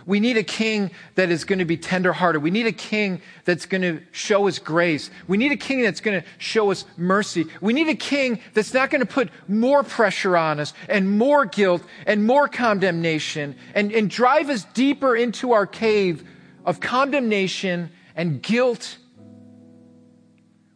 We 0.05 0.19
need 0.19 0.37
a 0.37 0.43
king 0.43 0.91
that 1.15 1.31
is 1.31 1.45
going 1.45 1.59
to 1.59 1.65
be 1.65 1.77
tenderhearted. 1.77 2.43
We 2.43 2.51
need 2.51 2.67
a 2.67 2.71
king 2.71 3.21
that's 3.43 3.65
going 3.65 3.81
to 3.81 4.01
show 4.11 4.47
us 4.47 4.59
grace. 4.59 5.09
We 5.27 5.37
need 5.37 5.51
a 5.51 5.57
king 5.57 5.81
that's 5.81 5.99
going 5.99 6.21
to 6.21 6.27
show 6.37 6.69
us 6.69 6.85
mercy. 6.95 7.47
We 7.59 7.73
need 7.73 7.87
a 7.87 7.95
king 7.95 8.39
that's 8.53 8.73
not 8.73 8.91
going 8.91 8.99
to 8.99 9.07
put 9.07 9.29
more 9.47 9.83
pressure 9.83 10.37
on 10.37 10.59
us 10.59 10.73
and 10.87 11.17
more 11.17 11.45
guilt 11.45 11.81
and 12.05 12.23
more 12.23 12.47
condemnation 12.47 13.55
and, 13.73 13.91
and 13.91 14.09
drive 14.09 14.49
us 14.49 14.65
deeper 14.73 15.15
into 15.15 15.53
our 15.53 15.65
cave 15.65 16.23
of 16.65 16.79
condemnation 16.79 17.89
and 18.15 18.43
guilt. 18.43 18.97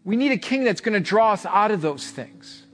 We 0.03 0.15
need 0.15 0.31
a 0.31 0.37
king 0.37 0.63
that's 0.63 0.81
going 0.81 0.93
to 0.93 0.99
draw 0.99 1.33
us 1.33 1.45
out 1.45 1.69
of 1.69 1.81
those 1.81 2.09
things. 2.09 2.65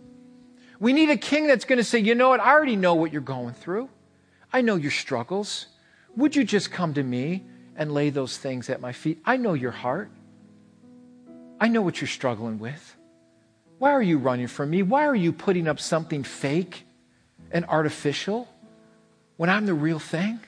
We 0.79 0.93
need 0.93 1.09
a 1.09 1.17
king 1.17 1.47
that's 1.47 1.65
going 1.65 1.77
to 1.77 1.83
say, 1.83 1.99
you 1.99 2.15
know 2.15 2.29
what? 2.29 2.39
I 2.39 2.51
already 2.51 2.77
know 2.77 2.95
what 2.95 3.11
you're 3.11 3.21
going 3.21 3.53
through. 3.53 3.89
I 4.53 4.61
know 4.61 4.75
your 4.75 4.91
struggles. 4.91 5.67
Would 6.17 6.35
you 6.35 6.43
just 6.43 6.71
come 6.71 6.93
to 6.93 7.03
me 7.03 7.43
and 7.75 7.91
lay 7.91 8.09
those 8.09 8.37
things 8.37 8.69
at 8.69 8.79
my 8.79 8.93
feet? 8.93 9.21
I 9.25 9.37
know 9.37 9.53
your 9.53 9.71
heart. 9.71 10.09
I 11.59 11.67
know 11.67 11.81
what 11.81 12.01
you're 12.01 12.07
struggling 12.07 12.59
with. 12.59 12.95
Why 13.77 13.91
are 13.91 14.01
you 14.01 14.17
running 14.17 14.47
from 14.47 14.69
me? 14.69 14.83
Why 14.83 15.05
are 15.05 15.15
you 15.15 15.33
putting 15.33 15.67
up 15.67 15.79
something 15.79 16.23
fake 16.23 16.85
and 17.51 17.65
artificial 17.65 18.47
when 19.37 19.49
I'm 19.49 19.65
the 19.65 19.73
real 19.73 19.99
thing? 19.99 20.39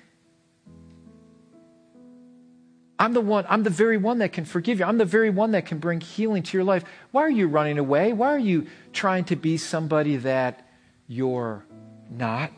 I'm 2.99 3.13
the 3.13 3.21
one, 3.21 3.45
I'm 3.47 3.63
the 3.63 3.69
very 3.69 3.97
one 3.97 4.19
that 4.19 4.33
can 4.33 4.45
forgive 4.45 4.79
you. 4.79 4.85
I'm 4.85 4.97
the 4.97 5.05
very 5.05 5.29
one 5.29 5.51
that 5.51 5.65
can 5.65 5.77
bring 5.77 6.01
healing 6.01 6.43
to 6.43 6.57
your 6.57 6.63
life. 6.63 6.83
Why 7.11 7.21
are 7.23 7.29
you 7.29 7.47
running 7.47 7.77
away? 7.77 8.11
Why 8.11 8.29
are 8.29 8.39
you 8.39 8.67
trying 8.91 9.25
to 9.25 9.35
be 9.35 9.57
somebody 9.57 10.17
that 10.17 10.67
you're 11.07 11.63
not? 12.09 12.51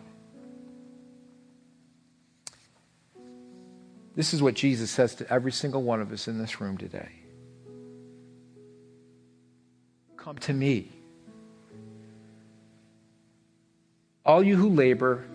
This 4.16 4.34
is 4.34 4.42
what 4.42 4.54
Jesus 4.54 4.92
says 4.92 5.16
to 5.16 5.32
every 5.32 5.52
single 5.52 5.82
one 5.82 6.02
of 6.02 6.12
us 6.12 6.28
in 6.28 6.38
this 6.38 6.60
room 6.60 6.78
today. 6.78 7.10
Come 10.18 10.38
to 10.40 10.54
me. 10.54 10.92
All 14.26 14.44
you 14.44 14.56
who 14.56 14.70
labor 14.70 15.26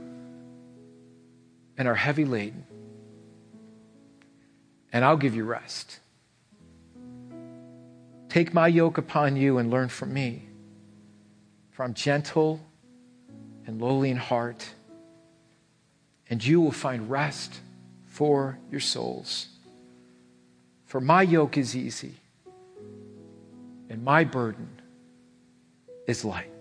and 1.77 1.89
are 1.89 1.95
heavy 1.95 2.25
laden 2.25 2.65
and 4.95 5.05
I'll 5.05 5.17
give 5.17 5.35
you 5.35 5.45
rest. 5.45 5.99
Take 8.29 8.55
my 8.55 8.69
yoke 8.69 8.97
upon 8.97 9.35
you 9.35 9.59
and 9.59 9.69
learn 9.69 9.89
from 9.89 10.15
me, 10.15 10.45
for 11.73 11.83
I'm 11.83 11.95
gentle 11.95 12.61
and 13.67 13.83
lowly 13.83 14.11
in 14.11 14.17
heart, 14.17 14.69
and 16.31 16.43
you 16.45 16.61
will 16.61 16.71
find 16.71 17.11
rest 17.11 17.59
for 18.14 18.57
your 18.70 18.79
souls. 18.79 19.48
For 20.85 21.00
my 21.00 21.22
yoke 21.22 21.59
is 21.59 21.74
easy, 21.74 22.14
and 23.90 24.05
my 24.05 24.22
burden 24.22 24.68
is 26.07 26.24
light. 26.24 26.53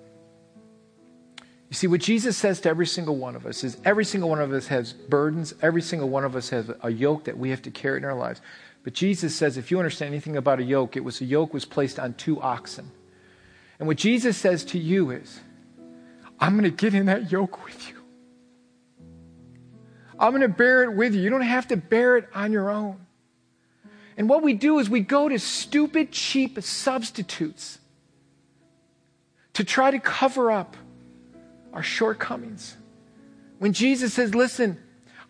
You 1.70 1.76
see, 1.76 1.86
what 1.86 2.02
Jesus 2.02 2.36
says 2.36 2.60
to 2.62 2.70
every 2.70 2.88
single 2.88 3.18
one 3.18 3.36
of 3.36 3.46
us 3.46 3.64
is 3.64 3.78
every 3.86 4.04
single 4.04 4.30
one 4.30 4.42
of 4.42 4.52
us 4.52 4.66
has 4.68 4.94
burdens, 4.94 5.54
every 5.62 5.84
single 5.84 6.10
one 6.10 6.26
of 6.26 6.36
us 6.36 6.50
has 6.50 6.72
a 6.82 6.90
yoke 6.90 7.26
that 7.26 7.38
we 7.38 7.52
have 7.52 7.62
to 7.62 7.72
carry 7.72 7.98
in 8.00 8.06
our 8.06 8.16
lives. 8.16 8.42
But 8.84 8.94
Jesus 8.94 9.36
says, 9.36 9.56
if 9.56 9.70
you 9.70 9.78
understand 9.78 10.12
anything 10.12 10.36
about 10.36 10.60
a 10.60 10.64
yoke, 10.64 10.98
it 10.98 11.04
was 11.04 11.22
a 11.22 11.26
yoke 11.26 11.54
was 11.54 11.66
placed 11.66 12.00
on 12.00 12.16
two 12.16 12.42
oxen. 12.42 12.90
And 13.78 13.88
what 13.88 13.98
Jesus 13.98 14.38
says 14.38 14.66
to 14.66 14.80
you 14.80 15.12
is, 15.12 15.40
I'm 16.40 16.58
going 16.58 16.64
to 16.64 16.76
get 16.76 16.96
in 16.96 17.06
that 17.06 17.32
yoke 17.32 17.64
with 17.64 17.90
you. 17.90 18.03
I'm 20.20 20.32
going 20.32 20.42
to 20.42 20.48
bear 20.48 20.84
it 20.84 20.94
with 20.94 21.14
you. 21.16 21.22
You 21.22 21.30
don't 21.30 21.42
have 21.42 21.68
to 21.70 21.78
bear 21.78 22.18
it 22.18 22.28
on 22.34 22.52
your 22.52 22.70
own. 22.70 23.06
And 24.18 24.30
what 24.30 24.44
we 24.44 24.54
do 24.54 24.80
is 24.80 24.90
we 24.90 25.00
go 25.00 25.28
to 25.28 25.40
stupid, 25.40 26.12
cheap 26.12 26.62
substitutes 26.62 27.80
to 29.54 29.64
try 29.64 29.92
to 29.92 30.00
cover 30.00 30.52
up 30.52 30.78
our 31.74 31.84
shortcomings. 31.84 32.78
When 33.60 33.74
Jesus 33.74 34.14
says, 34.14 34.36
Listen, 34.36 34.80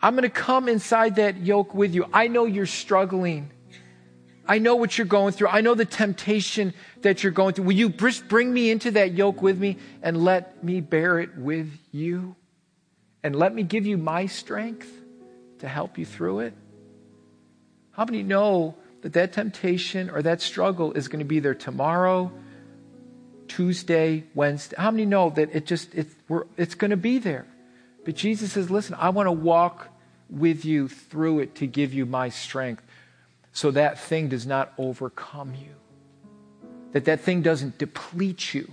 I'm 0.02 0.16
going 0.16 0.24
to 0.24 0.30
come 0.30 0.68
inside 0.68 1.16
that 1.16 1.38
yoke 1.38 1.74
with 1.74 1.96
you. 1.96 2.06
I 2.12 2.28
know 2.28 2.46
you're 2.46 2.66
struggling. 2.66 3.50
I 4.46 4.60
know 4.60 4.76
what 4.76 4.98
you're 4.98 5.08
going 5.08 5.32
through. 5.32 5.48
I 5.48 5.62
know 5.62 5.76
the 5.76 5.86
temptation 5.86 6.74
that 7.02 7.24
you're 7.24 7.32
going 7.32 7.54
through. 7.54 7.66
Will 7.66 7.74
you 7.74 7.90
bring 7.90 8.54
me 8.54 8.70
into 8.70 8.92
that 8.92 9.14
yoke 9.14 9.42
with 9.42 9.58
me 9.58 9.78
and 10.02 10.22
let 10.22 10.62
me 10.62 10.82
bear 10.82 11.20
it 11.20 11.38
with 11.38 11.72
you? 11.94 12.36
And 13.24 13.36
let 13.36 13.56
me 13.56 13.64
give 13.64 13.86
you 13.86 13.98
my 13.98 14.26
strength 14.26 14.92
to 15.60 15.68
help 15.68 15.98
you 15.98 16.06
through 16.06 16.40
it? 16.40 16.54
How 17.92 18.06
many 18.06 18.24
know 18.24 18.76
that 19.04 19.14
that 19.14 19.34
temptation 19.34 20.10
or 20.10 20.22
that 20.22 20.42
struggle 20.42 20.94
is 20.94 21.08
going 21.08 21.20
to 21.20 21.26
be 21.26 21.40
there 21.40 21.54
tomorrow, 21.54 22.32
Tuesday, 23.48 24.24
Wednesday. 24.34 24.76
How 24.80 24.92
many 24.92 25.06
know 25.06 25.30
that 25.32 25.54
it 25.54 25.66
just 25.66 25.94
it's, 25.94 26.16
it's 26.58 26.76
going 26.76 26.92
to 26.92 26.98
be 26.98 27.20
there? 27.20 27.46
But 28.06 28.16
Jesus 28.16 28.54
says, 28.54 28.72
"Listen, 28.72 28.96
I 28.96 29.10
want 29.10 29.28
to 29.28 29.32
walk 29.32 29.90
with 30.30 30.66
you 30.66 30.88
through 30.88 31.40
it 31.40 31.56
to 31.56 31.68
give 31.68 31.94
you 31.94 32.06
my 32.06 32.30
strength, 32.30 32.84
so 33.52 33.72
that 33.72 34.00
thing 34.00 34.30
does 34.30 34.48
not 34.48 34.74
overcome 34.78 35.54
you, 35.54 35.76
that 36.94 37.06
that 37.06 37.22
thing 37.22 37.42
doesn't 37.42 37.78
deplete 37.78 38.54
you." 38.54 38.72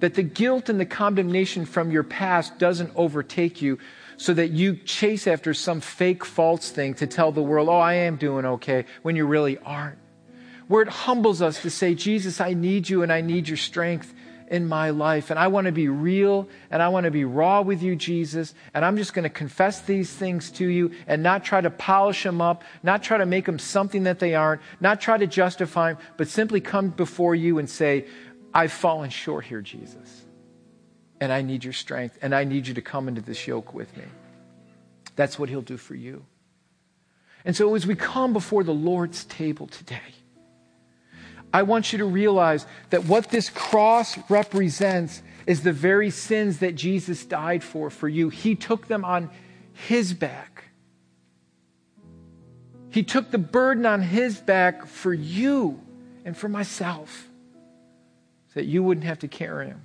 That 0.00 0.14
the 0.14 0.22
guilt 0.22 0.68
and 0.68 0.78
the 0.78 0.86
condemnation 0.86 1.66
from 1.66 1.90
your 1.90 2.04
past 2.04 2.58
doesn't 2.58 2.92
overtake 2.94 3.60
you, 3.60 3.78
so 4.16 4.34
that 4.34 4.50
you 4.50 4.76
chase 4.76 5.26
after 5.26 5.54
some 5.54 5.80
fake 5.80 6.24
false 6.24 6.70
thing 6.70 6.94
to 6.94 7.06
tell 7.06 7.30
the 7.32 7.42
world, 7.42 7.68
oh, 7.68 7.78
I 7.78 7.94
am 7.94 8.16
doing 8.16 8.44
okay, 8.44 8.84
when 9.02 9.14
you 9.14 9.26
really 9.26 9.58
aren't 9.58 9.98
where 10.68 10.82
it 10.82 10.88
humbles 10.88 11.42
us 11.42 11.62
to 11.62 11.70
say, 11.70 11.94
Jesus, 11.94 12.40
I 12.40 12.52
need 12.52 12.88
you 12.88 13.02
and 13.02 13.12
I 13.12 13.22
need 13.22 13.48
your 13.48 13.56
strength 13.56 14.14
in 14.48 14.66
my 14.66 14.90
life. 14.90 15.30
And 15.30 15.38
I 15.38 15.48
want 15.48 15.66
to 15.66 15.72
be 15.72 15.88
real 15.88 16.48
and 16.70 16.82
I 16.82 16.88
want 16.88 17.04
to 17.04 17.10
be 17.10 17.24
raw 17.24 17.60
with 17.62 17.82
you, 17.82 17.96
Jesus. 17.96 18.54
And 18.72 18.84
I'm 18.84 18.96
just 18.96 19.12
going 19.12 19.24
to 19.24 19.30
confess 19.30 19.80
these 19.80 20.10
things 20.10 20.50
to 20.52 20.66
you 20.66 20.92
and 21.06 21.22
not 21.22 21.44
try 21.44 21.60
to 21.60 21.70
polish 21.70 22.22
them 22.22 22.40
up, 22.40 22.62
not 22.82 23.02
try 23.02 23.18
to 23.18 23.26
make 23.26 23.46
them 23.46 23.58
something 23.58 24.04
that 24.04 24.20
they 24.20 24.34
aren't, 24.34 24.62
not 24.80 25.00
try 25.00 25.18
to 25.18 25.26
justify 25.26 25.94
them, 25.94 26.02
but 26.16 26.28
simply 26.28 26.60
come 26.60 26.90
before 26.90 27.34
you 27.34 27.58
and 27.58 27.68
say, 27.68 28.06
I've 28.58 28.72
fallen 28.72 29.10
short 29.10 29.44
here, 29.44 29.60
Jesus. 29.60 30.24
And 31.20 31.32
I 31.32 31.42
need 31.42 31.62
your 31.62 31.72
strength 31.72 32.18
and 32.22 32.34
I 32.34 32.42
need 32.42 32.66
you 32.66 32.74
to 32.74 32.82
come 32.82 33.06
into 33.06 33.20
this 33.20 33.46
yoke 33.46 33.72
with 33.72 33.96
me. 33.96 34.02
That's 35.14 35.38
what 35.38 35.48
he'll 35.48 35.62
do 35.62 35.76
for 35.76 35.94
you. 35.94 36.26
And 37.44 37.54
so 37.54 37.72
as 37.76 37.86
we 37.86 37.94
come 37.94 38.32
before 38.32 38.64
the 38.64 38.74
Lord's 38.74 39.24
table 39.26 39.68
today, 39.68 40.10
I 41.52 41.62
want 41.62 41.92
you 41.92 42.00
to 42.00 42.04
realize 42.04 42.66
that 42.90 43.04
what 43.04 43.30
this 43.30 43.48
cross 43.48 44.18
represents 44.28 45.22
is 45.46 45.62
the 45.62 45.72
very 45.72 46.10
sins 46.10 46.58
that 46.58 46.74
Jesus 46.74 47.24
died 47.24 47.62
for 47.62 47.90
for 47.90 48.08
you. 48.08 48.28
He 48.28 48.56
took 48.56 48.88
them 48.88 49.04
on 49.04 49.30
his 49.72 50.12
back. 50.14 50.64
He 52.90 53.04
took 53.04 53.30
the 53.30 53.38
burden 53.38 53.86
on 53.86 54.02
his 54.02 54.40
back 54.40 54.84
for 54.86 55.14
you 55.14 55.80
and 56.24 56.36
for 56.36 56.48
myself 56.48 57.27
so 58.48 58.60
that 58.60 58.66
you 58.66 58.82
wouldn't 58.82 59.06
have 59.06 59.18
to 59.20 59.28
carry 59.28 59.66
him. 59.66 59.82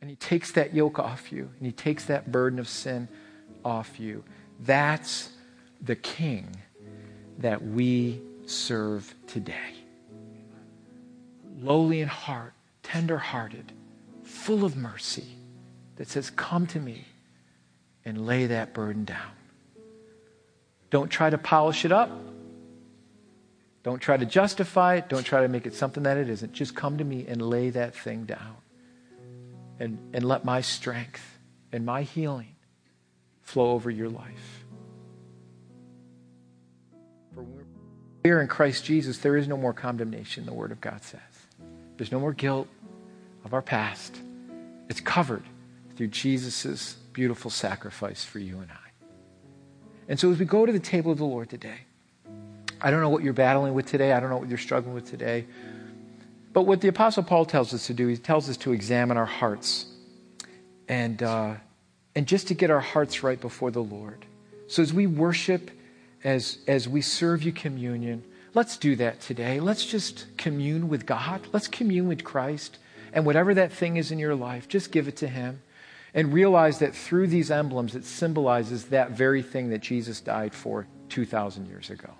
And 0.00 0.10
he 0.10 0.16
takes 0.16 0.52
that 0.52 0.74
yoke 0.74 0.98
off 0.98 1.32
you, 1.32 1.50
and 1.58 1.66
he 1.66 1.72
takes 1.72 2.04
that 2.04 2.30
burden 2.30 2.58
of 2.58 2.68
sin 2.68 3.08
off 3.64 3.98
you. 3.98 4.22
That's 4.60 5.30
the 5.80 5.96
king 5.96 6.54
that 7.38 7.64
we 7.64 8.20
serve 8.46 9.12
today. 9.26 9.74
Lowly 11.60 12.00
in 12.00 12.08
heart, 12.08 12.52
tender 12.82 13.18
hearted, 13.18 13.72
full 14.22 14.64
of 14.64 14.76
mercy, 14.76 15.26
that 15.96 16.08
says, 16.08 16.30
Come 16.30 16.66
to 16.68 16.78
me 16.78 17.06
and 18.04 18.26
lay 18.26 18.46
that 18.46 18.74
burden 18.74 19.04
down. 19.04 19.32
Don't 20.90 21.08
try 21.08 21.30
to 21.30 21.38
polish 21.38 21.84
it 21.84 21.92
up. 21.92 22.10
Don't 23.86 24.00
try 24.00 24.16
to 24.16 24.26
justify 24.26 24.96
it. 24.96 25.08
Don't 25.08 25.22
try 25.22 25.42
to 25.42 25.48
make 25.48 25.64
it 25.64 25.72
something 25.72 26.02
that 26.02 26.16
it 26.16 26.28
isn't. 26.28 26.52
Just 26.52 26.74
come 26.74 26.98
to 26.98 27.04
me 27.04 27.24
and 27.28 27.40
lay 27.40 27.70
that 27.70 27.94
thing 27.94 28.24
down. 28.24 28.56
And, 29.78 29.96
and 30.12 30.24
let 30.24 30.44
my 30.44 30.60
strength 30.60 31.38
and 31.70 31.86
my 31.86 32.02
healing 32.02 32.56
flow 33.42 33.70
over 33.70 33.88
your 33.88 34.08
life. 34.08 34.64
For 37.32 37.46
here 38.24 38.40
in 38.40 38.48
Christ 38.48 38.84
Jesus, 38.84 39.18
there 39.18 39.36
is 39.36 39.46
no 39.46 39.56
more 39.56 39.72
condemnation, 39.72 40.46
the 40.46 40.52
Word 40.52 40.72
of 40.72 40.80
God 40.80 41.04
says. 41.04 41.20
There's 41.96 42.10
no 42.10 42.18
more 42.18 42.32
guilt 42.32 42.66
of 43.44 43.54
our 43.54 43.62
past. 43.62 44.20
It's 44.88 45.00
covered 45.00 45.44
through 45.94 46.08
Jesus' 46.08 46.94
beautiful 47.12 47.52
sacrifice 47.52 48.24
for 48.24 48.40
you 48.40 48.58
and 48.58 48.72
I. 48.72 49.06
And 50.08 50.18
so 50.18 50.32
as 50.32 50.40
we 50.40 50.44
go 50.44 50.66
to 50.66 50.72
the 50.72 50.80
table 50.80 51.12
of 51.12 51.18
the 51.18 51.24
Lord 51.24 51.48
today, 51.48 51.85
I 52.80 52.90
don't 52.90 53.00
know 53.00 53.08
what 53.08 53.22
you're 53.22 53.32
battling 53.32 53.74
with 53.74 53.86
today. 53.86 54.12
I 54.12 54.20
don't 54.20 54.30
know 54.30 54.36
what 54.36 54.48
you're 54.48 54.58
struggling 54.58 54.94
with 54.94 55.08
today. 55.08 55.46
But 56.52 56.62
what 56.62 56.80
the 56.80 56.88
Apostle 56.88 57.22
Paul 57.22 57.44
tells 57.44 57.74
us 57.74 57.86
to 57.86 57.94
do, 57.94 58.06
he 58.06 58.16
tells 58.16 58.48
us 58.48 58.56
to 58.58 58.72
examine 58.72 59.16
our 59.16 59.26
hearts 59.26 59.86
and, 60.88 61.22
uh, 61.22 61.54
and 62.14 62.26
just 62.26 62.48
to 62.48 62.54
get 62.54 62.70
our 62.70 62.80
hearts 62.80 63.22
right 63.22 63.40
before 63.40 63.70
the 63.70 63.82
Lord. 63.82 64.24
So 64.66 64.82
as 64.82 64.92
we 64.92 65.06
worship 65.06 65.70
as, 66.24 66.58
as 66.66 66.88
we 66.88 67.02
serve 67.02 67.42
you 67.42 67.52
communion, 67.52 68.24
let's 68.54 68.76
do 68.76 68.96
that 68.96 69.20
today. 69.20 69.60
Let's 69.60 69.84
just 69.84 70.26
commune 70.36 70.88
with 70.88 71.06
God. 71.06 71.46
Let's 71.52 71.68
commune 71.68 72.08
with 72.08 72.24
Christ. 72.24 72.78
And 73.12 73.24
whatever 73.24 73.54
that 73.54 73.72
thing 73.72 73.96
is 73.96 74.10
in 74.10 74.18
your 74.18 74.34
life, 74.34 74.68
just 74.68 74.90
give 74.90 75.08
it 75.08 75.16
to 75.18 75.28
Him. 75.28 75.62
And 76.14 76.32
realize 76.32 76.78
that 76.78 76.94
through 76.94 77.26
these 77.26 77.50
emblems, 77.50 77.94
it 77.94 78.04
symbolizes 78.04 78.86
that 78.86 79.10
very 79.10 79.42
thing 79.42 79.68
that 79.68 79.82
Jesus 79.82 80.22
died 80.22 80.54
for 80.54 80.86
2,000 81.10 81.66
years 81.66 81.90
ago. 81.90 82.10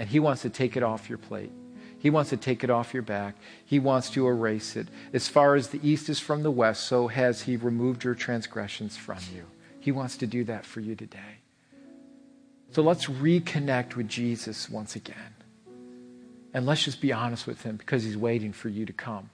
And 0.00 0.08
He 0.08 0.18
wants 0.18 0.42
to 0.42 0.50
take 0.50 0.76
it 0.76 0.82
off 0.82 1.08
your 1.08 1.18
plate. 1.18 1.52
He 1.98 2.08
wants 2.08 2.30
to 2.30 2.38
take 2.38 2.64
it 2.64 2.70
off 2.70 2.94
your 2.94 3.02
back. 3.02 3.36
He 3.64 3.78
wants 3.78 4.08
to 4.10 4.26
erase 4.26 4.74
it. 4.74 4.88
As 5.12 5.28
far 5.28 5.54
as 5.54 5.68
the 5.68 5.86
east 5.86 6.08
is 6.08 6.18
from 6.18 6.42
the 6.42 6.50
west, 6.50 6.84
so 6.84 7.08
has 7.08 7.42
He 7.42 7.56
removed 7.56 8.02
your 8.02 8.14
transgressions 8.14 8.96
from 8.96 9.18
you. 9.34 9.44
He 9.78 9.92
wants 9.92 10.16
to 10.16 10.26
do 10.26 10.42
that 10.44 10.64
for 10.64 10.80
you 10.80 10.96
today. 10.96 11.40
So 12.72 12.82
let's 12.82 13.06
reconnect 13.06 13.96
with 13.96 14.08
Jesus 14.08 14.70
once 14.70 14.96
again. 14.96 15.34
And 16.54 16.66
let's 16.66 16.82
just 16.84 17.00
be 17.00 17.12
honest 17.12 17.46
with 17.46 17.62
him 17.62 17.76
because 17.76 18.02
he's 18.02 18.16
waiting 18.16 18.52
for 18.52 18.68
you 18.68 18.86
to 18.86 18.92
come. 18.92 19.30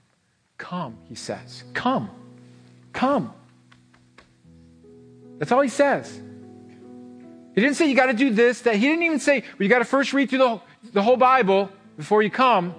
Come, 0.57 0.97
he 1.07 1.15
says. 1.15 1.63
Come. 1.73 2.09
Come. 2.93 3.33
That's 5.37 5.51
all 5.51 5.61
he 5.61 5.69
says. 5.69 6.19
He 7.57 7.63
didn't 7.63 7.75
say 7.75 7.89
you 7.89 7.95
got 7.95 8.05
to 8.05 8.13
do 8.13 8.29
this, 8.29 8.61
that. 8.61 8.75
He 8.75 8.81
didn't 8.81 9.01
even 9.01 9.19
say, 9.19 9.39
well, 9.39 9.63
you 9.63 9.67
got 9.67 9.79
to 9.79 9.85
first 9.85 10.13
read 10.13 10.29
through 10.29 10.37
the, 10.37 10.61
the 10.93 11.01
whole 11.01 11.17
Bible 11.17 11.71
before 11.97 12.21
you 12.21 12.29
come. 12.29 12.75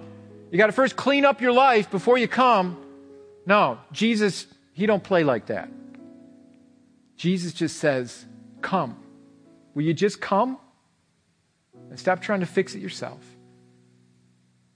You 0.51 0.57
got 0.57 0.67
to 0.67 0.71
first 0.71 0.95
clean 0.95 1.25
up 1.25 1.41
your 1.41 1.51
life 1.51 1.91
before 1.91 2.17
you 2.17 2.29
come. 2.29 2.81
No, 3.45 3.79
Jesus, 3.91 4.47
he 4.71 4.85
don't 4.85 5.03
play 5.03 5.25
like 5.25 5.47
that. 5.47 5.67
Jesus 7.17 7.51
just 7.51 7.75
says, 7.75 8.23
come. 8.61 8.95
Will 9.73 9.83
you 9.83 9.93
just 9.93 10.21
come? 10.21 10.57
And 11.89 11.99
stop 11.99 12.21
trying 12.21 12.39
to 12.39 12.45
fix 12.45 12.73
it 12.73 12.79
yourself. 12.79 13.19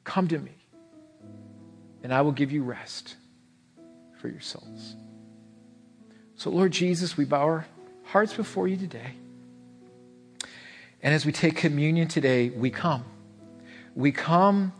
Come 0.04 0.28
to 0.28 0.38
me, 0.38 0.52
and 2.04 2.14
I 2.14 2.24
will 2.24 2.34
give 2.34 2.52
you 2.52 2.64
rest 2.64 3.16
for 4.20 4.28
your 4.28 4.42
souls. 4.42 4.98
So, 6.36 6.50
Lord 6.50 6.74
Jesus, 6.74 7.16
we 7.16 7.24
bow 7.24 7.44
our 7.44 7.68
hearts 8.04 8.34
before 8.34 8.68
you 8.68 8.76
today. 8.76 9.14
And 11.04 11.14
as 11.14 11.26
we 11.26 11.32
take 11.32 11.56
communion 11.56 12.08
today, 12.08 12.50
we 12.50 12.70
come. 12.70 13.04
We 13.96 14.12
come 14.12 14.74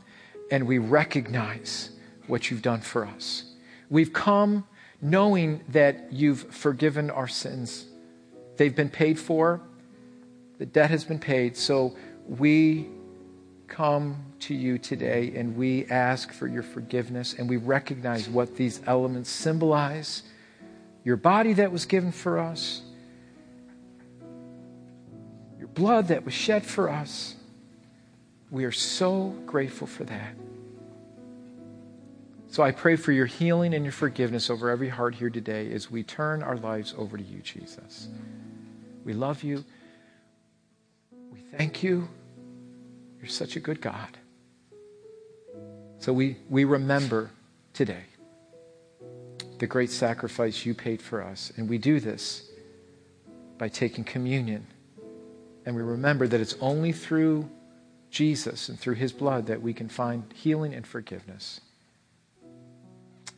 and 0.50 0.66
we 0.66 0.78
recognize 0.78 1.92
what 2.28 2.50
you've 2.50 2.62
done 2.62 2.82
for 2.82 3.06
us. 3.06 3.44
We've 3.90 4.14
come 4.14 4.66
knowing 5.02 5.62
that 5.70 6.12
you've 6.12 6.42
forgiven 6.54 7.10
our 7.12 7.28
sins. 7.28 7.86
They've 8.56 8.76
been 8.76 8.90
paid 8.90 9.20
for, 9.20 9.62
the 10.58 10.66
debt 10.66 10.90
has 10.90 11.04
been 11.04 11.20
paid. 11.20 11.58
So 11.58 11.96
we 12.28 12.88
come 13.68 14.24
to 14.40 14.56
you 14.56 14.78
today 14.78 15.34
and 15.36 15.58
we 15.58 15.86
ask 15.88 16.32
for 16.32 16.48
your 16.48 16.64
forgiveness 16.64 17.36
and 17.38 17.50
we 17.50 17.58
recognize 17.58 18.30
what 18.30 18.56
these 18.56 18.82
elements 18.88 19.30
symbolize 19.30 20.24
your 21.04 21.18
body 21.18 21.54
that 21.54 21.72
was 21.72 21.86
given 21.86 22.12
for 22.12 22.40
us, 22.40 22.82
blood 25.74 26.08
that 26.10 26.26
was 26.26 26.34
shed 26.34 26.66
for 26.66 26.90
us. 26.90 27.36
We 28.52 28.66
are 28.66 28.72
so 28.72 29.36
grateful 29.46 29.88
for 29.88 30.04
that. 30.04 30.36
So 32.48 32.62
I 32.62 32.72
pray 32.72 32.98
for 32.98 33.12
your 33.12 33.26
healing 33.26 33.74
and 33.74 33.84
your 33.84 33.92
forgiveness 33.92 34.52
over 34.52 34.70
every 34.70 34.90
heart 34.90 35.16
here 35.16 35.32
today 35.32 35.72
as 35.74 35.90
we 35.90 36.04
turn 36.04 36.44
our 36.44 36.58
lives 36.58 36.94
over 36.98 37.18
to 37.18 37.24
you, 37.24 37.40
Jesus. 37.40 38.10
We 39.04 39.14
love 39.14 39.42
you. 39.42 39.66
We 41.32 41.40
thank 41.58 41.82
you. 41.82 42.08
You're 43.20 43.28
such 43.28 43.56
a 43.56 43.60
good 43.60 43.82
God. 43.82 44.18
So 45.98 46.14
we, 46.14 46.38
we 46.50 46.64
remember 46.64 47.32
today 47.74 48.04
the 49.58 49.68
great 49.68 49.90
sacrifice 49.90 50.66
you 50.66 50.74
paid 50.74 51.02
for 51.02 51.24
us. 51.24 51.52
And 51.56 51.70
we 51.70 51.78
do 51.78 52.00
this 52.00 52.50
by 53.58 53.70
taking 53.70 54.04
communion. 54.04 54.68
And 55.66 55.76
we 55.76 55.82
remember 55.82 56.28
that 56.28 56.42
it's 56.42 56.56
only 56.60 56.92
through 56.92 57.50
Jesus 58.10 58.70
and 58.70 58.80
through 58.80 58.96
his 58.96 59.12
blood 59.12 59.48
that 59.48 59.62
we 59.62 59.74
can 59.74 59.90
find 59.90 60.24
healing 60.34 60.74
and 60.74 60.86
forgiveness. 60.86 61.62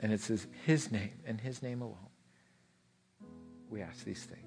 And 0.01 0.11
it 0.11 0.19
says 0.19 0.47
his 0.65 0.91
name 0.91 1.13
and 1.25 1.39
his 1.39 1.63
name 1.63 1.81
alone. 1.81 1.97
We 3.69 3.81
ask 3.81 4.03
these 4.03 4.23
things. 4.23 4.44